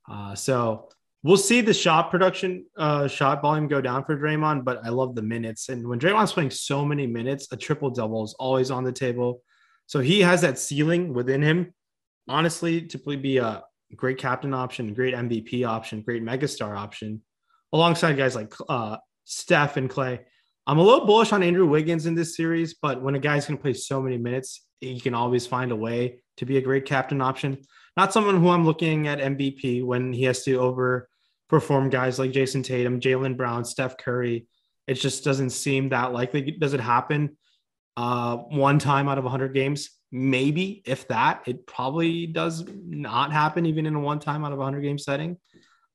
Uh, 0.10 0.36
so 0.36 0.89
we'll 1.26 1.38
see 1.38 1.60
the 1.60 1.74
shot 1.74 2.12
production, 2.12 2.64
uh, 2.78 3.08
shot 3.08 3.42
volume 3.42 3.68
go 3.68 3.82
down 3.82 4.06
for 4.06 4.16
Draymond, 4.16 4.64
but 4.64 4.86
I 4.86 4.90
love 4.90 5.16
the 5.16 5.24
minutes. 5.24 5.70
And 5.70 5.88
when 5.88 6.00
Draymond's 6.00 6.32
playing 6.32 6.52
so 6.52 6.86
many 6.86 7.08
minutes, 7.08 7.48
a 7.52 7.58
triple 7.58 7.90
double 7.90 8.24
is 8.24 8.36
always 8.36 8.70
on 8.70 8.84
the 8.84 8.92
table. 8.92 9.42
So 9.88 10.02
he 10.02 10.22
has 10.22 10.42
that 10.42 10.60
ceiling 10.60 11.16
within 11.16 11.42
him. 11.42 11.74
Honestly, 12.30 12.84
to 12.84 13.00
be 13.00 13.38
a 13.40 13.64
great 13.96 14.20
captain 14.20 14.54
option, 14.54 14.94
great 14.94 15.16
MVP 15.16 15.68
option, 15.68 16.02
great 16.02 16.24
megastar 16.24 16.78
option, 16.78 17.24
alongside 17.74 18.18
guys 18.18 18.36
like 18.36 18.54
uh, 18.70 18.98
Steph 19.24 19.78
and 19.78 19.90
Klay. 19.90 20.20
I'm 20.68 20.78
a 20.78 20.84
little 20.84 21.08
bullish 21.08 21.32
on 21.32 21.42
Andrew 21.42 21.66
Wiggins 21.66 22.06
in 22.06 22.14
this 22.14 22.36
series, 22.36 22.76
but 22.76 23.02
when 23.02 23.16
a 23.16 23.20
guy's 23.20 23.48
going 23.48 23.58
to 23.58 23.62
play 23.64 23.74
so 23.74 24.00
many 24.00 24.20
minutes, 24.20 24.64
he 24.80 25.00
can 25.00 25.16
always 25.16 25.48
find 25.48 25.72
a 25.72 25.76
way 25.76 26.20
to 26.38 26.46
be 26.46 26.58
a 26.58 26.62
great 26.62 26.86
captain 26.86 27.20
option. 27.20 27.58
Not 27.98 28.14
someone 28.14 28.40
who 28.40 28.50
I'm 28.50 28.66
looking 28.66 29.08
at 29.08 29.20
MVP 29.20 29.84
when 29.84 30.14
he 30.14 30.24
has 30.26 30.44
to 30.44 30.60
overperform 31.49 31.91
guys 31.91 32.19
like 32.19 32.31
Jayson 32.31 32.63
Tatum, 32.63 32.99
Jaylen 32.99 33.38
Brown, 33.38 33.65
Steph 33.65 33.97
Curry. 33.97 34.47
It 34.88 34.95
just 34.95 35.23
doesn't 35.23 35.51
seem 35.51 35.89
that 35.89 36.13
likely. 36.13 36.51
Does 36.51 36.73
it 36.73 36.79
happen 36.79 37.38
uh, 37.97 38.38
one 38.38 38.79
time 38.79 39.08
out 39.08 39.17
of 39.17 39.23
100 39.23 39.53
games? 39.53 39.89
Maybe, 40.12 40.84
if 40.86 41.08
that. 41.08 41.43
It 41.47 41.65
probably 41.65 42.27
does 42.27 42.63
not 42.86 43.31
happen 43.31 43.65
even 43.65 43.86
in 43.86 43.95
a 43.95 43.99
one 43.99 44.19
time 44.19 44.45
out 44.45 44.51
of 44.51 44.60
100 44.60 44.81
game 44.81 44.97
setting. 44.97 45.38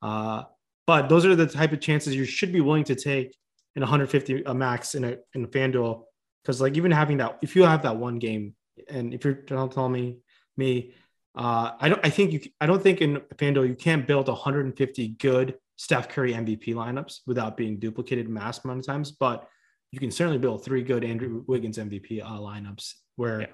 Uh, 0.02 0.44
but 0.86 1.08
those 1.08 1.24
are 1.24 1.36
the 1.36 1.46
type 1.46 1.72
of 1.72 1.80
chances 1.80 2.14
you 2.14 2.24
should 2.24 2.52
be 2.52 2.60
willing 2.60 2.84
to 2.84 2.94
take 2.94 3.36
in 3.76 3.82
150 3.82 4.42
a 4.44 4.54
max 4.54 4.94
in 4.94 5.04
a 5.04 5.16
in 5.34 5.44
a 5.44 5.46
FanDuel 5.46 6.02
because 6.42 6.60
like 6.60 6.76
even 6.76 6.90
having 6.90 7.18
that 7.18 7.38
if 7.42 7.54
you 7.54 7.62
have 7.62 7.82
that 7.82 7.96
one 7.96 8.18
game 8.18 8.54
and 8.88 9.14
if 9.14 9.24
you're 9.24 9.34
telling 9.34 9.92
me 9.92 10.16
me 10.56 10.94
uh, 11.40 11.72
I 11.81 11.88
don't 11.88 12.05
I 12.05 12.11
think 12.11 12.33
you 12.33 12.40
I 12.61 12.66
don't 12.66 12.83
think 12.83 13.00
in 13.00 13.16
FanDuel 13.37 13.66
you 13.66 13.74
can't 13.74 14.07
build 14.07 14.29
150 14.29 15.09
good 15.09 15.55
Steph 15.76 16.11
Curry 16.11 16.35
MVP 16.35 16.74
lineups 16.74 17.20
without 17.26 17.57
being 17.57 17.79
duplicated 17.79 18.29
mass 18.29 18.62
amount 18.62 18.81
of 18.81 18.87
times, 18.87 19.12
but 19.12 19.48
you 19.90 19.98
can 19.98 20.11
certainly 20.11 20.37
build 20.37 20.62
three 20.62 20.83
good 20.83 21.03
Andrew 21.03 21.42
Wiggins 21.46 21.79
MVP 21.79 22.22
uh, 22.22 22.38
lineups 22.38 22.92
where 23.16 23.40
yeah. 23.40 23.46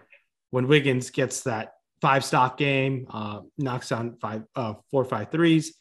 when 0.50 0.66
Wiggins 0.66 1.10
gets 1.10 1.42
that 1.42 1.74
five 2.00 2.24
stock 2.24 2.58
game, 2.58 3.06
uh, 3.08 3.42
knocks 3.56 3.90
down 3.90 4.16
five, 4.20 4.42
uh, 4.56 4.74
four, 4.90 5.04
five 5.04 5.30
threes. 5.30 5.76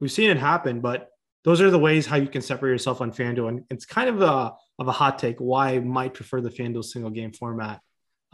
We've 0.00 0.12
seen 0.12 0.28
it 0.28 0.36
happen, 0.36 0.82
but 0.82 1.08
those 1.44 1.62
are 1.62 1.70
the 1.70 1.78
ways 1.78 2.04
how 2.04 2.16
you 2.16 2.28
can 2.28 2.42
separate 2.42 2.72
yourself 2.72 3.00
on 3.00 3.10
FanDuel. 3.10 3.48
And 3.48 3.64
it's 3.70 3.86
kind 3.86 4.10
of 4.10 4.20
a 4.20 4.52
of 4.78 4.86
a 4.86 4.92
hot 4.92 5.18
take 5.18 5.38
why 5.38 5.70
I 5.70 5.78
might 5.78 6.12
prefer 6.12 6.42
the 6.42 6.50
FanDuel 6.50 6.84
single 6.84 7.10
game 7.10 7.32
format 7.32 7.80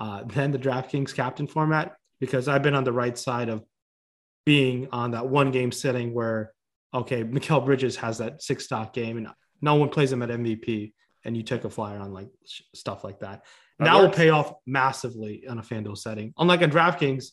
uh, 0.00 0.24
than 0.24 0.50
the 0.50 0.58
DraftKings 0.58 1.14
captain 1.14 1.46
format 1.46 1.94
because 2.20 2.48
I've 2.48 2.62
been 2.62 2.74
on 2.74 2.84
the 2.84 2.92
right 2.92 3.16
side 3.16 3.48
of 3.48 3.64
being 4.46 4.88
on 4.92 5.12
that 5.12 5.26
one 5.26 5.50
game 5.50 5.72
setting 5.72 6.12
where 6.12 6.52
okay, 6.94 7.24
Mikal 7.24 7.64
Bridges 7.64 7.96
has 7.96 8.18
that 8.18 8.42
six 8.42 8.64
stock 8.64 8.92
game 8.92 9.16
and 9.16 9.28
no 9.60 9.74
one 9.74 9.88
plays 9.88 10.12
him 10.12 10.22
at 10.22 10.28
MVP, 10.28 10.92
and 11.24 11.36
you 11.36 11.42
take 11.42 11.64
a 11.64 11.70
flyer 11.70 11.98
on 11.98 12.12
like 12.12 12.28
stuff 12.74 13.02
like 13.02 13.20
that. 13.20 13.44
that 13.78 13.86
that 13.86 14.00
will 14.00 14.10
pay 14.10 14.28
off 14.28 14.52
massively 14.66 15.44
on 15.48 15.58
a 15.58 15.62
FanDuel 15.62 15.98
setting. 15.98 16.32
Unlike 16.38 16.62
on 16.62 16.70
DraftKings, 16.70 17.26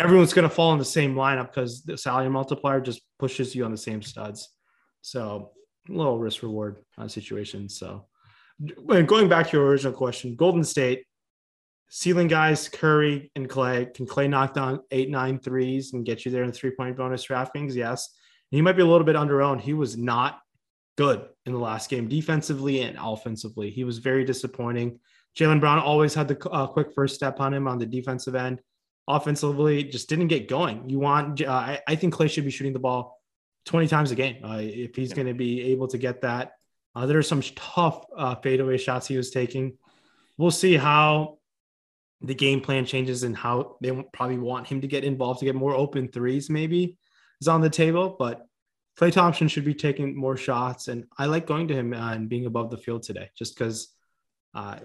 everyone's 0.00 0.32
going 0.32 0.48
to 0.48 0.54
fall 0.54 0.72
in 0.72 0.78
the 0.78 0.84
same 0.84 1.14
lineup 1.14 1.48
because 1.48 1.82
the 1.82 1.96
salary 1.96 2.30
multiplier 2.30 2.80
just 2.80 3.02
pushes 3.18 3.54
you 3.54 3.64
on 3.64 3.70
the 3.70 3.76
same 3.76 4.02
studs. 4.02 4.48
So 5.02 5.52
a 5.88 5.92
little 5.92 6.18
risk 6.18 6.42
reward 6.42 6.78
uh, 6.96 7.08
situation. 7.08 7.68
So 7.68 8.06
going 8.86 9.28
back 9.28 9.50
to 9.50 9.56
your 9.56 9.66
original 9.66 9.92
question, 9.92 10.36
Golden 10.36 10.64
State 10.64 11.04
ceiling 11.94 12.26
guys, 12.26 12.70
Curry 12.70 13.30
and 13.36 13.46
Klay. 13.46 13.92
Can 13.92 14.06
Klay 14.06 14.26
knock 14.26 14.54
down 14.54 14.80
eight, 14.90 15.10
nine 15.10 15.38
threes 15.38 15.92
and 15.92 16.06
get 16.06 16.24
you 16.24 16.32
there 16.32 16.42
in 16.42 16.50
three 16.50 16.70
point 16.70 16.96
bonus 16.96 17.26
DraftKings? 17.26 17.74
Yes. 17.74 18.08
And 18.50 18.56
he 18.56 18.62
might 18.62 18.76
be 18.76 18.82
a 18.82 18.86
little 18.86 19.04
bit 19.04 19.14
under 19.14 19.42
owned. 19.42 19.60
He 19.60 19.74
was 19.74 19.94
not 19.94 20.40
good 20.96 21.28
in 21.44 21.52
the 21.52 21.58
last 21.58 21.90
game, 21.90 22.08
defensively 22.08 22.80
and 22.80 22.96
offensively. 22.98 23.68
He 23.68 23.84
was 23.84 23.98
very 23.98 24.24
disappointing. 24.24 25.00
Jaylen 25.38 25.60
Brown 25.60 25.78
always 25.78 26.14
had 26.14 26.28
the 26.28 26.48
uh, 26.48 26.66
quick 26.66 26.94
first 26.94 27.14
step 27.14 27.40
on 27.40 27.52
him 27.52 27.68
on 27.68 27.78
the 27.78 27.84
defensive 27.84 28.34
end. 28.34 28.62
Offensively, 29.06 29.84
just 29.84 30.08
didn't 30.08 30.28
get 30.28 30.48
going. 30.48 30.88
You 30.88 30.98
want, 30.98 31.42
uh, 31.42 31.50
I, 31.52 31.80
I 31.86 31.94
think 31.96 32.14
Klay 32.14 32.30
should 32.30 32.44
be 32.44 32.50
shooting 32.50 32.72
the 32.72 32.78
ball 32.78 33.20
20 33.66 33.86
times 33.88 34.12
a 34.12 34.14
game 34.14 34.42
uh, 34.42 34.60
if 34.62 34.96
he's 34.96 35.10
yeah. 35.10 35.16
going 35.16 35.28
to 35.28 35.34
be 35.34 35.60
able 35.72 35.88
to 35.88 35.98
get 35.98 36.22
that. 36.22 36.52
Uh, 36.94 37.04
there 37.04 37.18
are 37.18 37.22
some 37.22 37.42
tough 37.54 38.06
uh, 38.16 38.34
fadeaway 38.36 38.78
shots 38.78 39.06
he 39.06 39.18
was 39.18 39.30
taking. 39.30 39.76
We'll 40.38 40.50
see 40.50 40.76
how 40.76 41.38
the 42.22 42.34
game 42.34 42.60
plan 42.60 42.84
changes 42.84 43.22
and 43.22 43.36
how 43.36 43.76
they 43.80 43.90
probably 44.12 44.38
want 44.38 44.66
him 44.66 44.80
to 44.80 44.86
get 44.86 45.04
involved 45.04 45.40
to 45.40 45.44
get 45.44 45.54
more 45.54 45.74
open 45.74 46.08
threes, 46.08 46.48
maybe 46.48 46.96
is 47.40 47.48
on 47.48 47.60
the 47.60 47.70
table. 47.70 48.16
But 48.18 48.46
Klay 48.98 49.12
Thompson 49.12 49.48
should 49.48 49.64
be 49.64 49.74
taking 49.74 50.16
more 50.16 50.36
shots. 50.36 50.88
And 50.88 51.04
I 51.18 51.26
like 51.26 51.46
going 51.46 51.68
to 51.68 51.74
him 51.74 51.92
and 51.92 52.28
being 52.28 52.46
above 52.46 52.70
the 52.70 52.76
field 52.76 53.02
today 53.02 53.30
just 53.36 53.58
because 53.58 53.88
uh, 54.54 54.78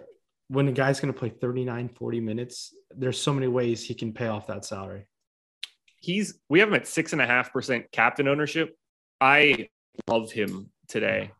when 0.47 0.67
a 0.67 0.71
guy's 0.71 0.99
going 0.99 1.13
to 1.13 1.19
play 1.19 1.29
39, 1.29 1.89
40 1.89 2.19
minutes, 2.21 2.73
there's 2.95 3.21
so 3.21 3.33
many 3.33 3.47
ways 3.47 3.83
he 3.83 3.93
can 3.93 4.13
pay 4.13 4.27
off 4.27 4.47
that 4.47 4.65
salary 4.65 5.07
he's 5.99 6.39
we 6.49 6.59
have 6.59 6.69
him 6.69 6.75
at 6.75 6.87
six 6.87 7.13
and 7.13 7.21
a 7.21 7.25
half 7.25 7.51
percent 7.51 7.91
captain 7.91 8.27
ownership. 8.27 8.75
I 9.19 9.69
love 10.07 10.31
him 10.31 10.69
today 10.87 11.31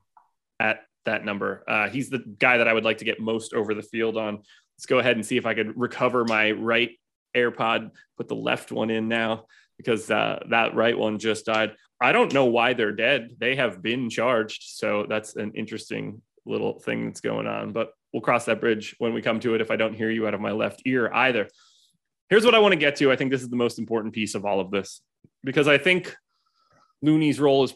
at 0.60 0.82
that 1.06 1.24
number. 1.24 1.64
Uh, 1.68 1.90
he's 1.90 2.10
the 2.10 2.20
guy 2.40 2.58
that 2.58 2.68
I 2.68 2.74
would 2.74 2.84
like 2.84 2.98
to 3.00 3.06
get 3.06 3.20
most 3.20 3.54
over 3.54 3.74
the 3.74 3.84
field 3.84 4.18
on. 4.18 4.44
Let's 4.78 4.86
go 4.86 5.00
ahead 5.00 5.16
and 5.16 5.26
see 5.26 5.38
if 5.38 5.46
I 5.46 5.54
could 5.54 5.78
recover 5.78 6.26
my 6.26 6.52
right 6.52 6.92
AirPod, 7.36 7.92
put 8.16 8.28
the 8.28 8.36
left 8.36 8.72
one 8.72 8.90
in 8.90 9.08
now 9.08 9.46
because 9.78 10.10
uh, 10.10 10.44
that 10.50 10.76
right 10.76 10.98
one 10.98 11.20
just 11.20 11.46
died. 11.46 11.74
I 12.02 12.12
don't 12.12 12.34
know 12.34 12.46
why 12.46 12.74
they're 12.74 12.92
dead. 12.92 13.36
They 13.40 13.56
have 13.56 13.82
been 13.82 14.10
charged. 14.10 14.64
So 14.64 15.06
that's 15.08 15.36
an 15.36 15.54
interesting 15.56 16.22
little 16.46 16.80
thing 16.80 17.06
that's 17.06 17.22
going 17.22 17.48
on, 17.48 17.74
but 17.74 17.92
we'll 18.14 18.22
cross 18.22 18.46
that 18.46 18.62
bridge 18.62 18.96
when 19.00 19.14
we 19.14 19.22
come 19.22 19.40
to 19.42 19.56
it 19.56 19.62
if 19.62 19.72
I 19.72 19.76
don't 19.76 19.94
hear 19.94 20.10
you 20.10 20.28
out 20.28 20.34
of 20.34 20.42
my 20.42 20.52
left 20.52 20.82
ear 20.86 21.12
either 21.14 21.48
here's 22.30 22.46
what 22.46 22.56
I 22.56 22.60
want 22.60 22.74
to 22.74 22.80
get 22.80 22.96
to. 22.98 23.12
I 23.12 23.16
think 23.16 23.32
this 23.32 23.42
is 23.42 23.50
the 23.50 23.56
most 23.56 23.80
important 23.80 24.14
piece 24.14 24.36
of 24.36 24.46
all 24.46 24.60
of 24.60 24.72
this 24.72 25.02
because 25.44 25.68
I 25.68 25.78
think 25.78 26.16
Looney's 27.02 27.40
role 27.40 27.64
is 27.64 27.74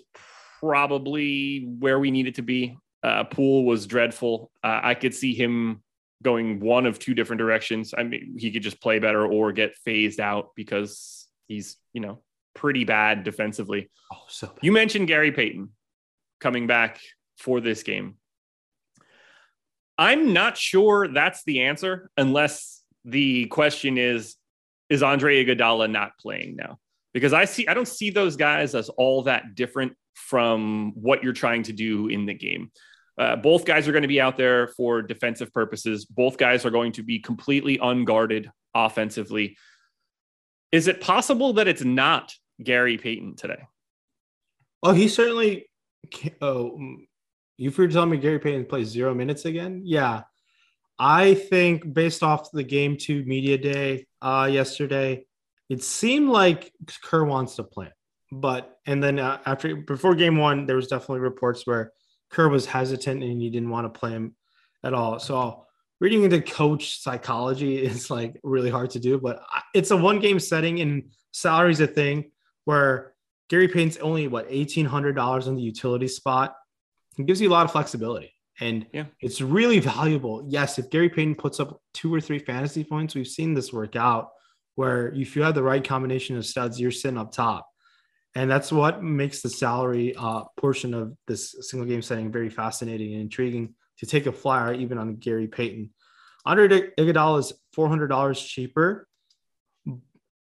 probably 0.60 1.68
where 1.80 2.00
we 2.00 2.12
need 2.12 2.28
it 2.28 2.36
to 2.36 2.42
be. 2.42 2.78
Uh, 3.04 3.24
Poole 3.24 3.66
was 3.66 3.88
dreadful. 3.88 4.52
Uh, 4.64 4.80
I 4.84 4.94
could 4.94 5.14
see 5.14 5.34
him 5.34 5.82
going 6.22 6.60
one 6.60 6.86
of 6.86 7.00
two 7.00 7.14
different 7.14 7.40
directions. 7.40 7.94
I 7.98 8.04
mean, 8.04 8.36
he 8.38 8.52
could 8.52 8.64
just 8.64 8.82
play 8.82 9.00
better 9.00 9.26
or 9.26 9.52
get 9.52 9.76
phased 9.76 10.20
out 10.20 10.50
because 10.56 11.28
he's, 11.48 11.78
you 11.94 12.02
know, 12.02 12.22
pretty 12.54 12.84
bad 12.84 13.24
defensively. 13.24 13.90
Oh, 14.14 14.24
so 14.28 14.48
bad. 14.48 14.60
you 14.62 14.72
mentioned 14.72 15.08
Gary 15.08 15.32
Payton 15.32 15.70
coming 16.40 16.68
back 16.68 17.00
for 17.38 17.60
this 17.60 17.84
game. 17.84 18.16
I'm 19.98 20.34
not 20.34 20.58
sure 20.58 21.08
that's 21.08 21.44
the 21.44 21.62
answer 21.64 22.10
unless 22.18 22.82
the 23.06 23.46
question 23.48 23.98
is 23.98 24.36
is 24.90 25.04
Andre 25.04 25.44
Iguodala 25.44 25.90
not 25.90 26.18
playing 26.20 26.58
now? 26.58 26.78
Because 27.14 27.34
I 27.34 27.46
see 27.46 27.68
I 27.68 27.74
don't 27.74 27.88
see 27.88 28.10
those 28.10 28.36
guys 28.36 28.76
as 28.76 28.90
all 28.90 29.24
that 29.24 29.56
different 29.56 29.94
from 30.14 30.92
what 30.96 31.24
you're 31.24 31.34
trying 31.34 31.64
to 31.64 31.74
do 31.74 32.08
in 32.08 32.26
the 32.26 32.34
game. 32.34 32.72
Uh, 33.18 33.36
both 33.36 33.66
guys 33.66 33.88
are 33.88 33.92
going 33.92 34.02
to 34.02 34.08
be 34.08 34.22
out 34.22 34.38
there 34.38 34.68
for 34.70 35.02
defensive 35.02 35.54
purposes. 35.54 36.06
Both 36.06 36.38
guys 36.38 36.66
are 36.66 36.72
going 36.72 36.94
to 36.94 37.04
be 37.04 37.20
completely 37.20 37.78
unguarded 37.82 38.50
offensively. 38.74 39.58
Is 40.72 40.88
it 40.88 41.02
possible 41.02 41.54
that 41.54 41.68
it's 41.68 41.84
not 41.84 42.34
Gary 42.64 42.98
Payton 42.98 43.36
today? 43.36 43.64
Oh, 44.84 44.94
he 44.94 45.08
certainly. 45.08 45.68
Oh, 46.42 46.80
you've 47.58 47.76
heard 47.76 47.92
telling 47.92 48.10
me 48.10 48.18
Gary 48.18 48.40
Payton 48.40 48.66
plays 48.66 48.88
zero 48.88 49.14
minutes 49.14 49.46
again? 49.46 49.82
Yeah, 49.86 50.24
I 50.98 51.34
think 51.34 51.94
based 51.94 52.24
off 52.24 52.52
the 52.52 52.64
game 52.64 52.98
two 52.98 53.24
media 53.26 53.58
day 53.58 54.08
uh, 54.22 54.50
yesterday, 54.52 55.26
it 55.70 55.84
seemed 55.84 56.30
like 56.30 56.72
Kerr 57.04 57.24
wants 57.24 57.56
to 57.58 57.64
play. 57.64 57.90
But 58.32 58.78
and 58.86 59.04
then 59.04 59.20
uh, 59.20 59.40
after 59.46 59.76
before 59.76 60.16
game 60.16 60.38
one, 60.38 60.66
there 60.66 60.76
was 60.76 60.88
definitely 60.88 61.20
reports 61.20 61.68
where 61.68 61.92
Kerr 62.32 62.50
was 62.50 62.66
hesitant 62.66 63.24
and 63.24 63.42
he 63.42 63.50
didn't 63.50 63.70
want 63.70 63.92
to 63.92 64.00
play 64.00 64.12
him 64.12 64.36
at 64.84 64.94
all. 64.94 65.20
So 65.20 65.66
reading 66.00 66.24
into 66.24 66.42
coach 66.42 67.00
psychology 67.00 67.78
is 67.84 68.10
like 68.10 68.40
really 68.44 68.70
hard 68.70 68.90
to 68.92 69.00
do, 69.00 69.18
but 69.18 69.44
it's 69.74 69.92
a 69.92 69.98
one 69.98 70.20
game 70.20 70.40
setting 70.40 70.80
and 70.82 71.12
salary's 71.32 71.80
a 71.80 71.88
thing 71.88 72.32
where 72.66 73.14
Gary 73.50 73.68
Payton's 73.68 73.98
only 73.98 74.28
what 74.28 74.48
eighteen 74.50 74.86
hundred 74.86 75.16
dollars 75.16 75.48
on 75.48 75.56
the 75.56 75.62
utility 75.62 76.08
spot. 76.08 76.56
It 77.18 77.26
gives 77.26 77.42
you 77.42 77.50
a 77.50 77.52
lot 77.52 77.66
of 77.66 77.72
flexibility. 77.72 78.34
And 78.62 78.86
yeah. 78.94 79.06
it's 79.20 79.42
really 79.42 79.80
valuable. 79.80 80.46
Yes, 80.48 80.78
if 80.78 80.90
Gary 80.90 81.10
Payton 81.10 81.36
puts 81.36 81.60
up 81.60 81.82
two 81.94 82.14
or 82.14 82.22
three 82.22 82.40
fantasy 82.40 82.84
points, 82.84 83.16
we've 83.16 83.28
seen 83.28 83.54
this 83.54 83.74
work 83.74 83.96
out 83.96 84.30
where 84.76 85.10
if 85.14 85.36
you 85.36 85.42
have 85.42 85.56
the 85.56 85.64
right 85.64 85.84
combination 85.84 86.38
of 86.38 86.46
studs, 86.46 86.80
you're 86.80 86.92
sitting 86.92 87.18
up 87.18 87.32
top. 87.32 87.68
And 88.36 88.50
that's 88.50 88.72
what 88.72 89.04
makes 89.04 89.42
the 89.42 89.50
salary 89.50 90.16
uh, 90.16 90.44
portion 90.58 90.94
of 90.94 91.16
this 91.28 91.56
single 91.62 91.88
game 91.88 92.02
setting 92.02 92.32
very 92.32 92.50
fascinating 92.50 93.14
and 93.14 93.24
intriguing 93.24 93.76
to 93.98 94.06
take 94.06 94.26
a 94.26 94.32
flyer 94.32 94.74
even 94.74 94.98
on 94.98 95.16
Gary 95.18 95.48
Payton. 95.48 95.90
Andre 96.46 96.90
Iguodala 96.98 97.40
is 97.40 97.54
$400 97.76 98.48
cheaper. 98.48 99.08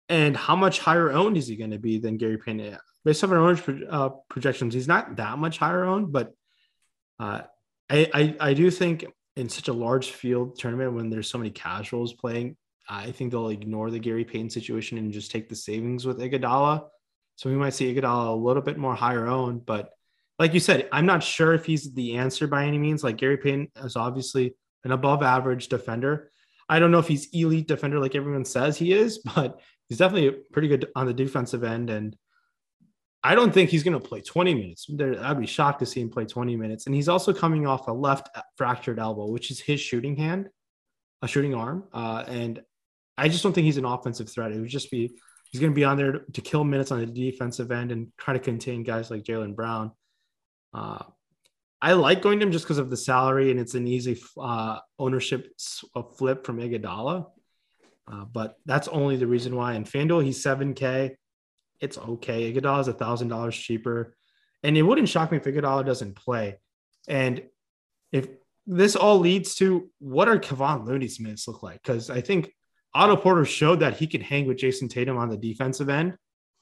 And 0.08 0.36
how 0.36 0.56
much 0.56 0.80
higher 0.80 1.12
owned 1.12 1.38
is 1.38 1.48
he 1.48 1.56
going 1.56 1.72
to 1.72 1.80
be 1.80 2.00
than 2.00 2.18
Gary 2.18 2.38
Payton? 2.38 2.78
Based 3.06 3.24
on 3.24 3.32
our 3.32 3.38
own 3.38 3.88
uh, 3.90 4.10
projections, 4.30 4.74
he's 4.74 4.88
not 4.88 5.16
that 5.18 5.38
much 5.38 5.58
higher 5.58 5.84
owned, 5.84 6.12
but 6.12 6.32
uh, 7.20 7.42
I, 7.90 8.10
I, 8.14 8.36
I 8.40 8.54
do 8.54 8.70
think 8.72 9.06
in 9.36 9.50
such 9.50 9.68
a 9.68 9.74
large 9.74 10.12
field 10.12 10.58
tournament 10.58 10.94
when 10.94 11.10
there's 11.10 11.30
so 11.30 11.38
many 11.38 11.50
casuals 11.50 12.14
playing, 12.14 12.56
I 12.88 13.12
think 13.12 13.32
they'll 13.32 13.50
ignore 13.50 13.92
the 13.92 14.00
Gary 14.00 14.26
Payton 14.26 14.50
situation 14.50 14.98
and 14.98 15.14
just 15.14 15.32
take 15.32 15.48
the 15.48 15.56
savings 15.56 16.06
with 16.06 16.20
Iguodala. 16.20 16.88
So 17.40 17.50
we 17.50 17.56
might 17.56 17.74
see 17.74 17.96
Iguodala 17.96 18.28
a 18.28 18.36
little 18.36 18.62
bit 18.62 18.78
more 18.78 18.94
higher 18.94 19.26
owned, 19.26 19.66
but 19.66 19.92
like 20.40 20.54
you 20.54 20.60
said, 20.60 20.90
I'm 20.92 21.06
not 21.06 21.24
sure 21.24 21.54
if 21.54 21.64
he's 21.64 21.94
the 21.94 22.18
answer 22.18 22.48
by 22.48 22.66
any 22.66 22.78
means. 22.78 23.02
Like 23.02 23.16
Gary 23.16 23.38
Payton 23.38 23.70
is 23.78 23.96
obviously 23.96 24.56
an 24.84 24.92
above 24.92 25.24
average 25.24 25.70
defender. 25.70 26.34
I 26.68 26.80
don't 26.80 26.92
know 26.92 27.00
if 27.00 27.08
he's 27.08 27.30
elite 27.32 27.70
defender 27.70 27.98
like 27.98 28.14
everyone 28.14 28.44
says 28.44 28.76
he 28.76 28.92
is, 28.92 29.20
but 29.36 29.62
he's 29.88 30.00
definitely 30.00 30.38
pretty 30.52 30.68
good 30.68 30.90
on 30.98 31.06
the 31.06 31.14
defensive 31.14 31.64
end. 31.64 31.90
And 31.90 32.14
I 33.24 33.36
don't 33.36 33.54
think 33.54 33.70
he's 33.70 33.84
going 33.84 33.98
to 33.98 34.06
play 34.06 34.20
20 34.20 34.54
minutes. 34.54 34.90
I'd 35.00 35.40
be 35.40 35.48
shocked 35.48 35.80
to 35.80 35.86
see 35.86 36.02
him 36.02 36.10
play 36.10 36.26
20 36.26 36.58
minutes. 36.58 36.88
And 36.88 36.96
he's 36.96 37.08
also 37.08 37.32
coming 37.32 37.66
off 37.66 37.88
a 37.88 37.94
left 37.94 38.28
fractured 38.58 39.00
elbow, 39.00 39.28
which 39.28 39.50
is 39.50 39.62
his 39.62 39.80
shooting 39.80 40.18
hand, 40.18 40.50
a 41.22 41.28
shooting 41.30 41.56
arm. 41.56 41.86
Uh, 41.94 42.26
and 42.28 42.62
I 43.18 43.30
just 43.30 43.44
don't 43.44 43.54
think 43.54 43.64
he's 43.64 43.78
an 43.78 43.86
offensive 43.86 44.30
threat. 44.30 44.52
It 44.52 44.60
would 44.60 44.68
just 44.68 44.92
be 44.92 45.14
he's 45.50 45.62
going 45.62 45.72
to 45.72 45.76
be 45.76 45.84
on 45.84 45.98
there 45.98 46.20
to 46.34 46.42
kill 46.42 46.64
minutes 46.64 46.92
on 46.92 47.00
the 47.00 47.06
defensive 47.06 47.72
end 47.72 47.92
and 47.92 48.12
try 48.18 48.34
to 48.34 48.40
contain 48.40 48.84
guys 48.84 49.12
like 49.12 49.24
Jaylen 49.24 49.56
Brown. 49.56 49.92
Uh, 50.74 51.04
I 51.82 51.94
like 51.94 52.22
going 52.22 52.40
to 52.40 52.46
him 52.46 52.52
just 52.52 52.66
because 52.66 52.78
of 52.78 52.90
the 52.90 52.98
salary 52.98 53.52
and 53.52 53.60
it's 53.60 53.74
an 53.74 53.88
easy 53.88 54.22
uh, 54.40 54.80
ownership 54.98 55.48
flip 56.18 56.46
from 56.46 56.58
Iguodala. 56.58 57.28
Uh, 58.12 58.26
but 58.26 58.58
that's 58.66 58.88
only 58.88 59.18
the 59.18 59.28
reason 59.28 59.56
why. 59.56 59.74
In 59.74 59.84
FanDuel, 59.84 60.24
he's 60.24 60.44
7K 60.44 61.16
it's 61.80 61.98
okay. 61.98 62.52
Iguodala 62.52 62.82
is 62.82 62.88
a 62.88 62.94
thousand 62.94 63.30
dollars 63.30 63.56
cheaper, 63.56 64.16
and 64.64 64.78
it 64.78 64.82
wouldn't 64.82 65.10
shock 65.10 65.32
me 65.32 65.38
if 65.38 65.46
Iguodala 65.46 65.86
doesn't 65.86 66.16
play. 66.16 66.60
And 67.08 67.44
if 68.12 68.28
this 68.68 68.96
all 68.96 69.20
leads 69.20 69.56
to 69.56 69.90
what 70.00 70.28
are 70.28 70.38
Kevon 70.38 70.86
Looney's 70.86 71.20
minutes 71.20 71.48
look 71.48 71.64
like? 71.64 71.82
Because 71.82 72.10
I 72.10 72.22
think 72.22 72.52
Otto 72.94 73.16
Porter 73.16 73.46
showed 73.46 73.82
that 73.82 73.98
he 73.98 74.08
can 74.08 74.22
hang 74.22 74.48
with 74.48 74.58
Jayson 74.58 74.90
Tatum 74.90 75.18
on 75.18 75.30
the 75.30 75.38
defensive 75.38 75.90
end, 75.90 76.16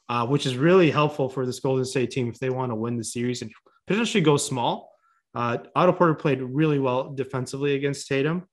uh, 0.09 0.27
which 0.27 0.45
is 0.45 0.57
really 0.57 0.91
helpful 0.91 1.29
for 1.29 1.45
this 1.45 1.59
Golden 1.59 1.85
State 1.85 2.11
team 2.11 2.29
if 2.29 2.39
they 2.39 2.49
want 2.49 2.71
to 2.71 2.75
win 2.75 2.97
the 2.97 3.03
series 3.03 3.41
and 3.41 3.51
potentially 3.87 4.23
go 4.23 4.37
small. 4.37 4.91
Uh, 5.33 5.57
Otto 5.75 5.93
Porter 5.93 6.15
played 6.15 6.41
really 6.41 6.79
well 6.79 7.13
defensively 7.13 7.75
against 7.75 8.07
Tatum. 8.07 8.47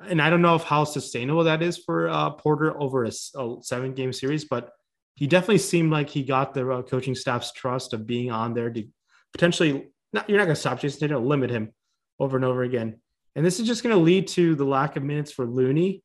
And 0.00 0.20
I 0.20 0.30
don't 0.30 0.42
know 0.42 0.56
if 0.56 0.64
how 0.64 0.84
sustainable 0.84 1.44
that 1.44 1.62
is 1.62 1.78
for 1.78 2.08
uh, 2.08 2.30
Porter 2.30 2.80
over 2.80 3.04
a, 3.04 3.12
a 3.36 3.56
seven 3.60 3.94
game 3.94 4.12
series, 4.12 4.44
but 4.44 4.70
he 5.14 5.26
definitely 5.26 5.58
seemed 5.58 5.92
like 5.92 6.10
he 6.10 6.24
got 6.24 6.54
the 6.54 6.68
uh, 6.68 6.82
coaching 6.82 7.14
staff's 7.14 7.52
trust 7.52 7.92
of 7.92 8.06
being 8.06 8.30
on 8.30 8.54
there 8.54 8.70
to 8.70 8.84
potentially 9.32 9.90
not 10.12 10.28
you're 10.28 10.38
not 10.38 10.44
going 10.44 10.54
to 10.54 10.60
stop 10.60 10.80
Jayson 10.80 11.00
Tatum, 11.00 11.24
limit 11.24 11.50
him 11.50 11.72
over 12.18 12.36
and 12.36 12.44
over 12.44 12.62
again. 12.62 13.00
And 13.36 13.44
this 13.46 13.60
is 13.60 13.66
just 13.66 13.82
going 13.82 13.94
to 13.94 14.02
lead 14.02 14.28
to 14.28 14.54
the 14.54 14.64
lack 14.64 14.96
of 14.96 15.02
minutes 15.02 15.32
for 15.32 15.46
Looney. 15.46 16.02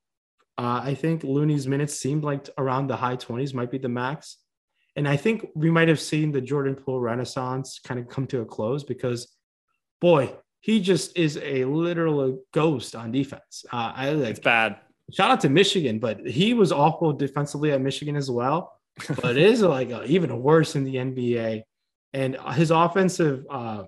Uh, 0.57 0.81
I 0.83 0.95
think 0.95 1.23
Looney's 1.23 1.67
minutes 1.67 1.99
seemed 1.99 2.23
like 2.23 2.49
around 2.57 2.87
the 2.87 2.95
high 2.95 3.15
20s 3.15 3.53
might 3.53 3.71
be 3.71 3.77
the 3.77 3.89
max. 3.89 4.37
And 4.95 5.07
I 5.07 5.15
think 5.15 5.47
we 5.55 5.69
might 5.69 5.87
have 5.87 5.99
seen 5.99 6.31
the 6.31 6.41
Jordan 6.41 6.75
Poole 6.75 6.99
renaissance 6.99 7.79
kind 7.79 7.99
of 7.99 8.07
come 8.07 8.25
to 8.27 8.41
a 8.41 8.45
close 8.45 8.83
because, 8.83 9.27
boy, 10.01 10.33
he 10.61 10.81
just 10.81 11.15
is 11.15 11.37
a 11.37 11.65
literal 11.65 12.39
ghost 12.51 12.95
on 12.95 13.11
defense. 13.11 13.65
Uh, 13.71 13.93
I 13.95 14.09
like, 14.13 14.31
it's 14.31 14.39
bad. 14.39 14.77
Shout 15.13 15.29
out 15.29 15.41
to 15.41 15.49
Michigan, 15.49 15.99
but 15.99 16.25
he 16.25 16.53
was 16.53 16.71
awful 16.71 17.13
defensively 17.13 17.71
at 17.71 17.79
Michigan 17.79 18.15
as 18.15 18.29
well 18.31 18.77
but 19.21 19.37
it 19.37 19.43
is 19.43 19.61
like 19.61 19.91
uh, 19.91 20.03
even 20.05 20.41
worse 20.41 20.75
in 20.75 20.83
the 20.83 20.95
NBA. 20.95 21.63
And 22.13 22.37
his 22.53 22.71
offensive 22.71 23.45
uh, 23.49 23.83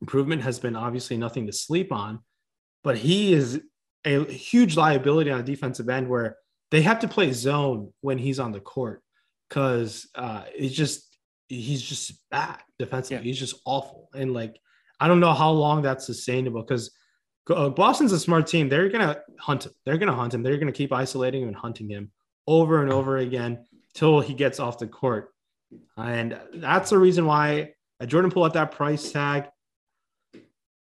improvement 0.00 0.42
has 0.42 0.58
been 0.58 0.76
obviously 0.76 1.16
nothing 1.16 1.46
to 1.46 1.52
sleep 1.52 1.92
on, 1.92 2.20
but 2.82 2.96
he 2.96 3.32
is 3.32 3.60
a 4.06 4.24
huge 4.24 4.76
liability 4.76 5.30
on 5.30 5.38
the 5.38 5.44
defensive 5.44 5.88
end 5.88 6.08
where 6.08 6.36
they 6.70 6.82
have 6.82 7.00
to 7.00 7.08
play 7.08 7.32
zone 7.32 7.92
when 8.00 8.18
he's 8.18 8.38
on 8.38 8.52
the 8.52 8.60
court 8.60 9.02
because 9.48 10.08
uh, 10.14 10.44
it's 10.54 10.74
just 10.74 11.18
he's 11.48 11.82
just 11.82 12.12
bad 12.30 12.58
defensively. 12.78 13.18
Yeah. 13.18 13.22
He's 13.22 13.38
just 13.38 13.60
awful, 13.64 14.08
and 14.14 14.32
like 14.32 14.58
I 15.00 15.08
don't 15.08 15.20
know 15.20 15.34
how 15.34 15.50
long 15.50 15.82
that's 15.82 16.06
sustainable 16.06 16.62
because. 16.62 16.90
Uh, 17.48 17.68
Boston's 17.68 18.10
a 18.10 18.18
smart 18.18 18.48
team. 18.48 18.68
They're 18.68 18.88
gonna 18.88 19.18
hunt 19.38 19.66
him. 19.66 19.72
They're 19.84 19.98
gonna 19.98 20.16
hunt 20.16 20.34
him. 20.34 20.42
They're 20.42 20.58
gonna 20.58 20.72
keep 20.72 20.92
isolating 20.92 21.42
him 21.42 21.48
and 21.50 21.56
hunting 21.56 21.88
him 21.88 22.10
over 22.48 22.82
and 22.82 22.92
over 22.92 23.18
again 23.18 23.64
till 23.94 24.20
he 24.20 24.34
gets 24.34 24.58
off 24.60 24.78
the 24.78 24.88
court. 24.88 25.32
And 25.96 26.38
that's 26.54 26.90
the 26.90 26.98
reason 26.98 27.24
why 27.24 27.74
a 28.00 28.06
Jordan 28.06 28.30
Poole 28.30 28.46
at 28.46 28.52
that 28.54 28.72
price 28.72 29.10
tag. 29.12 29.46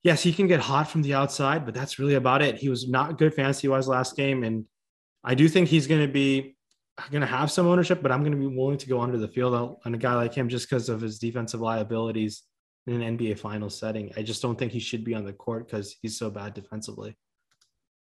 Yes, 0.03 0.23
he 0.23 0.33
can 0.33 0.47
get 0.47 0.59
hot 0.59 0.89
from 0.89 1.03
the 1.03 1.13
outside, 1.13 1.65
but 1.65 1.73
that's 1.73 1.99
really 1.99 2.15
about 2.15 2.41
it. 2.41 2.55
He 2.55 2.69
was 2.69 2.89
not 2.89 3.17
good 3.17 3.33
fantasy 3.33 3.67
wise 3.67 3.87
last 3.87 4.15
game. 4.15 4.43
And 4.43 4.65
I 5.23 5.35
do 5.35 5.47
think 5.47 5.67
he's 5.67 5.85
going 5.87 6.01
to 6.01 6.11
be 6.11 6.55
going 7.09 7.21
to 7.21 7.27
have 7.27 7.51
some 7.51 7.67
ownership, 7.67 8.01
but 8.01 8.11
I'm 8.11 8.21
going 8.21 8.33
to 8.33 8.37
be 8.37 8.55
willing 8.55 8.77
to 8.77 8.89
go 8.89 9.01
under 9.01 9.17
the 9.17 9.27
field 9.27 9.79
on 9.85 9.93
a 9.93 9.97
guy 9.97 10.13
like 10.13 10.33
him 10.33 10.49
just 10.49 10.69
because 10.69 10.89
of 10.89 11.01
his 11.01 11.19
defensive 11.19 11.61
liabilities 11.61 12.43
in 12.87 13.01
an 13.01 13.17
NBA 13.17 13.39
final 13.39 13.69
setting. 13.69 14.11
I 14.17 14.23
just 14.23 14.41
don't 14.41 14.57
think 14.57 14.71
he 14.71 14.79
should 14.79 15.03
be 15.03 15.13
on 15.13 15.23
the 15.23 15.33
court 15.33 15.67
because 15.67 15.95
he's 16.01 16.17
so 16.17 16.29
bad 16.29 16.53
defensively. 16.53 17.15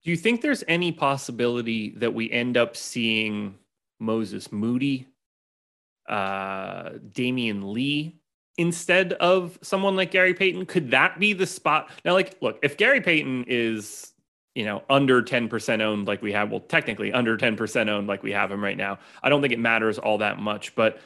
Do 0.04 0.10
you 0.10 0.16
think 0.16 0.40
there's 0.40 0.64
any 0.68 0.92
possibility 0.92 1.94
that 1.96 2.14
we 2.14 2.30
end 2.30 2.56
up 2.56 2.76
seeing 2.76 3.56
Moses 3.98 4.52
Moody, 4.52 5.08
uh, 6.08 6.90
Damion 7.12 7.72
Lee 7.72 8.20
instead 8.58 9.12
of 9.14 9.58
someone 9.62 9.96
like 9.96 10.10
Gary 10.10 10.34
Payton? 10.34 10.66
Could 10.66 10.90
that 10.90 11.18
be 11.18 11.32
the 11.32 11.46
spot? 11.46 11.90
Now, 12.04 12.14
like, 12.14 12.36
look, 12.40 12.58
if 12.62 12.76
Gary 12.76 13.00
Payton 13.00 13.44
is, 13.48 14.12
you 14.54 14.64
know, 14.64 14.82
under 14.88 15.22
10% 15.22 15.80
owned 15.80 16.06
like 16.06 16.22
we 16.22 16.32
have, 16.32 16.50
well, 16.50 16.60
technically 16.60 17.12
under 17.12 17.36
10% 17.36 17.88
owned 17.88 18.06
like 18.06 18.22
we 18.22 18.32
have 18.32 18.50
him 18.50 18.62
right 18.62 18.76
now, 18.76 18.98
I 19.22 19.28
don't 19.28 19.40
think 19.40 19.52
it 19.52 19.58
matters 19.58 19.98
all 19.98 20.18
that 20.18 20.38
much. 20.38 20.74
But 20.74 21.00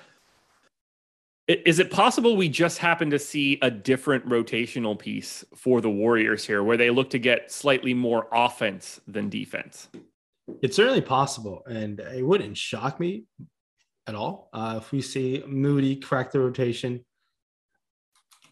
is 1.48 1.80
it 1.80 1.90
possible 1.90 2.36
we 2.36 2.48
just 2.48 2.78
happen 2.78 3.11
to 3.11 3.18
see 3.18 3.59
a 3.62 3.70
different 3.70 4.28
rotational 4.28 4.96
piece 4.96 5.44
for 5.57 5.80
the 5.80 5.90
Warriors 5.90 6.46
here 6.46 6.62
where 6.62 6.76
they 6.76 6.90
look 6.90 7.11
to 7.11 7.18
get 7.18 7.51
slightly 7.51 7.92
more 7.92 8.28
offense 8.32 9.01
than 9.09 9.28
defense? 9.28 9.88
It's 10.62 10.76
certainly 10.76 11.01
possible, 11.01 11.62
and 11.66 11.98
it 11.98 12.24
wouldn't 12.24 12.57
shock 12.57 13.01
me 13.01 13.24
at 14.07 14.14
all 14.14 14.48
uh, 14.53 14.76
if 14.80 14.92
we 14.92 15.03
see 15.03 15.42
Moody 15.46 15.96
crack 15.96 16.30
the 16.30 16.40
rotation. 16.40 17.05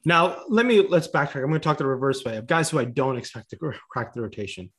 Now, 0.04 0.42
let 0.48 0.66
me 0.66 0.80
let's 0.86 1.08
backtrack. 1.08 1.36
I'm 1.36 1.48
going 1.48 1.54
to 1.54 1.60
talk 1.60 1.78
the 1.78 1.86
reverse 1.86 2.24
way 2.24 2.36
of 2.36 2.46
guys 2.46 2.70
who 2.70 2.78
I 2.78 2.84
don't 2.84 3.16
expect 3.16 3.50
to 3.50 3.56
crack 3.90 4.14
the 4.14 4.22
rotation. 4.22 4.70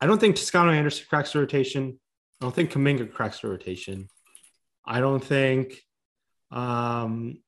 I 0.00 0.06
don't 0.06 0.18
think 0.18 0.36
Toscano 0.36 0.72
Anderson 0.72 1.06
cracks 1.08 1.32
the 1.32 1.40
rotation. 1.40 1.98
I 2.40 2.44
don't 2.44 2.54
think 2.54 2.72
Kuminga 2.72 3.12
cracks 3.12 3.40
the 3.40 3.48
rotation. 3.48 4.08
I 4.84 5.00
don't 5.00 5.22
think 5.22 5.80
um, 6.50 7.38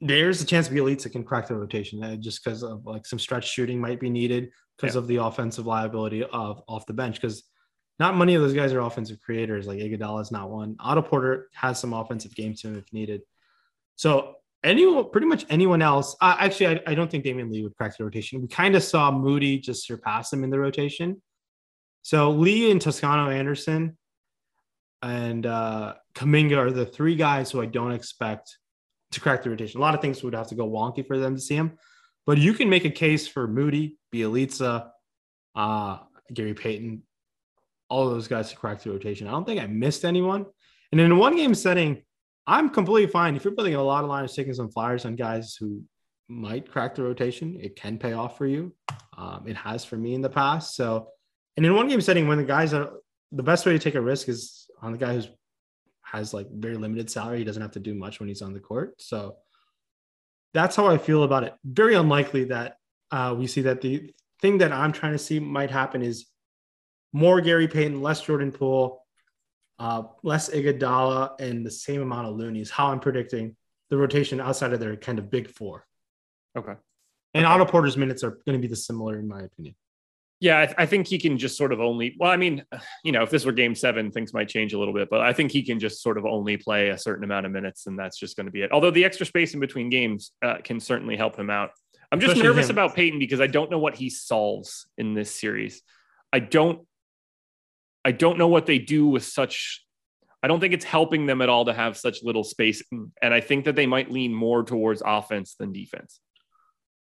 there's 0.00 0.42
a 0.42 0.46
chance 0.46 0.68
Bjelica 0.68 1.10
can 1.10 1.24
crack 1.24 1.48
the 1.48 1.56
rotation 1.56 2.02
uh, 2.04 2.16
just 2.16 2.44
because 2.44 2.62
of 2.62 2.84
like 2.86 3.06
some 3.06 3.18
stretch 3.18 3.48
shooting 3.48 3.80
might 3.80 4.00
be 4.00 4.10
needed 4.10 4.50
because 4.76 4.94
yeah. 4.94 5.00
of 5.00 5.08
the 5.08 5.16
offensive 5.16 5.66
liability 5.66 6.24
of 6.24 6.62
off 6.68 6.86
the 6.86 6.92
bench. 6.92 7.20
Because 7.20 7.44
not 7.98 8.16
many 8.16 8.34
of 8.34 8.42
those 8.42 8.54
guys 8.54 8.72
are 8.72 8.80
offensive 8.80 9.20
creators. 9.20 9.66
Like 9.66 9.78
Iguodala 9.78 10.22
is 10.22 10.30
not 10.30 10.50
one. 10.50 10.76
Otto 10.78 11.02
Porter 11.02 11.48
has 11.54 11.80
some 11.80 11.92
offensive 11.92 12.34
game 12.34 12.54
to 12.54 12.68
him 12.68 12.78
if 12.78 12.92
needed. 12.92 13.22
So 13.98 14.36
anyone, 14.62 15.10
pretty 15.10 15.26
much 15.26 15.44
anyone 15.50 15.82
else. 15.82 16.16
Uh, 16.20 16.36
actually, 16.38 16.68
I, 16.68 16.92
I, 16.92 16.94
don't 16.94 17.10
think 17.10 17.24
Damion 17.24 17.50
Lee 17.50 17.64
would 17.64 17.76
crack 17.76 17.96
the 17.98 18.04
rotation. 18.04 18.40
We 18.40 18.46
kind 18.46 18.76
of 18.76 18.84
saw 18.84 19.10
Moody 19.10 19.58
just 19.58 19.84
surpass 19.84 20.32
him 20.32 20.44
in 20.44 20.50
the 20.50 20.58
rotation. 20.58 21.20
So 22.02 22.30
Lee 22.30 22.70
and 22.70 22.80
Toscano 22.80 23.28
Anderson 23.28 23.98
and 25.02 25.44
uh, 25.44 25.94
Kuminga 26.14 26.56
are 26.56 26.70
the 26.70 26.86
three 26.86 27.16
guys 27.16 27.50
who 27.50 27.60
I 27.60 27.66
don't 27.66 27.90
expect 27.90 28.56
to 29.12 29.20
crack 29.20 29.42
the 29.42 29.50
rotation. 29.50 29.80
A 29.80 29.82
lot 29.82 29.96
of 29.96 30.00
things 30.00 30.22
would 30.22 30.34
have 30.34 30.46
to 30.48 30.54
go 30.54 30.70
wonky 30.70 31.04
for 31.04 31.18
them 31.18 31.34
to 31.34 31.40
see 31.40 31.56
him, 31.56 31.76
but 32.24 32.38
you 32.38 32.54
can 32.54 32.70
make 32.70 32.84
a 32.84 32.90
case 32.90 33.26
for 33.26 33.48
Moody, 33.48 33.96
Bjelica, 34.14 34.90
uh, 35.56 35.98
Gary 36.32 36.54
Payton, 36.54 37.02
all 37.88 38.08
those 38.08 38.28
guys 38.28 38.50
to 38.50 38.56
crack 38.56 38.80
the 38.80 38.90
rotation. 38.90 39.26
I 39.26 39.32
don't 39.32 39.44
think 39.44 39.60
I 39.60 39.66
missed 39.66 40.04
anyone. 40.04 40.46
And 40.92 41.00
in 41.00 41.10
a 41.10 41.16
one 41.16 41.34
game 41.36 41.54
setting, 41.54 42.04
I'm 42.48 42.70
completely 42.70 43.12
fine. 43.12 43.36
If 43.36 43.44
you're 43.44 43.54
building 43.54 43.74
a 43.74 43.82
lot 43.82 44.02
of 44.04 44.10
liners, 44.10 44.34
taking 44.34 44.54
some 44.54 44.70
flyers 44.70 45.04
on 45.04 45.16
guys 45.16 45.54
who 45.54 45.82
might 46.28 46.70
crack 46.70 46.94
the 46.94 47.02
rotation, 47.02 47.58
it 47.60 47.76
can 47.76 47.98
pay 47.98 48.14
off 48.14 48.38
for 48.38 48.46
you. 48.46 48.74
Um, 49.16 49.44
it 49.46 49.56
has 49.56 49.84
for 49.84 49.96
me 49.96 50.14
in 50.14 50.22
the 50.22 50.30
past. 50.30 50.74
So 50.74 51.08
And 51.56 51.66
in 51.66 51.74
one 51.74 51.88
game 51.88 52.00
setting, 52.00 52.26
when 52.26 52.38
the 52.38 52.44
guys 52.44 52.72
are 52.72 52.90
the 53.32 53.42
best 53.42 53.66
way 53.66 53.72
to 53.72 53.78
take 53.78 53.96
a 53.96 54.00
risk 54.00 54.28
is 54.28 54.66
on 54.80 54.92
the 54.92 54.98
guy 54.98 55.12
who's 55.12 55.28
has 56.12 56.32
like 56.32 56.46
very 56.50 56.76
limited 56.76 57.10
salary. 57.10 57.38
He 57.38 57.44
doesn't 57.44 57.60
have 57.60 57.72
to 57.72 57.80
do 57.80 57.94
much 57.94 58.18
when 58.18 58.28
he's 58.28 58.42
on 58.42 58.54
the 58.54 58.60
court. 58.60 58.94
So 59.02 59.36
that's 60.54 60.74
how 60.74 60.86
I 60.86 60.96
feel 60.96 61.22
about 61.22 61.44
it. 61.44 61.54
Very 61.64 61.94
unlikely 61.94 62.44
that 62.44 62.76
uh, 63.10 63.34
we 63.38 63.46
see 63.46 63.62
that 63.62 63.82
the 63.82 64.14
thing 64.40 64.58
that 64.58 64.72
I'm 64.72 64.92
trying 64.92 65.12
to 65.12 65.18
see 65.18 65.38
might 65.38 65.70
happen 65.70 66.02
is 66.02 66.26
more 67.12 67.40
Gary 67.40 67.68
Payton, 67.68 68.00
less 68.00 68.22
Jordan 68.22 68.52
Poole, 68.52 69.04
uh, 69.78 70.02
less 70.22 70.50
Iguodala, 70.50 71.40
and 71.40 71.64
the 71.64 71.70
same 71.70 72.02
amount 72.02 72.28
of 72.28 72.36
Looney 72.36 72.60
is 72.60 72.70
how 72.70 72.88
I'm 72.88 73.00
predicting 73.00 73.56
the 73.90 73.96
rotation 73.96 74.40
outside 74.40 74.72
of 74.72 74.80
their 74.80 74.96
kind 74.96 75.18
of 75.18 75.30
big 75.30 75.50
four. 75.50 75.86
Okay. 76.56 76.74
And 77.34 77.44
okay. 77.44 77.52
Otto 77.52 77.64
Porter's 77.66 77.96
minutes 77.96 78.24
are 78.24 78.38
going 78.46 78.58
to 78.58 78.58
be 78.58 78.68
the 78.68 78.76
similar, 78.76 79.18
in 79.18 79.28
my 79.28 79.42
opinion. 79.42 79.74
Yeah, 80.40 80.60
I, 80.60 80.66
th- 80.66 80.76
I, 80.78 80.86
think 80.86 81.08
he 81.08 81.18
can 81.18 81.36
just 81.36 81.56
sort 81.56 81.72
of 81.72 81.80
only. 81.80 82.14
Well, 82.18 82.30
I 82.30 82.36
mean, 82.36 82.64
you 83.04 83.12
know, 83.12 83.22
if 83.22 83.30
this 83.30 83.44
were 83.44 83.52
Game 83.52 83.74
Seven, 83.74 84.10
things 84.10 84.32
might 84.32 84.48
change 84.48 84.72
a 84.72 84.78
little 84.78 84.94
bit, 84.94 85.08
but 85.10 85.20
I 85.20 85.32
think 85.32 85.50
he 85.50 85.62
can 85.62 85.78
just 85.78 86.02
sort 86.02 86.18
of 86.18 86.24
only 86.24 86.56
play 86.56 86.90
a 86.90 86.98
certain 86.98 87.24
amount 87.24 87.46
of 87.46 87.52
minutes, 87.52 87.86
and 87.86 87.98
that's 87.98 88.18
just 88.18 88.36
going 88.36 88.46
to 88.46 88.52
be 88.52 88.62
it. 88.62 88.72
Although 88.72 88.90
the 88.90 89.04
extra 89.04 89.26
space 89.26 89.54
in 89.54 89.60
between 89.60 89.90
games 89.90 90.32
uh, 90.42 90.56
can 90.62 90.80
certainly 90.80 91.16
help 91.16 91.36
him 91.36 91.50
out. 91.50 91.70
I'm 92.10 92.20
just 92.20 92.32
Especially 92.32 92.48
nervous 92.48 92.70
him. 92.70 92.74
about 92.74 92.94
Payton 92.94 93.18
because 93.18 93.40
I 93.40 93.48
don't 93.48 93.70
know 93.70 93.78
what 93.78 93.94
he 93.94 94.08
solves 94.10 94.86
in 94.96 95.14
this 95.14 95.34
series. 95.34 95.82
I 96.32 96.38
don't. 96.38 96.86
I 98.04 98.12
don't 98.12 98.38
know 98.38 98.48
what 98.48 98.66
they 98.66 98.78
do 98.78 99.06
with 99.06 99.24
such. 99.24 99.84
I 100.42 100.48
don't 100.48 100.60
think 100.60 100.72
it's 100.72 100.84
helping 100.84 101.26
them 101.26 101.42
at 101.42 101.48
all 101.48 101.64
to 101.64 101.72
have 101.72 101.96
such 101.96 102.22
little 102.22 102.44
space, 102.44 102.82
and 103.22 103.34
I 103.34 103.40
think 103.40 103.64
that 103.64 103.76
they 103.76 103.86
might 103.86 104.10
lean 104.10 104.32
more 104.32 104.62
towards 104.62 105.02
offense 105.04 105.56
than 105.58 105.72
defense. 105.72 106.20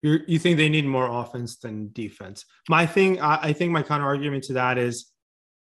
you 0.01 0.19
you 0.27 0.39
think 0.39 0.57
they 0.57 0.69
need 0.69 0.85
more 0.85 1.07
offense 1.07 1.57
than 1.57 1.91
defense? 1.91 2.45
My 2.69 2.85
thing, 2.85 3.19
I, 3.19 3.39
I 3.49 3.53
think 3.53 3.71
my 3.71 3.83
counter 3.83 4.05
argument 4.05 4.45
to 4.45 4.53
that 4.53 4.77
is 4.77 5.11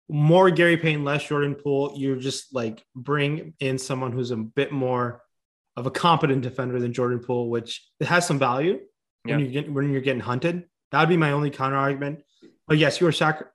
more 0.09 0.49
Gary 0.49 0.78
Payton, 0.78 1.03
less 1.03 1.26
Jordan 1.28 1.55
Poole. 1.55 1.93
You're 1.95 2.18
just 2.18 2.53
like 2.53 2.84
bring 2.95 3.53
in 3.59 3.78
someone 3.78 4.12
who's 4.12 4.32
a 4.32 4.38
bit 4.38 4.72
more 4.72 5.22
of 5.78 5.86
a 5.86 5.91
competent 5.91 6.41
defender 6.41 6.80
than 6.80 6.93
Jordan 6.93 7.20
Poole, 7.20 7.49
which 7.49 7.86
it 7.99 8.07
has 8.07 8.28
some 8.28 8.39
value 8.39 8.80
when 9.24 9.39
yeah. 9.39 9.45
you 9.45 9.51
get 9.51 9.72
when 9.72 9.91
you're 9.91 10.01
getting 10.01 10.22
hunted. 10.22 10.66
That 10.91 10.99
would 10.99 11.09
be 11.09 11.18
my 11.18 11.32
only 11.32 11.49
counter 11.49 11.78
argument. 11.78 12.24
But 12.68 12.78
yes, 12.78 12.99
you 12.99 13.07
are 13.07 13.12
sac 13.12 13.45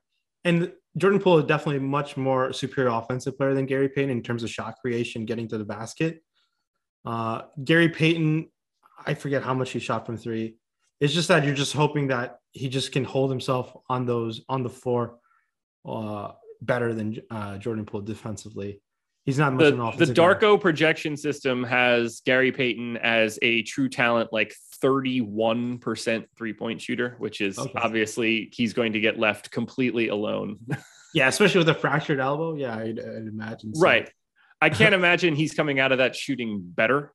and 0.45 0.73
Jordan 0.97 1.20
Poole 1.20 1.38
is 1.38 1.44
definitely 1.44 1.80
much 1.80 2.16
more 2.16 2.53
superior 2.53 2.90
offensive 2.90 3.36
player 3.36 3.55
than 3.55 3.66
Gary 3.66 3.88
Payton 3.88 4.11
in 4.11 4.22
terms 4.22 4.42
of 4.42 4.51
shot 4.51 4.76
creation, 4.80 5.26
getting 5.26 5.49
to 5.49 5.59
the 5.59 5.64
basket. 5.64 6.22
Uh, 7.05 7.42
Gary 7.64 7.88
Payton, 7.88 8.49
I 9.07 9.14
forget 9.14 9.42
how 9.42 9.55
much 9.55 9.70
he 9.70 9.78
shot 9.78 10.07
from 10.07 10.16
three. 10.16 10.57
It's 11.01 11.12
just 11.12 11.28
that 11.28 11.44
you're 11.44 11.55
just 11.55 11.74
hoping 11.74 12.09
that 12.09 12.38
he 12.53 12.68
just 12.68 12.92
can 12.92 13.05
hold 13.05 13.30
himself 13.30 13.76
on 13.90 14.07
those 14.07 14.40
on 14.49 14.62
the 14.62 14.70
floor 14.70 15.18
uh, 15.86 16.32
better 16.62 16.94
than 16.94 17.20
uh, 17.30 17.59
Jordan 17.59 17.84
Poole 17.84 18.01
defensively. 18.01 18.80
He's 19.27 19.39
not 19.39 19.55
much 19.55 19.97
the, 19.97 20.07
the 20.07 20.14
Darko 20.14 20.57
guy. 20.57 20.62
projection 20.62 21.16
system 21.16 21.64
has 21.64 22.22
Gary 22.24 22.53
Payton 22.53 22.97
as 22.99 23.41
a 23.43 23.62
true 23.62 23.89
talent, 23.89 24.33
like 24.33 24.55
31% 24.83 26.24
three 26.37 26.53
point 26.53 26.81
shooter, 26.81 27.16
which 27.18 27.41
is 27.41 27.59
okay. 27.59 27.72
obviously 27.74 28.51
he's 28.53 28.72
going 28.72 28.93
to 28.93 29.01
get 29.01 29.18
left 29.18 29.51
completely 29.51 30.09
alone. 30.09 30.59
yeah, 31.14 31.27
especially 31.27 31.59
with 31.59 31.68
a 31.68 31.74
fractured 31.74 32.20
elbow. 32.20 32.55
Yeah, 32.55 32.77
I'd, 32.77 33.01
I'd 33.01 33.27
imagine. 33.27 33.74
So. 33.74 33.83
Right. 33.83 34.09
I 34.62 34.70
can't 34.70 34.95
imagine 35.01 35.35
he's 35.35 35.55
coming 35.55 35.81
out 35.81 35.91
of 35.91 35.99
that 35.99 36.14
shooting 36.14 36.61
better. 36.62 37.12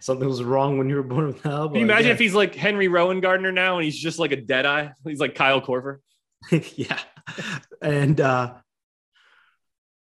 Something 0.00 0.26
was 0.26 0.42
wrong 0.42 0.78
when 0.78 0.88
you 0.88 0.96
were 0.96 1.02
born 1.02 1.26
with 1.26 1.44
an 1.44 1.50
elbow. 1.50 1.74
Can 1.74 1.80
you 1.80 1.86
imagine 1.86 2.12
if 2.12 2.18
he's 2.18 2.34
like 2.34 2.54
Henry 2.54 2.88
Rowengartner 2.88 3.52
now 3.52 3.76
and 3.76 3.84
he's 3.84 3.98
just 3.98 4.18
like 4.18 4.32
a 4.32 4.36
dead 4.36 4.64
eye? 4.64 4.92
He's 5.04 5.20
like 5.20 5.34
Kyle 5.34 5.60
Korver. 5.60 5.98
yeah. 6.76 6.98
And 7.82 8.20
uh 8.20 8.54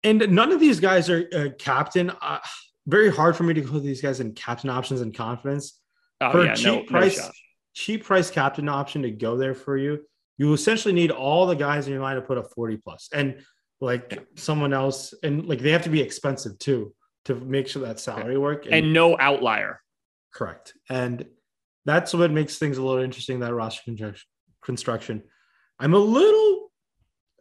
and 0.04 0.30
none 0.30 0.52
of 0.52 0.60
these 0.60 0.80
guys 0.80 1.10
are 1.10 1.28
uh, 1.34 1.50
captain. 1.58 2.12
Uh, 2.22 2.40
very 2.88 3.12
hard 3.12 3.36
for 3.36 3.44
me 3.44 3.54
to 3.54 3.62
put 3.62 3.84
these 3.84 4.02
guys 4.02 4.20
in 4.20 4.34
captain 4.34 4.70
options 4.70 5.02
and 5.02 5.14
confidence. 5.14 5.80
Oh, 6.22 6.32
for 6.32 6.46
yeah, 6.46 6.54
cheap 6.54 6.92
no, 6.92 7.00
price, 7.00 7.18
no 7.18 7.30
cheap 7.74 8.04
price 8.04 8.30
captain 8.30 8.68
option 8.68 9.02
to 9.04 9.12
go 9.12 9.38
there 9.38 9.56
for 9.56 9.78
you, 9.78 10.00
you 10.38 10.54
essentially 10.54 10.94
need 10.94 11.12
all 11.12 11.46
the 11.46 11.56
guys 11.56 11.88
in 11.88 11.94
your 11.94 12.02
line 12.02 12.16
to 12.16 12.22
put 12.22 12.38
a 12.38 12.44
40 12.44 12.78
plus 12.78 13.10
and 13.14 13.42
like 13.82 14.12
yeah. 14.12 14.20
someone 14.36 14.74
else, 14.74 15.14
and 15.24 15.46
like 15.46 15.60
they 15.60 15.72
have 15.72 15.84
to 15.84 15.90
be 15.90 16.02
expensive 16.02 16.60
too 16.60 16.94
to 17.26 17.36
make 17.36 17.68
sure 17.68 17.84
that 17.84 18.00
salary 18.00 18.38
work 18.38 18.66
and, 18.66 18.74
and 18.74 18.94
no 18.94 19.18
outlier. 19.18 19.82
Correct. 20.34 20.74
And 20.90 21.26
that's 21.86 22.14
what 22.14 22.32
makes 22.32 22.58
things 22.58 22.78
a 22.78 22.84
little 22.84 23.02
interesting 23.02 23.40
that 23.40 23.54
roster 23.54 24.14
construction. 24.62 25.24
I'm 25.80 25.94
a 25.94 26.00
little, 26.00 26.72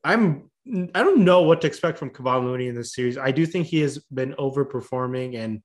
I'm 0.04 0.50
I 0.94 1.02
don't 1.02 1.24
know 1.24 1.42
what 1.42 1.62
to 1.62 1.66
expect 1.66 1.98
from 1.98 2.10
Kevon 2.10 2.44
Looney 2.44 2.68
in 2.68 2.74
this 2.74 2.94
series. 2.94 3.16
I 3.16 3.30
do 3.30 3.46
think 3.46 3.66
he 3.66 3.80
has 3.80 3.98
been 3.98 4.34
overperforming 4.34 5.36
and 5.36 5.62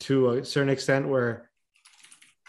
to 0.00 0.30
a 0.30 0.44
certain 0.44 0.70
extent 0.70 1.08
where 1.08 1.50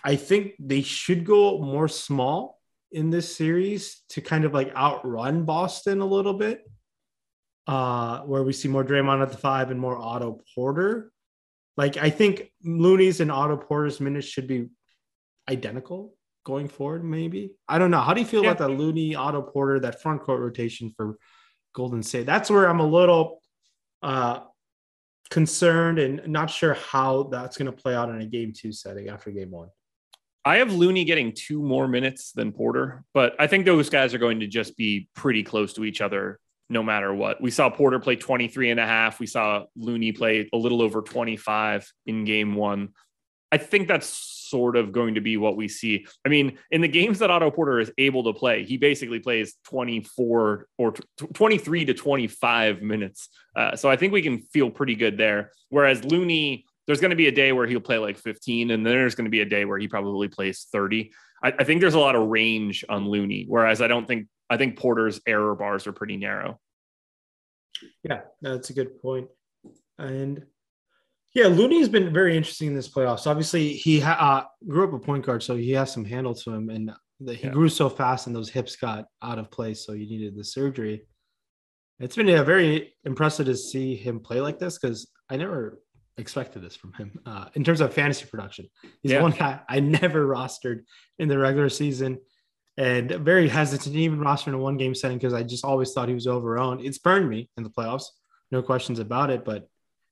I 0.03 0.15
think 0.15 0.53
they 0.59 0.81
should 0.81 1.25
go 1.25 1.59
more 1.59 1.87
small 1.87 2.59
in 2.91 3.09
this 3.09 3.35
series 3.35 4.01
to 4.09 4.21
kind 4.21 4.45
of 4.45 4.53
like 4.53 4.73
outrun 4.75 5.43
Boston 5.43 6.01
a 6.01 6.05
little 6.05 6.33
bit. 6.33 6.63
Uh, 7.67 8.21
where 8.21 8.43
we 8.43 8.53
see 8.53 8.67
more 8.67 8.83
Draymond 8.83 9.21
at 9.21 9.31
the 9.31 9.37
five 9.37 9.69
and 9.69 9.79
more 9.79 9.97
Otto 9.97 10.41
Porter. 10.55 11.11
Like 11.77 11.95
I 11.97 12.09
think 12.09 12.51
Looney's 12.63 13.19
and 13.19 13.31
Otto 13.31 13.55
Porter's 13.55 13.99
minutes 13.99 14.27
should 14.27 14.47
be 14.47 14.67
identical 15.47 16.15
going 16.43 16.67
forward, 16.67 17.03
maybe. 17.03 17.51
I 17.67 17.77
don't 17.77 17.91
know. 17.91 18.01
How 18.01 18.13
do 18.13 18.21
you 18.21 18.27
feel 18.27 18.43
yeah. 18.43 18.51
about 18.51 18.67
the 18.67 18.73
Looney, 18.73 19.15
Otto 19.15 19.41
Porter, 19.43 19.79
that 19.81 20.01
front 20.01 20.21
court 20.23 20.41
rotation 20.41 20.91
for 20.97 21.17
Golden 21.73 22.03
State. 22.03 22.25
That's 22.25 22.49
where 22.49 22.67
I'm 22.67 22.79
a 22.79 22.87
little 22.87 23.41
uh, 24.01 24.41
concerned 25.29 25.99
and 25.99 26.27
not 26.27 26.49
sure 26.49 26.73
how 26.73 27.23
that's 27.23 27.57
going 27.57 27.71
to 27.71 27.77
play 27.77 27.95
out 27.95 28.09
in 28.09 28.21
a 28.21 28.25
game 28.25 28.53
two 28.55 28.71
setting 28.71 29.09
after 29.09 29.31
game 29.31 29.51
one. 29.51 29.69
I 30.43 30.57
have 30.57 30.73
Looney 30.73 31.05
getting 31.05 31.33
two 31.33 31.61
more 31.61 31.87
minutes 31.87 32.31
than 32.31 32.51
Porter, 32.51 33.03
but 33.13 33.35
I 33.39 33.45
think 33.47 33.65
those 33.65 33.89
guys 33.89 34.13
are 34.13 34.17
going 34.17 34.39
to 34.39 34.47
just 34.47 34.75
be 34.75 35.07
pretty 35.15 35.43
close 35.43 35.73
to 35.73 35.85
each 35.85 36.01
other 36.01 36.39
no 36.67 36.81
matter 36.81 37.13
what. 37.13 37.41
We 37.41 37.51
saw 37.51 37.69
Porter 37.69 37.99
play 37.99 38.15
23 38.15 38.71
and 38.71 38.79
a 38.79 38.85
half. 38.85 39.19
We 39.19 39.27
saw 39.27 39.65
Looney 39.75 40.13
play 40.13 40.49
a 40.51 40.57
little 40.57 40.81
over 40.81 41.01
25 41.01 41.91
in 42.07 42.25
game 42.25 42.55
one. 42.55 42.89
I 43.51 43.57
think 43.57 43.87
that's 43.87 44.40
sort 44.51 44.75
of 44.75 44.91
going 44.91 45.15
to 45.15 45.21
be 45.21 45.37
what 45.37 45.57
we 45.57 45.67
see. 45.67 46.05
I 46.25 46.29
mean, 46.29 46.59
in 46.69 46.81
the 46.81 46.87
games 46.87 47.19
that 47.19 47.31
Otto 47.31 47.49
Porter 47.49 47.79
is 47.79 47.91
able 47.97 48.23
to 48.25 48.33
play, 48.33 48.63
he 48.63 48.77
basically 48.77 49.19
plays 49.19 49.55
24 49.65 50.67
or 50.77 50.91
t- 50.91 51.03
23 51.33 51.85
to 51.85 51.93
25 51.93 52.81
minutes. 52.81 53.29
Uh, 53.55 53.75
so 53.75 53.89
I 53.89 53.95
think 53.95 54.13
we 54.13 54.21
can 54.21 54.39
feel 54.39 54.69
pretty 54.69 54.95
good 54.95 55.17
there. 55.17 55.51
Whereas 55.69 56.03
Looney, 56.03 56.65
there's 56.85 57.01
going 57.01 57.11
to 57.11 57.15
be 57.15 57.27
a 57.27 57.31
day 57.31 57.51
where 57.51 57.65
he'll 57.65 57.79
play 57.79 57.97
like 57.97 58.17
15, 58.17 58.71
and 58.71 58.85
then 58.85 58.93
there's 58.93 59.15
going 59.15 59.25
to 59.25 59.31
be 59.31 59.41
a 59.41 59.45
day 59.45 59.65
where 59.65 59.79
he 59.79 59.87
probably 59.87 60.27
plays 60.27 60.67
30. 60.71 61.11
I, 61.43 61.53
I 61.59 61.63
think 61.63 61.81
there's 61.81 61.93
a 61.93 61.99
lot 61.99 62.15
of 62.15 62.27
range 62.27 62.85
on 62.89 63.07
Looney, 63.07 63.45
whereas 63.47 63.81
I 63.81 63.87
don't 63.87 64.07
think 64.07 64.27
I 64.49 64.57
think 64.57 64.77
Porter's 64.77 65.21
error 65.25 65.55
bars 65.55 65.87
are 65.87 65.93
pretty 65.93 66.17
narrow. 66.17 66.59
Yeah, 68.03 68.21
that's 68.41 68.69
a 68.69 68.73
good 68.73 69.01
point. 69.01 69.29
And 69.97 70.45
yeah, 71.33 71.47
Looney's 71.47 71.87
been 71.87 72.13
very 72.13 72.35
interesting 72.35 72.67
in 72.67 72.75
this 72.75 72.89
playoffs. 72.89 73.25
Obviously, 73.25 73.73
he 73.73 73.99
ha- 73.99 74.17
uh, 74.19 74.67
grew 74.67 74.87
up 74.87 74.93
a 74.93 74.99
point 74.99 75.25
guard, 75.25 75.41
so 75.41 75.55
he 75.55 75.71
has 75.71 75.91
some 75.91 76.03
handle 76.03 76.35
to 76.35 76.51
him, 76.51 76.69
and 76.69 76.91
the, 77.21 77.33
he 77.33 77.47
yeah. 77.47 77.53
grew 77.53 77.69
so 77.69 77.89
fast, 77.89 78.27
and 78.27 78.35
those 78.35 78.49
hips 78.49 78.75
got 78.75 79.05
out 79.21 79.39
of 79.39 79.49
place, 79.49 79.85
so 79.85 79.93
he 79.93 80.05
needed 80.05 80.35
the 80.35 80.43
surgery. 80.43 81.03
It's 81.99 82.15
been 82.15 82.27
yeah, 82.27 82.43
very 82.43 82.95
impressive 83.05 83.45
to 83.45 83.55
see 83.55 83.95
him 83.95 84.19
play 84.19 84.41
like 84.41 84.59
this 84.59 84.77
because 84.77 85.09
I 85.29 85.37
never 85.37 85.79
expected 86.17 86.63
this 86.63 86.75
from 86.75 86.93
him 86.93 87.19
uh, 87.25 87.45
in 87.53 87.63
terms 87.63 87.79
of 87.79 87.93
fantasy 87.93 88.25
production. 88.25 88.67
He's 89.01 89.13
yeah. 89.13 89.21
one 89.21 89.31
guy 89.31 89.61
I 89.69 89.79
never 89.79 90.27
rostered 90.27 90.81
in 91.17 91.29
the 91.29 91.37
regular 91.37 91.69
season, 91.69 92.19
and 92.75 93.09
very 93.09 93.47
hesitant 93.47 93.93
to 93.93 94.01
even 94.01 94.19
roster 94.19 94.49
in 94.49 94.55
a 94.55 94.59
one 94.59 94.75
game 94.75 94.95
setting 94.95 95.17
because 95.17 95.33
I 95.33 95.43
just 95.43 95.63
always 95.63 95.93
thought 95.93 96.09
he 96.09 96.13
was 96.13 96.27
overowned. 96.27 96.85
It's 96.85 96.97
burned 96.97 97.29
me 97.29 97.49
in 97.55 97.63
the 97.63 97.69
playoffs, 97.69 98.05
no 98.51 98.61
questions 98.61 98.99
about 98.99 99.29
it, 99.29 99.45
but 99.45 99.69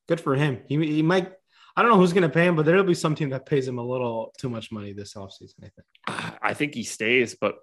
good 0.10 0.20
for 0.20 0.36
him. 0.36 0.60
He, 0.68 0.76
he 0.86 1.02
might. 1.02 1.32
I 1.78 1.82
don't 1.82 1.92
know 1.92 1.98
who's 1.98 2.12
going 2.12 2.24
to 2.24 2.30
pay 2.30 2.46
him, 2.46 2.56
but 2.56 2.66
there'll 2.66 2.84
be 2.84 2.96
some 2.96 3.16
team 3.16 3.30
that 3.30 3.46
pays 3.46 3.66
him 3.66 3.78
a 3.78 3.84
little 3.84 4.34
too 4.38 4.50
much 4.50 4.72
money 4.72 4.92
this 4.92 5.14
offseason. 5.14 5.64
I 5.64 5.70
think. 5.70 6.38
I 6.42 6.54
think 6.54 6.76
he 6.76 6.84
stays, 6.84 7.38
but 7.40 7.56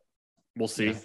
we'll 0.57 0.68
see. 0.68 0.92
Yeah. 0.92 0.97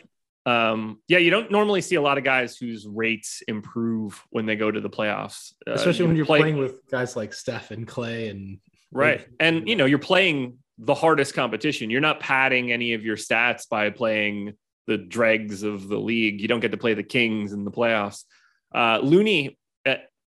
Um, 0.46 1.02
yeah, 1.08 1.18
you 1.18 1.30
don't 1.30 1.52
normally 1.52 1.82
see 1.82 1.96
a 1.96 2.02
lot 2.02 2.18
of 2.18 2.24
guys 2.24 2.58
whose 2.58 2.88
rates 2.88 3.44
improve 3.48 4.24
when 4.30 4.46
they 4.46 4.56
go 4.56 4.72
to 4.72 4.80
the 4.80 4.90
playoffs, 4.90 5.54
uh, 5.68 5.74
especially 5.74 6.08
when 6.08 6.16
you're 6.16 6.26
play- 6.26 6.40
playing 6.40 6.58
with 6.58 6.88
guys 6.90 7.16
like 7.16 7.34
Steph 7.34 7.72
and 7.72 7.88
Klay 7.88 8.30
and 8.30 8.60
right. 8.92 9.28
And 9.40 9.68
you 9.68 9.76
know, 9.76 9.86
you're 9.86 10.00
playing 10.00 10.58
the 10.78 10.96
hardest 10.96 11.34
competition. 11.34 11.90
You're 11.90 12.02
not 12.02 12.20
padding 12.20 12.72
any 12.72 12.94
of 12.94 13.04
your 13.04 13.18
stats 13.18 13.68
by 13.68 13.90
playing 13.90 14.54
the 14.88 14.98
dregs 14.98 15.64
of 15.64 15.88
the 15.88 16.00
league. 16.00 16.40
You 16.40 16.48
don't 16.48 16.60
get 16.60 16.72
to 16.72 16.78
play 16.78 16.94
the 16.94 17.04
Kings 17.04 17.52
in 17.52 17.66
the 17.66 17.72
playoffs. 17.72 18.24
Uh, 18.74 19.00
Looney 19.02 19.58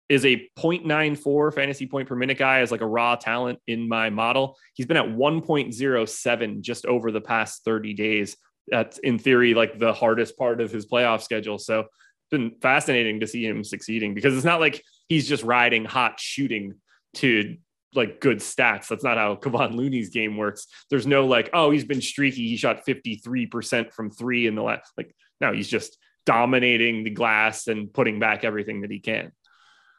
is 0.09 0.25
a 0.25 0.49
0.94 0.57 1.53
fantasy 1.53 1.85
point 1.85 2.07
per 2.07 2.15
minute 2.15 2.37
guy 2.37 2.59
as 2.59 2.71
like 2.71 2.81
a 2.81 2.87
raw 2.87 3.15
talent 3.15 3.59
in 3.67 3.87
my 3.87 4.09
model. 4.09 4.57
He's 4.73 4.85
been 4.85 4.97
at 4.97 5.05
1.07 5.05 6.61
just 6.61 6.85
over 6.85 7.11
the 7.11 7.21
past 7.21 7.63
30 7.65 7.93
days. 7.93 8.37
That's 8.67 8.97
in 8.99 9.19
theory 9.19 9.53
like 9.53 9.79
the 9.79 9.93
hardest 9.93 10.37
part 10.37 10.61
of 10.61 10.71
his 10.71 10.85
playoff 10.85 11.21
schedule. 11.21 11.57
So 11.57 11.81
it's 11.81 12.31
been 12.31 12.55
fascinating 12.61 13.19
to 13.19 13.27
see 13.27 13.45
him 13.45 13.63
succeeding 13.63 14.13
because 14.13 14.35
it's 14.35 14.45
not 14.45 14.59
like 14.59 14.81
he's 15.07 15.27
just 15.27 15.43
riding 15.43 15.85
hot 15.85 16.19
shooting 16.19 16.75
to 17.15 17.57
like 17.93 18.21
good 18.21 18.39
stats. 18.39 18.87
That's 18.87 19.03
not 19.03 19.17
how 19.17 19.35
Kevon 19.35 19.75
Looney's 19.75 20.09
game 20.09 20.37
works. 20.37 20.67
There's 20.89 21.07
no 21.07 21.25
like, 21.25 21.49
oh, 21.53 21.71
he's 21.71 21.85
been 21.85 22.01
streaky. 22.01 22.47
He 22.47 22.57
shot 22.57 22.85
53% 22.87 23.91
from 23.91 24.11
three 24.11 24.47
in 24.47 24.55
the 24.55 24.63
last, 24.63 24.91
like, 24.97 25.13
no, 25.41 25.53
he's 25.53 25.67
just 25.67 25.97
dominating 26.25 27.03
the 27.03 27.09
glass 27.09 27.67
and 27.67 27.91
putting 27.93 28.19
back 28.19 28.43
everything 28.43 28.81
that 28.81 28.91
he 28.91 28.99
can. 28.99 29.31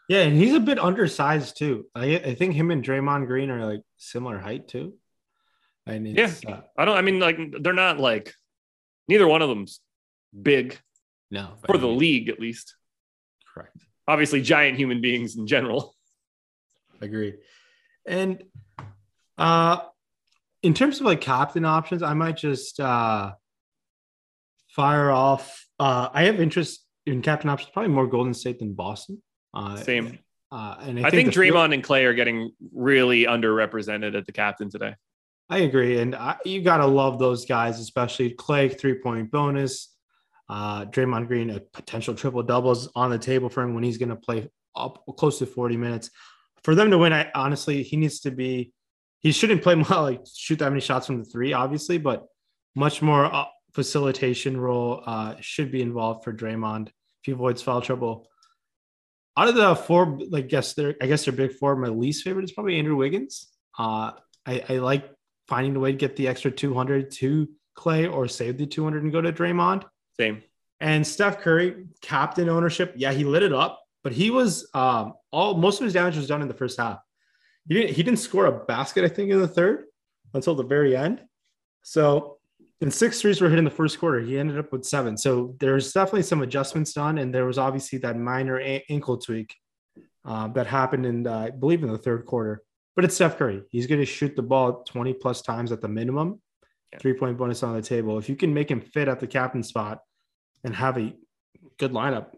Yeah, 0.09 0.22
and 0.22 0.36
he's 0.36 0.54
a 0.54 0.61
bit 0.61 0.78
undersized 0.78 1.59
too. 1.59 1.86
I, 1.94 2.16
I 2.16 2.34
think 2.34 2.54
him 2.54 2.70
and 2.70 2.82
Draymond 2.82 3.26
Green 3.26 3.50
are 3.50 3.64
like 3.64 3.82
similar 3.98 4.38
height 4.38 4.66
too. 4.66 4.94
And 5.86 6.06
yeah, 6.06 6.32
uh, 6.46 6.61
I 6.76 6.86
don't. 6.86 6.96
I 6.96 7.02
mean, 7.02 7.20
like 7.20 7.38
they're 7.61 7.74
not 7.74 7.98
like 7.98 8.34
neither 9.06 9.28
one 9.28 9.42
of 9.42 9.50
them's 9.50 9.80
big. 10.40 10.78
No, 11.30 11.50
for 11.66 11.76
the 11.76 11.86
league 11.86 12.30
at 12.30 12.40
least. 12.40 12.74
Correct. 13.52 13.76
Obviously, 14.06 14.40
giant 14.40 14.78
human 14.78 15.02
beings 15.02 15.36
in 15.36 15.46
general. 15.46 15.94
Agreed. 17.02 17.36
And 18.06 18.42
uh, 19.36 19.80
in 20.62 20.72
terms 20.72 21.00
of 21.00 21.06
like 21.06 21.20
captain 21.20 21.66
options, 21.66 22.02
I 22.02 22.14
might 22.14 22.38
just 22.38 22.80
uh, 22.80 23.32
fire 24.68 25.11
off. 25.11 25.66
Uh, 25.78 26.09
I 26.12 26.24
have 26.24 26.40
interest 26.40 26.84
in 27.04 27.20
captain 27.20 27.50
options, 27.50 27.70
probably 27.72 27.92
more 27.92 28.06
Golden 28.06 28.32
State 28.32 28.59
than 28.59 28.72
Boston. 28.72 29.22
Uh, 29.59 29.76
Same. 29.76 30.18
Uh, 30.50 30.76
and 30.80 30.98
I, 30.98 31.09
I 31.09 31.11
think, 31.11 31.32
think 31.32 31.34
Draymond 31.34 31.52
field- 31.52 31.72
and 31.74 31.84
Klay 31.84 32.04
are 32.04 32.14
getting 32.14 32.52
really 32.72 33.24
underrepresented 33.24 34.16
at 34.16 34.24
the 34.24 34.32
captain 34.32 34.70
today. 34.70 34.94
I 35.50 35.59
agree, 35.59 35.98
and 35.98 36.14
I, 36.14 36.36
you 36.44 36.62
gotta 36.62 36.86
love 36.86 37.18
those 37.18 37.46
guys, 37.46 37.80
especially 37.80 38.34
Klay 38.34 38.78
three 38.78 38.94
point 38.94 39.30
bonus. 39.30 39.94
Uh, 40.48 40.84
Draymond 40.86 41.26
Green 41.26 41.50
a 41.50 41.61
potential 41.61 42.14
triple 42.14 42.42
doubles 42.42 42.88
on 42.94 43.11
the 43.11 43.18
table 43.18 43.48
for 43.48 43.62
him 43.62 43.74
when 43.74 43.84
he's 43.84 43.98
going 43.98 44.09
to 44.09 44.16
play 44.16 44.48
up 44.74 45.04
close 45.18 45.38
to 45.40 45.46
40 45.46 45.76
minutes 45.76 46.09
for 46.64 46.74
them 46.74 46.90
to 46.90 46.98
win, 46.98 47.12
I 47.12 47.30
honestly 47.34 47.82
he 47.82 47.96
needs 47.96 48.20
to 48.20 48.30
be. 48.30 48.72
He 49.20 49.32
shouldn't 49.32 49.62
play 49.62 49.74
more 49.88 50.02
like 50.02 50.26
shoot 50.32 50.59
that 50.59 50.70
many 50.70 50.80
shots 50.80 51.06
from 51.06 51.18
the 51.18 51.24
three, 51.24 51.52
obviously, 51.52 51.98
but 51.98 52.26
much 52.74 53.02
more 53.02 53.24
uh, 53.24 53.46
facilitation 53.72 54.56
role 54.56 55.02
uh, 55.06 55.36
should 55.40 55.72
be 55.72 55.82
involved 55.82 56.24
for 56.24 56.32
Draymond 56.32 56.88
if 56.88 56.92
he 57.22 57.32
avoids 57.32 57.62
foul 57.62 57.80
trouble. 57.80 58.28
Out 59.39 59.49
of 59.49 59.55
the 59.55 59.76
four, 59.76 60.18
like 60.30 60.49
guess 60.49 60.74
they're 60.74 60.97
I 61.01 61.07
guess 61.07 61.24
they're 61.24 61.32
big 61.32 61.53
four. 61.53 61.76
My 61.76 61.89
least 61.89 62.24
favorite 62.24 62.45
is 62.45 62.53
probably 62.53 62.78
Andrew 62.78 62.97
Wiggins. 62.97 63.49
Uh, 63.78 64.12
I, 64.45 64.64
I 64.68 64.72
like 64.78 65.11
finding 65.47 65.76
a 65.76 65.80
way 65.80 65.93
to 65.93 65.99
get 65.99 66.16
the 66.16 66.28
extra 66.28 66.51
200 66.51 67.11
to 67.12 67.49
Klay 67.76 68.12
or 68.12 68.26
save 68.26 68.59
the 68.59 68.66
200 68.66 69.03
and 69.05 69.12
go 69.12 69.20
to 69.20 69.32
Draymond. 69.32 69.84
Same. 70.18 70.43
And 70.80 71.07
Steph 71.07 71.41
Curry, 71.41 71.86
captain 72.03 72.49
ownership. 72.49 72.95
Yeah, 72.97 73.12
he 73.12 73.24
lit 73.24 73.43
it 73.43 73.53
up 73.53 73.80
but 74.09 74.12
he 74.12 74.30
was 74.30 74.68
um, 74.74 75.14
all 75.30 75.55
most 75.55 75.80
of 75.80 75.84
his 75.84 75.93
damage 75.93 76.16
was 76.16 76.26
done 76.26 76.43
in 76.43 76.49
the 76.49 76.55
first 76.55 76.78
half. 76.78 77.01
He 77.68 77.74
didn't 77.74 77.95
he 77.95 78.03
didn't 78.03 78.20
score 78.20 78.47
a 78.47 78.64
basket, 78.64 79.05
I 79.05 79.09
think, 79.09 79.30
in 79.30 79.39
the 79.39 79.49
third 79.49 79.84
until 80.34 80.55
the 80.55 80.62
very 80.62 80.97
end. 80.97 81.20
So 81.82 82.38
in 82.81 82.91
six 82.91 83.20
threes 83.20 83.41
were 83.41 83.49
hit 83.49 83.59
in 83.59 83.64
the 83.64 83.70
first 83.70 83.99
quarter. 83.99 84.20
He 84.20 84.39
ended 84.39 84.59
up 84.59 84.70
with 84.72 84.85
seven. 84.85 85.16
So 85.16 85.57
there's 85.59 85.93
definitely 85.93 86.22
some 86.22 86.43
adjustments 86.43 86.93
done, 86.93 87.18
and 87.18 87.35
there 87.35 87.45
was 87.45 87.59
obviously 87.59 87.99
that 88.01 88.16
minor 88.16 88.61
a- 88.61 88.85
ankle 88.89 89.18
tweak 89.18 89.55
uh, 90.24 90.49
that 90.49 90.66
happened 90.66 91.05
in, 91.05 91.26
uh, 91.26 91.39
I 91.39 91.51
believe, 91.51 91.83
in 91.83 91.91
the 91.91 91.99
third 91.99 92.24
quarter. 92.24 92.62
But 92.95 93.05
it's 93.05 93.14
Steph 93.14 93.39
Curry. 93.39 93.62
He's 93.70 93.87
going 93.87 94.01
to 94.01 94.07
shoot 94.07 94.37
the 94.37 94.43
ball 94.43 94.83
20 94.85 95.14
plus 95.14 95.43
times 95.43 95.72
at 95.72 95.81
the 95.81 95.89
minimum. 95.89 96.41
Yeah. 96.93 96.99
Three 97.01 97.14
point 97.14 97.37
bonus 97.37 97.62
on 97.62 97.74
the 97.74 97.83
table. 97.83 98.18
If 98.18 98.29
you 98.29 98.37
can 98.37 98.55
make 98.55 98.70
him 98.70 98.81
fit 98.81 99.09
at 99.09 99.20
the 99.20 99.26
captain 99.26 99.62
spot 99.62 100.01
and 100.64 100.74
have 100.74 100.99
a 100.99 101.12
good 101.79 101.93
lineup, 101.93 102.33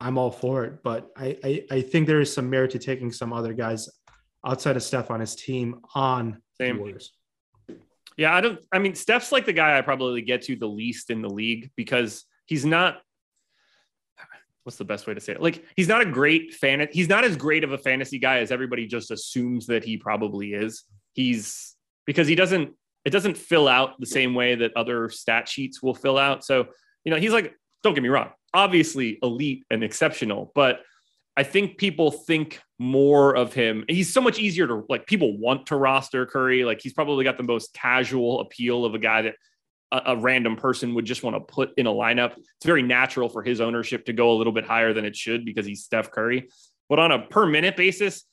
I'm 0.00 0.18
all 0.18 0.30
for 0.30 0.64
it. 0.64 0.82
But 0.82 1.10
I, 1.16 1.38
I, 1.44 1.64
I 1.70 1.80
think 1.82 2.06
there 2.06 2.20
is 2.20 2.32
some 2.32 2.50
merit 2.50 2.72
to 2.72 2.78
taking 2.78 3.12
some 3.12 3.32
other 3.32 3.52
guys 3.52 3.88
outside 4.44 4.76
of 4.76 4.82
Steph 4.82 5.10
on 5.10 5.20
his 5.20 5.36
team 5.36 5.80
on 5.94 6.42
Same. 6.60 6.78
Warriors. 6.78 7.12
Yeah, 8.16 8.34
I 8.34 8.40
don't. 8.40 8.58
I 8.72 8.78
mean, 8.78 8.94
Steph's 8.94 9.32
like 9.32 9.46
the 9.46 9.52
guy 9.52 9.76
I 9.76 9.80
probably 9.80 10.22
get 10.22 10.42
to 10.42 10.56
the 10.56 10.66
least 10.66 11.10
in 11.10 11.22
the 11.22 11.28
league 11.28 11.70
because 11.76 12.24
he's 12.46 12.64
not. 12.64 12.98
What's 14.64 14.78
the 14.78 14.84
best 14.84 15.08
way 15.08 15.14
to 15.14 15.20
say 15.20 15.32
it? 15.32 15.42
Like, 15.42 15.64
he's 15.74 15.88
not 15.88 16.02
a 16.02 16.06
great 16.06 16.54
fan. 16.54 16.86
He's 16.92 17.08
not 17.08 17.24
as 17.24 17.36
great 17.36 17.64
of 17.64 17.72
a 17.72 17.78
fantasy 17.78 18.20
guy 18.20 18.38
as 18.38 18.52
everybody 18.52 18.86
just 18.86 19.10
assumes 19.10 19.66
that 19.66 19.82
he 19.82 19.96
probably 19.96 20.54
is. 20.54 20.84
He's 21.14 21.74
because 22.06 22.28
he 22.28 22.34
doesn't. 22.34 22.74
It 23.04 23.10
doesn't 23.10 23.36
fill 23.36 23.66
out 23.66 23.98
the 23.98 24.06
same 24.06 24.34
way 24.34 24.54
that 24.54 24.76
other 24.76 25.10
stat 25.10 25.48
sheets 25.48 25.82
will 25.82 25.94
fill 25.94 26.18
out. 26.18 26.44
So, 26.44 26.66
you 27.04 27.10
know, 27.10 27.18
he's 27.18 27.32
like. 27.32 27.54
Don't 27.82 27.94
get 27.94 28.02
me 28.04 28.10
wrong 28.10 28.30
obviously 28.54 29.18
elite 29.22 29.64
and 29.70 29.82
exceptional, 29.82 30.52
but 30.54 30.80
I 31.36 31.44
think 31.44 31.78
people 31.78 32.10
think 32.10 32.60
more 32.78 33.34
of 33.34 33.54
him. 33.54 33.84
He's 33.88 34.12
so 34.12 34.20
much 34.20 34.38
easier 34.38 34.66
to 34.66 34.84
like 34.88 35.06
people 35.06 35.38
want 35.38 35.66
to 35.66 35.76
roster 35.76 36.26
Curry. 36.26 36.64
Like 36.64 36.80
he's 36.82 36.92
probably 36.92 37.24
got 37.24 37.38
the 37.38 37.42
most 37.42 37.72
casual 37.72 38.40
appeal 38.40 38.84
of 38.84 38.94
a 38.94 38.98
guy 38.98 39.22
that 39.22 39.34
a, 39.90 40.02
a, 40.06 40.16
random 40.16 40.56
person 40.56 40.94
would 40.94 41.04
just 41.04 41.22
want 41.22 41.36
to 41.36 41.40
put 41.40 41.72
in 41.78 41.86
a 41.86 41.92
lineup. 41.92 42.36
It's 42.36 42.66
very 42.66 42.82
natural 42.82 43.28
for 43.28 43.42
his 43.42 43.60
ownership 43.60 44.04
to 44.06 44.12
go 44.12 44.32
a 44.32 44.36
little 44.36 44.52
bit 44.52 44.64
higher 44.64 44.92
than 44.92 45.04
it 45.04 45.16
should 45.16 45.44
because 45.44 45.64
he's 45.64 45.84
Steph 45.84 46.10
Curry. 46.10 46.48
But 46.88 46.98
on 46.98 47.12
a 47.12 47.20
per 47.20 47.46
minute 47.46 47.76
basis, 47.76 48.24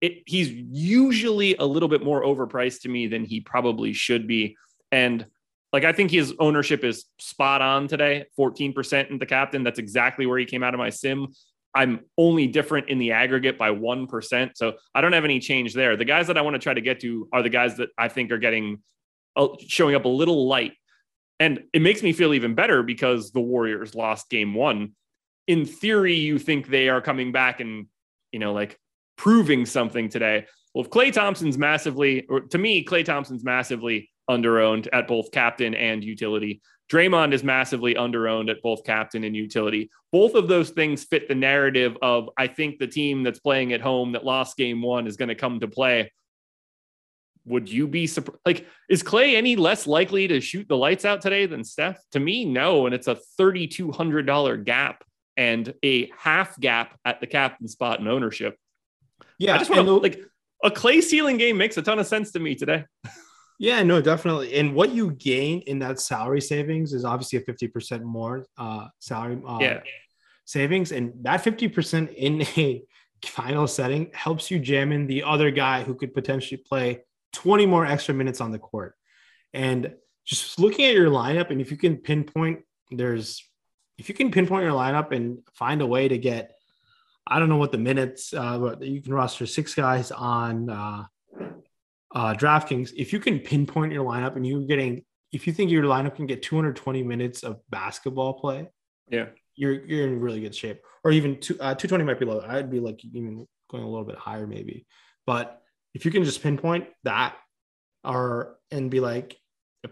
it, 0.00 0.22
he's 0.26 0.50
usually 0.50 1.56
a 1.56 1.64
little 1.64 1.88
bit 1.88 2.04
more 2.04 2.22
overpriced 2.22 2.82
to 2.82 2.88
me 2.88 3.06
than 3.06 3.24
he 3.24 3.40
probably 3.40 3.92
should 3.92 4.26
be. 4.28 4.56
And 4.92 5.26
like 5.72 5.84
I 5.84 5.92
think 5.92 6.12
his 6.12 6.34
ownership 6.38 6.84
is 6.84 7.06
spot 7.18 7.62
on 7.62 7.88
today, 7.88 8.26
14% 8.38 9.10
in 9.10 9.18
the 9.18 9.26
captain. 9.26 9.64
That's 9.64 9.80
exactly 9.80 10.26
where 10.26 10.38
he 10.38 10.44
came 10.44 10.62
out 10.62 10.74
of 10.74 10.78
my 10.78 10.90
sim. 10.90 11.28
I'm 11.74 12.00
only 12.16 12.46
different 12.46 12.88
in 12.88 12.98
the 12.98 13.12
aggregate 13.12 13.58
by 13.58 13.70
1%. 13.70 14.50
So 14.54 14.74
I 14.94 15.00
don't 15.00 15.12
have 15.12 15.24
any 15.24 15.40
change 15.40 15.74
there. 15.74 15.96
The 15.96 16.04
guys 16.04 16.28
that 16.28 16.38
I 16.38 16.42
want 16.42 16.54
to 16.54 16.60
try 16.60 16.74
to 16.74 16.80
get 16.80 17.00
to 17.00 17.28
are 17.32 17.42
the 17.42 17.48
guys 17.48 17.76
that 17.78 17.90
I 17.98 18.08
think 18.08 18.30
are 18.30 18.38
getting 18.38 18.82
showing 19.66 19.94
up 19.94 20.04
a 20.04 20.08
little 20.08 20.46
light. 20.46 20.72
And 21.40 21.64
it 21.72 21.82
makes 21.82 22.02
me 22.02 22.12
feel 22.12 22.32
even 22.34 22.54
better 22.54 22.82
because 22.82 23.32
the 23.32 23.40
Warriors 23.40 23.94
lost 23.94 24.30
game 24.30 24.54
one. 24.54 24.92
In 25.48 25.66
theory, 25.66 26.14
you 26.14 26.38
think 26.38 26.68
they 26.68 26.88
are 26.88 27.00
coming 27.00 27.32
back 27.32 27.60
and, 27.60 27.86
you 28.30 28.38
know, 28.38 28.52
like 28.52 28.78
proving 29.16 29.66
something 29.66 30.08
today. 30.08 30.46
Well, 30.74 30.84
if 30.84 30.90
Klay 30.90 31.12
Thompson's 31.12 31.58
massively, 31.58 32.24
or 32.28 32.40
to 32.40 32.58
me, 32.58 32.84
Klay 32.84 33.04
Thompson's 33.04 33.44
massively 33.44 34.10
underowned 34.30 34.88
at 34.92 35.08
both 35.08 35.32
captain 35.32 35.74
and 35.74 36.02
utility. 36.02 36.62
Draymond 36.90 37.32
is 37.32 37.42
massively 37.42 37.94
underowned 37.94 38.50
at 38.50 38.62
both 38.62 38.84
captain 38.84 39.24
and 39.24 39.34
utility. 39.34 39.90
Both 40.12 40.34
of 40.34 40.48
those 40.48 40.70
things 40.70 41.04
fit 41.04 41.28
the 41.28 41.34
narrative 41.34 41.96
of 42.02 42.28
I 42.36 42.46
think 42.46 42.78
the 42.78 42.86
team 42.86 43.22
that's 43.22 43.38
playing 43.38 43.72
at 43.72 43.80
home 43.80 44.12
that 44.12 44.24
lost 44.24 44.56
game 44.56 44.82
one 44.82 45.06
is 45.06 45.16
going 45.16 45.30
to 45.30 45.34
come 45.34 45.60
to 45.60 45.68
play. 45.68 46.12
Would 47.46 47.70
you 47.70 47.86
be 47.86 48.06
surprised? 48.06 48.40
Like, 48.46 48.66
is 48.88 49.02
Klay 49.02 49.34
any 49.34 49.56
less 49.56 49.86
likely 49.86 50.28
to 50.28 50.40
shoot 50.40 50.66
the 50.68 50.76
lights 50.76 51.04
out 51.04 51.20
today 51.20 51.46
than 51.46 51.64
Steph? 51.64 51.98
To 52.12 52.20
me, 52.20 52.44
no. 52.44 52.86
And 52.86 52.94
it's 52.94 53.08
a 53.08 53.18
$3,200 53.38 54.64
gap 54.64 55.04
and 55.36 55.74
a 55.82 56.10
half 56.16 56.58
gap 56.58 56.98
at 57.04 57.20
the 57.20 57.26
captain 57.26 57.68
spot 57.68 58.00
in 58.00 58.08
ownership. 58.08 58.56
Yeah. 59.38 59.54
I 59.54 59.58
just 59.58 59.70
want 59.70 59.86
to, 59.86 59.96
like, 59.98 60.20
a 60.62 60.70
Klay 60.70 61.02
ceiling 61.02 61.36
game 61.36 61.58
makes 61.58 61.76
a 61.76 61.82
ton 61.82 61.98
of 61.98 62.06
sense 62.06 62.32
to 62.32 62.40
me 62.40 62.54
today. 62.54 62.84
Yeah, 63.58 63.82
no, 63.82 64.00
definitely. 64.00 64.54
And 64.54 64.74
what 64.74 64.90
you 64.90 65.12
gain 65.12 65.60
in 65.62 65.78
that 65.78 66.00
salary 66.00 66.40
savings 66.40 66.92
is 66.92 67.04
obviously 67.04 67.38
a 67.38 67.42
50% 67.42 68.02
more 68.02 68.46
uh, 68.58 68.88
salary 68.98 69.40
uh, 69.46 69.58
yeah. 69.60 69.80
savings. 70.44 70.92
And 70.92 71.12
that 71.22 71.44
50% 71.44 72.12
in 72.14 72.42
a 72.56 72.82
final 73.24 73.66
setting 73.66 74.10
helps 74.12 74.50
you 74.50 74.58
jam 74.58 74.92
in 74.92 75.06
the 75.06 75.22
other 75.22 75.50
guy 75.50 75.82
who 75.82 75.94
could 75.94 76.12
potentially 76.14 76.62
play 76.66 77.02
20 77.32 77.66
more 77.66 77.86
extra 77.86 78.14
minutes 78.14 78.40
on 78.40 78.50
the 78.50 78.58
court. 78.58 78.96
And 79.52 79.94
just 80.24 80.58
looking 80.58 80.86
at 80.86 80.94
your 80.94 81.10
lineup, 81.10 81.50
and 81.50 81.60
if 81.60 81.70
you 81.70 81.76
can 81.76 81.96
pinpoint, 81.96 82.60
there's 82.90 83.44
if 83.98 84.08
you 84.08 84.14
can 84.14 84.30
pinpoint 84.30 84.64
your 84.64 84.72
lineup 84.72 85.12
and 85.12 85.38
find 85.54 85.80
a 85.80 85.86
way 85.86 86.08
to 86.08 86.18
get, 86.18 86.56
I 87.26 87.38
don't 87.38 87.48
know 87.48 87.56
what 87.56 87.70
the 87.70 87.78
minutes, 87.78 88.34
uh, 88.34 88.58
but 88.58 88.82
you 88.82 89.00
can 89.00 89.14
roster 89.14 89.46
six 89.46 89.74
guys 89.74 90.10
on 90.10 90.68
uh, 90.68 91.04
uh, 92.14 92.32
DraftKings, 92.32 92.92
if 92.96 93.12
you 93.12 93.18
can 93.18 93.40
pinpoint 93.40 93.92
your 93.92 94.04
lineup 94.04 94.36
and 94.36 94.46
you're 94.46 94.62
getting, 94.62 95.04
if 95.32 95.46
you 95.46 95.52
think 95.52 95.70
your 95.70 95.82
lineup 95.82 96.14
can 96.14 96.26
get 96.26 96.42
220 96.42 97.02
minutes 97.02 97.42
of 97.42 97.60
basketball 97.70 98.34
play, 98.34 98.68
yeah, 99.10 99.26
you're 99.56 99.84
you're 99.84 100.06
in 100.06 100.20
really 100.20 100.40
good 100.40 100.54
shape. 100.54 100.80
Or 101.02 101.10
even 101.10 101.40
two, 101.40 101.54
uh, 101.54 101.74
220 101.74 102.04
might 102.04 102.20
be 102.20 102.24
low. 102.24 102.40
I'd 102.46 102.70
be 102.70 102.80
like 102.80 103.04
even 103.04 103.46
going 103.68 103.82
a 103.82 103.88
little 103.88 104.04
bit 104.06 104.16
higher 104.16 104.46
maybe. 104.46 104.86
But 105.26 105.60
if 105.92 106.04
you 106.04 106.10
can 106.10 106.24
just 106.24 106.42
pinpoint 106.42 106.86
that, 107.02 107.36
or 108.04 108.58
and 108.70 108.90
be 108.90 109.00
like 109.00 109.36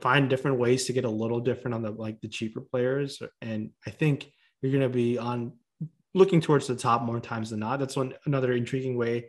find 0.01 0.31
different 0.31 0.59
ways 0.59 0.85
to 0.85 0.93
get 0.93 1.05
a 1.05 1.11
little 1.11 1.41
different 1.41 1.75
on 1.75 1.83
the 1.83 1.91
like 1.91 2.21
the 2.21 2.29
cheaper 2.29 2.61
players, 2.61 3.21
and 3.41 3.71
I 3.85 3.91
think 3.91 4.31
you're 4.61 4.73
gonna 4.73 4.89
be 4.89 5.19
on 5.19 5.55
looking 6.15 6.41
towards 6.41 6.69
the 6.69 6.77
top 6.77 7.03
more 7.03 7.19
times 7.19 7.51
than 7.51 7.61
not. 7.61 7.81
That's 7.81 7.97
one 7.97 8.15
another 8.27 8.53
intriguing 8.53 8.97
way 8.97 9.27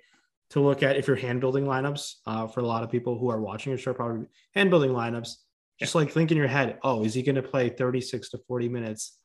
to 0.52 0.60
look 0.60 0.84
at 0.84 0.98
if 0.98 1.08
you're 1.08 1.16
hand 1.16 1.42
building 1.42 1.66
lineups 1.66 2.16
uh, 2.26 2.48
for 2.48 2.60
a 2.60 2.66
lot 2.66 2.84
of 2.84 2.92
people 2.92 3.18
who 3.18 3.30
are 3.30 3.42
watching 3.42 3.72
your 3.72 3.78
show, 3.78 3.94
probably 3.94 4.28
hand 4.54 4.70
building 4.70 4.92
lineups. 4.92 5.36
Just 5.80 5.96
like 5.96 6.12
think 6.12 6.32
in 6.32 6.38
your 6.38 6.48
head, 6.48 6.78
oh, 6.84 7.04
is 7.04 7.14
he 7.14 7.24
going 7.24 7.36
to 7.36 7.42
play 7.42 7.70
36 7.70 8.30
to 8.30 8.38
40 8.48 8.70
minutes? 8.70 9.18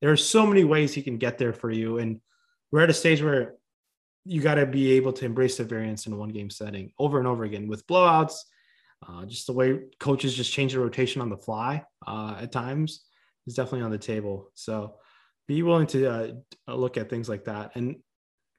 There 0.00 0.10
are 0.10 0.16
so 0.16 0.46
many 0.46 0.64
ways 0.64 0.94
he 0.94 1.02
can 1.02 1.18
get 1.18 1.38
there 1.38 1.52
for 1.52 1.70
you. 1.70 1.98
And 1.98 2.20
we're 2.70 2.80
at 2.80 2.90
a 2.90 2.94
stage 2.94 3.22
where 3.22 3.54
you 4.24 4.40
got 4.40 4.54
to 4.54 4.66
be 4.66 4.92
able 4.92 5.12
to 5.12 5.24
embrace 5.24 5.58
the 5.58 5.64
variance 5.64 6.06
in 6.06 6.16
one 6.16 6.30
game 6.30 6.48
setting 6.48 6.92
over 6.98 7.18
and 7.18 7.28
over 7.28 7.44
again 7.44 7.68
with 7.68 7.86
blowouts. 7.86 8.34
Uh, 9.06 9.26
just 9.26 9.46
the 9.46 9.52
way 9.52 9.80
coaches 9.98 10.34
just 10.34 10.52
change 10.52 10.72
the 10.72 10.80
rotation 10.80 11.20
on 11.20 11.28
the 11.28 11.36
fly 11.36 11.84
uh, 12.06 12.36
at 12.40 12.52
times 12.52 13.04
is 13.46 13.54
definitely 13.54 13.82
on 13.82 13.90
the 13.90 13.98
table. 13.98 14.50
So 14.54 14.94
be 15.48 15.62
willing 15.62 15.88
to 15.88 16.08
uh, 16.68 16.74
look 16.74 16.96
at 16.96 17.10
things 17.10 17.28
like 17.28 17.44
that 17.44 17.72
and 17.74 17.96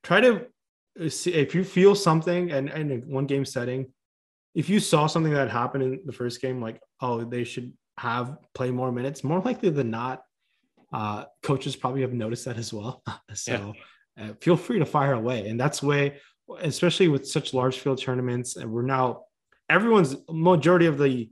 try 0.04 0.22
to 0.22 0.48
if 0.96 1.56
you 1.56 1.64
feel 1.64 1.96
something 1.96 2.52
and 2.52 2.70
in 2.70 2.92
a 2.92 2.96
one 2.98 3.26
game 3.26 3.46
setting, 3.46 3.92
if 4.56 4.70
you 4.70 4.80
saw 4.80 5.08
something 5.08 5.34
that 5.34 5.50
happened 5.50 5.84
in 5.84 6.02
the 6.06 6.12
first 6.12 6.42
game, 6.42 6.62
like, 6.62 6.80
oh, 7.02 7.24
they 7.24 7.44
should 7.44 7.74
have 7.98 8.38
play 8.54 8.72
more 8.72 8.92
minutes, 8.92 9.24
more 9.24 9.40
likely 9.40 9.70
than 9.70 9.90
not, 9.90 10.22
uh, 10.92 11.26
coaches 11.42 11.76
probably 11.76 12.02
have 12.02 12.14
noticed 12.14 12.46
that 12.46 12.58
as 12.58 12.72
well. 12.72 13.02
so 13.34 13.74
yeah. 14.18 14.26
uh, 14.26 14.34
feel 14.42 14.58
free 14.58 14.80
to 14.80 14.86
fire 14.86 15.14
away. 15.14 15.48
And 15.48 15.60
that's 15.60 15.82
way, 15.82 16.20
especially 16.62 17.08
with 17.08 17.28
such 17.28 17.54
large 17.54 17.80
field 17.80 18.00
tournaments, 18.00 18.56
and 18.56 18.72
we're 18.72 18.84
now 18.84 19.24
everyone's 19.70 20.16
majority 20.30 20.86
of 20.86 20.98
the 20.98 21.30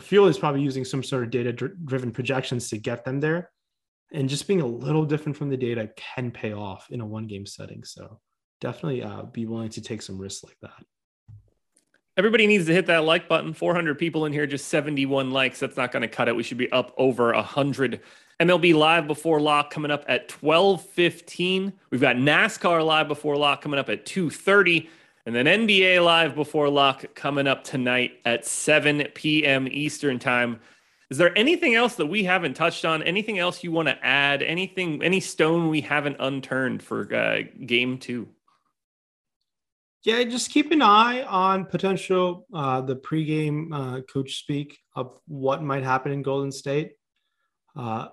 field 0.00 0.28
is 0.28 0.38
probably 0.38 0.62
using 0.62 0.84
some 0.84 1.02
sort 1.02 1.24
of 1.24 1.30
data 1.30 1.52
driven 1.52 2.10
projections 2.10 2.68
to 2.70 2.78
get 2.78 3.04
them 3.04 3.20
there. 3.20 3.50
And 4.12 4.28
just 4.28 4.48
being 4.48 4.60
a 4.60 4.66
little 4.66 5.04
different 5.04 5.38
from 5.38 5.50
the 5.50 5.56
data 5.56 5.90
can 5.96 6.32
pay 6.32 6.52
off 6.52 6.88
in 6.90 7.00
a 7.00 7.06
one 7.06 7.28
game 7.28 7.46
setting. 7.46 7.84
So 7.84 8.18
definitely 8.60 9.02
uh, 9.02 9.22
be 9.22 9.46
willing 9.46 9.70
to 9.70 9.80
take 9.80 10.02
some 10.02 10.18
risks 10.18 10.44
like 10.44 10.56
that. 10.62 10.84
Everybody 12.16 12.46
needs 12.46 12.66
to 12.66 12.74
hit 12.74 12.86
that 12.86 13.04
like 13.04 13.28
button. 13.28 13.54
400 13.54 13.98
people 13.98 14.26
in 14.26 14.32
here, 14.32 14.46
just 14.46 14.68
71 14.68 15.30
likes. 15.30 15.58
That's 15.58 15.76
not 15.76 15.90
going 15.90 16.02
to 16.02 16.08
cut 16.08 16.28
it. 16.28 16.36
We 16.36 16.42
should 16.42 16.58
be 16.58 16.70
up 16.70 16.92
over 16.98 17.32
100. 17.32 18.00
MLB 18.40 18.74
live 18.74 19.06
before 19.06 19.40
lock 19.40 19.70
coming 19.70 19.90
up 19.90 20.04
at 20.08 20.28
12:15. 20.28 21.72
We've 21.90 22.00
got 22.00 22.16
NASCAR 22.16 22.84
live 22.84 23.08
before 23.08 23.36
lock 23.36 23.62
coming 23.62 23.78
up 23.78 23.88
at 23.88 24.06
2:30, 24.06 24.88
and 25.26 25.34
then 25.34 25.46
NBA 25.46 26.04
live 26.04 26.34
before 26.34 26.68
lock 26.68 27.14
coming 27.14 27.46
up 27.46 27.64
tonight 27.64 28.20
at 28.24 28.46
7 28.46 29.06
p.m. 29.14 29.68
Eastern 29.70 30.18
time. 30.18 30.60
Is 31.10 31.18
there 31.18 31.36
anything 31.36 31.74
else 31.74 31.96
that 31.96 32.06
we 32.06 32.24
haven't 32.24 32.54
touched 32.54 32.84
on? 32.84 33.02
Anything 33.02 33.38
else 33.38 33.64
you 33.64 33.72
want 33.72 33.88
to 33.88 34.04
add? 34.04 34.42
Anything, 34.42 35.02
any 35.02 35.20
stone 35.20 35.68
we 35.68 35.80
haven't 35.80 36.16
unturned 36.20 36.82
for 36.82 37.12
uh, 37.14 37.42
game 37.66 37.98
two? 37.98 38.28
Yeah, 40.04 40.22
just 40.24 40.50
keep 40.50 40.70
an 40.72 40.80
eye 40.80 41.22
on 41.24 41.66
potential 41.66 42.46
uh, 42.54 42.80
the 42.80 42.96
pregame 42.96 43.68
uh, 43.72 44.00
coach 44.02 44.38
speak 44.38 44.78
of 44.96 45.18
what 45.26 45.62
might 45.62 45.84
happen 45.84 46.10
in 46.10 46.22
Golden 46.22 46.50
State. 46.50 46.92
Uh, 47.76 48.08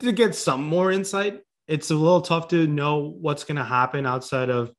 to 0.00 0.12
get 0.12 0.34
some 0.34 0.64
more 0.64 0.90
insight, 0.90 1.40
it's 1.66 1.90
a 1.90 1.94
little 1.94 2.22
tough 2.22 2.48
to 2.48 2.66
know 2.66 3.14
what's 3.20 3.44
going 3.44 3.56
to 3.56 3.64
happen 3.64 4.06
outside 4.06 4.48
of 4.48 4.72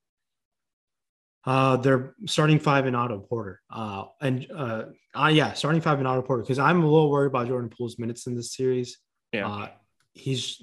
uh, 1.45 1.77
their 1.77 2.15
starting 2.25 2.59
five 2.59 2.87
in 2.87 2.95
Otto 2.95 3.19
Porter. 3.19 3.61
Uh, 3.71 4.05
and 4.21 4.47
uh, 4.53 4.83
uh, 5.15 5.31
yeah, 5.31 5.53
starting 5.53 5.81
five 5.81 5.99
in 5.99 6.05
Otto 6.05 6.21
Porter 6.21 6.43
because 6.43 6.59
I'm 6.59 6.81
a 6.81 6.85
little 6.85 7.09
worried 7.09 7.27
about 7.27 7.47
Jordan 7.47 7.69
Poole's 7.69 7.99
minutes 7.99 8.27
in 8.27 8.35
this 8.35 8.53
series. 8.55 8.97
Yeah, 9.31 9.47
uh, 9.47 9.69
he's 10.13 10.61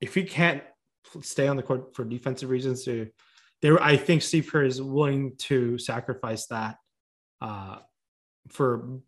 if 0.00 0.14
he 0.14 0.24
can't 0.24 0.62
stay 1.22 1.48
on 1.48 1.56
the 1.56 1.62
court 1.62 1.94
for 1.94 2.04
defensive 2.04 2.50
reasons 2.50 2.84
to 2.84 3.08
there 3.62 3.82
I 3.82 3.96
think 3.96 4.22
Steve 4.22 4.48
Kerr 4.50 4.64
is 4.64 4.80
willing 4.80 5.36
to 5.38 5.78
sacrifice 5.78 6.46
that 6.46 6.76
uh, 7.40 7.78
for 8.48 9.00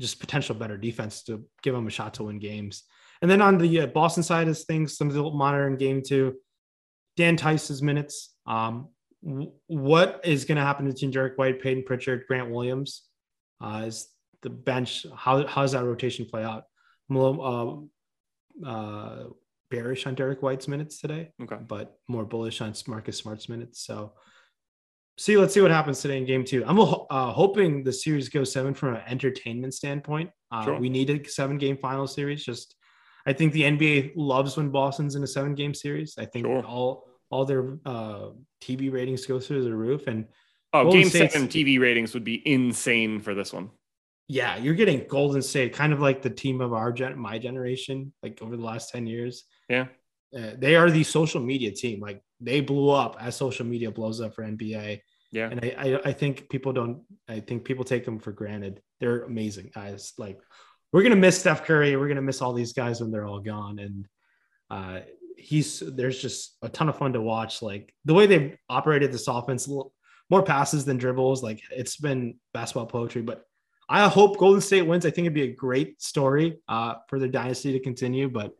just 0.00 0.20
potential 0.20 0.54
better 0.54 0.76
defense 0.76 1.22
to 1.24 1.44
give 1.62 1.74
them 1.74 1.86
a 1.86 1.90
shot 1.90 2.14
to 2.14 2.24
win 2.24 2.38
games. 2.38 2.84
And 3.20 3.30
then 3.30 3.42
on 3.42 3.58
the 3.58 3.82
uh, 3.82 3.86
Boston 3.86 4.22
side 4.22 4.48
of 4.48 4.58
things, 4.58 4.96
some 4.96 5.08
of 5.08 5.14
the 5.14 5.22
monitoring 5.22 5.76
game 5.76 6.02
two, 6.02 6.36
Dan 7.16 7.36
Theis's 7.36 7.82
minutes. 7.82 8.34
Um, 8.46 8.88
what 9.66 10.20
is 10.24 10.44
going 10.44 10.56
to 10.56 10.62
happen 10.62 10.88
between 10.88 11.10
Derrick 11.10 11.36
White, 11.36 11.60
Payton 11.60 11.84
Pritchard, 11.84 12.24
Grant 12.28 12.50
Williams? 12.50 13.02
Uh, 13.60 13.84
is 13.86 14.08
the 14.42 14.50
bench 14.50 15.04
how 15.16 15.44
how 15.46 15.62
does 15.62 15.72
that 15.72 15.84
rotation 15.84 16.24
play 16.24 16.44
out? 16.44 16.64
Uh, 17.10 17.78
uh, 18.64 19.24
bearish 19.70 20.06
on 20.06 20.14
Derrick 20.14 20.42
White's 20.42 20.68
minutes 20.68 21.00
today, 21.00 21.30
okay. 21.42 21.56
but 21.66 21.98
more 22.08 22.24
bullish 22.24 22.60
on 22.60 22.74
Marcus 22.86 23.18
Smart's 23.18 23.48
minutes. 23.48 23.84
So, 23.84 24.12
see, 25.16 25.36
let's 25.36 25.54
see 25.54 25.60
what 25.60 25.70
happens 25.70 26.00
today 26.00 26.18
in 26.18 26.24
game 26.24 26.44
two. 26.44 26.64
I'm 26.66 26.78
uh, 26.78 27.32
hoping 27.32 27.84
the 27.84 27.92
series 27.92 28.28
goes 28.28 28.52
seven 28.52 28.74
from 28.74 28.94
an 28.94 29.02
entertainment 29.06 29.74
standpoint. 29.74 30.30
Uh, 30.50 30.64
sure. 30.64 30.78
We 30.78 30.88
need 30.88 31.10
a 31.10 31.28
seven 31.28 31.58
game 31.58 31.76
final 31.76 32.06
series. 32.06 32.44
Just, 32.44 32.74
I 33.26 33.32
think 33.32 33.52
the 33.52 33.62
NBA 33.62 34.12
loves 34.16 34.56
when 34.56 34.70
Boston's 34.70 35.14
in 35.14 35.22
a 35.22 35.26
seven 35.26 35.54
game 35.54 35.74
series. 35.74 36.14
I 36.18 36.24
think 36.24 36.46
sure. 36.46 36.64
all 36.64 37.04
all 37.30 37.44
their 37.44 37.78
uh, 37.84 38.30
TV 38.62 38.90
ratings 38.90 39.26
go 39.26 39.38
through 39.38 39.64
the 39.64 39.74
roof. 39.74 40.06
And 40.06 40.26
oh, 40.72 40.84
Golden 40.84 41.02
game 41.02 41.10
State's, 41.10 41.34
seven 41.34 41.48
TV 41.48 41.78
ratings 41.78 42.14
would 42.14 42.24
be 42.24 42.42
insane 42.50 43.20
for 43.20 43.34
this 43.34 43.52
one 43.52 43.70
yeah, 44.28 44.58
you're 44.58 44.74
getting 44.74 45.06
Golden 45.08 45.40
State, 45.40 45.72
kind 45.72 45.92
of 45.92 46.00
like 46.00 46.20
the 46.20 46.30
team 46.30 46.60
of 46.60 46.74
our 46.74 46.92
gen, 46.92 47.18
my 47.18 47.38
generation, 47.38 48.12
like 48.22 48.40
over 48.42 48.56
the 48.56 48.62
last 48.62 48.90
ten 48.90 49.06
years. 49.06 49.44
Yeah, 49.68 49.86
uh, 50.36 50.52
they 50.56 50.76
are 50.76 50.90
the 50.90 51.04
social 51.04 51.40
media 51.40 51.70
team. 51.70 52.00
Like 52.00 52.22
they 52.40 52.60
blew 52.60 52.90
up 52.90 53.16
as 53.20 53.36
social 53.36 53.66
media 53.66 53.90
blows 53.90 54.20
up 54.20 54.34
for 54.34 54.44
NBA. 54.44 55.00
Yeah, 55.30 55.50
and 55.50 55.60
I, 55.62 55.74
I, 55.78 56.00
I 56.06 56.12
think 56.12 56.48
people 56.48 56.72
don't. 56.72 57.02
I 57.28 57.40
think 57.40 57.64
people 57.64 57.84
take 57.84 58.04
them 58.04 58.18
for 58.18 58.32
granted. 58.32 58.80
They're 59.00 59.24
amazing 59.24 59.70
guys. 59.74 60.12
Like 60.18 60.40
we're 60.92 61.02
gonna 61.02 61.16
miss 61.16 61.38
Steph 61.38 61.64
Curry. 61.64 61.96
We're 61.96 62.08
gonna 62.08 62.22
miss 62.22 62.40
all 62.40 62.52
these 62.52 62.72
guys 62.72 63.00
when 63.00 63.10
they're 63.10 63.26
all 63.26 63.40
gone. 63.40 63.78
And 63.78 64.08
uh, 64.70 65.00
he's 65.36 65.80
there's 65.80 66.20
just 66.20 66.56
a 66.62 66.68
ton 66.68 66.88
of 66.88 66.98
fun 66.98 67.12
to 67.12 67.20
watch. 67.20 67.62
Like 67.62 67.94
the 68.04 68.14
way 68.14 68.26
they've 68.26 68.56
operated 68.68 69.12
this 69.12 69.28
offense, 69.28 69.68
more 69.68 70.42
passes 70.42 70.84
than 70.84 70.98
dribbles. 70.98 71.42
Like 71.42 71.62
it's 71.70 71.96
been 71.96 72.38
basketball 72.52 72.86
poetry, 72.86 73.22
but 73.22 73.44
I 73.88 74.06
hope 74.08 74.38
Golden 74.38 74.60
State 74.60 74.82
wins. 74.82 75.06
I 75.06 75.10
think 75.10 75.24
it'd 75.24 75.34
be 75.34 75.42
a 75.42 75.54
great 75.54 76.02
story 76.02 76.58
uh, 76.68 76.96
for 77.08 77.18
their 77.18 77.28
dynasty 77.28 77.72
to 77.72 77.80
continue, 77.80 78.28
but 78.28 78.52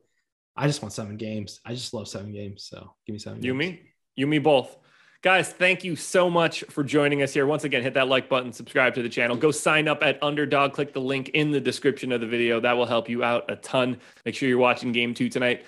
I 0.59 0.66
just 0.66 0.82
want 0.82 0.92
seven 0.92 1.16
games. 1.16 1.61
I 1.64 1.72
just 1.72 1.94
love 1.94 2.09
seven 2.09 2.32
games. 2.32 2.64
So 2.64 2.92
give 3.06 3.14
me 3.14 3.20
seven. 3.20 3.42
You, 3.42 3.52
games. 3.52 3.72
me, 3.72 3.82
you, 4.16 4.26
me 4.26 4.38
both. 4.40 4.76
Guys, 5.22 5.52
thank 5.52 5.84
you 5.84 5.94
so 5.94 6.28
much 6.28 6.64
for 6.64 6.82
joining 6.82 7.22
us 7.22 7.32
here. 7.32 7.46
Once 7.46 7.62
again, 7.62 7.82
hit 7.82 7.94
that 7.94 8.09
like 8.09 8.28
button, 8.28 8.52
subscribe 8.52 8.94
to 8.94 9.02
the 9.02 9.09
channel, 9.09 9.36
go 9.36 9.50
sign 9.50 9.88
up 9.88 10.02
at 10.02 10.20
Underdog. 10.22 10.72
Click 10.72 10.92
the 10.92 11.00
link 11.00 11.30
in 11.30 11.52
the 11.52 11.61
description 11.61 12.12
of 12.12 12.20
the 12.20 12.26
video. 12.26 12.61
That 12.61 12.76
will 12.76 12.86
help 12.86 13.09
you 13.09 13.22
out 13.22 13.48
a 13.48 13.56
ton. 13.56 13.98
Make 14.24 14.34
sure 14.34 14.48
you're 14.48 14.59
watching 14.59 14.92
game 14.92 15.14
two 15.14 15.28
tonight. 15.28 15.64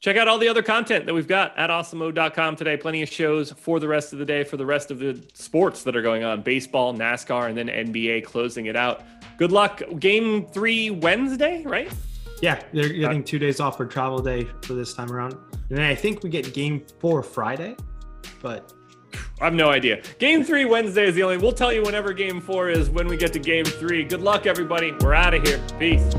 Check 0.00 0.16
out 0.16 0.28
all 0.28 0.38
the 0.38 0.48
other 0.48 0.62
content 0.62 1.06
that 1.06 1.14
we've 1.14 1.26
got 1.26 1.58
at 1.58 1.70
awesemo.com 1.70 2.54
today. 2.54 2.76
Plenty 2.76 3.02
of 3.02 3.08
shows 3.08 3.50
for 3.50 3.80
the 3.80 3.88
rest 3.88 4.12
of 4.12 4.20
the 4.20 4.24
day, 4.24 4.44
for 4.44 4.56
the 4.56 4.66
rest 4.66 4.92
of 4.92 5.00
the 5.00 5.24
sports 5.34 5.82
that 5.82 5.96
are 5.96 6.02
going 6.02 6.22
on 6.22 6.42
baseball, 6.42 6.94
NASCAR, 6.94 7.48
and 7.48 7.56
then 7.56 7.66
NBA 7.66 8.24
closing 8.24 8.66
it 8.66 8.76
out. 8.76 9.02
Good 9.38 9.50
luck. 9.50 9.82
Game 9.98 10.46
three 10.46 10.90
Wednesday, 10.90 11.64
right? 11.64 11.92
Yeah, 12.40 12.62
they're 12.72 12.84
uh, 12.84 12.88
getting 12.88 13.24
two 13.24 13.38
days 13.38 13.60
off 13.60 13.76
for 13.76 13.86
travel 13.86 14.20
day 14.20 14.48
for 14.62 14.74
this 14.74 14.94
time 14.94 15.10
around. 15.10 15.36
And 15.70 15.82
I 15.82 15.94
think 15.94 16.22
we 16.22 16.30
get 16.30 16.52
game 16.54 16.84
four 16.98 17.22
Friday, 17.22 17.76
but 18.42 18.72
I 19.40 19.44
have 19.44 19.54
no 19.54 19.70
idea. 19.70 20.02
Game 20.18 20.44
three 20.44 20.64
Wednesday 20.64 21.06
is 21.06 21.14
the 21.14 21.22
only. 21.22 21.36
We'll 21.36 21.52
tell 21.52 21.72
you 21.72 21.82
whenever 21.82 22.12
game 22.12 22.40
four 22.40 22.70
is 22.70 22.90
when 22.90 23.06
we 23.06 23.16
get 23.16 23.32
to 23.34 23.38
game 23.38 23.64
three. 23.64 24.04
Good 24.04 24.22
luck, 24.22 24.46
everybody. 24.46 24.92
We're 25.00 25.14
out 25.14 25.34
of 25.34 25.46
here. 25.46 25.60
Peace. 25.78 26.14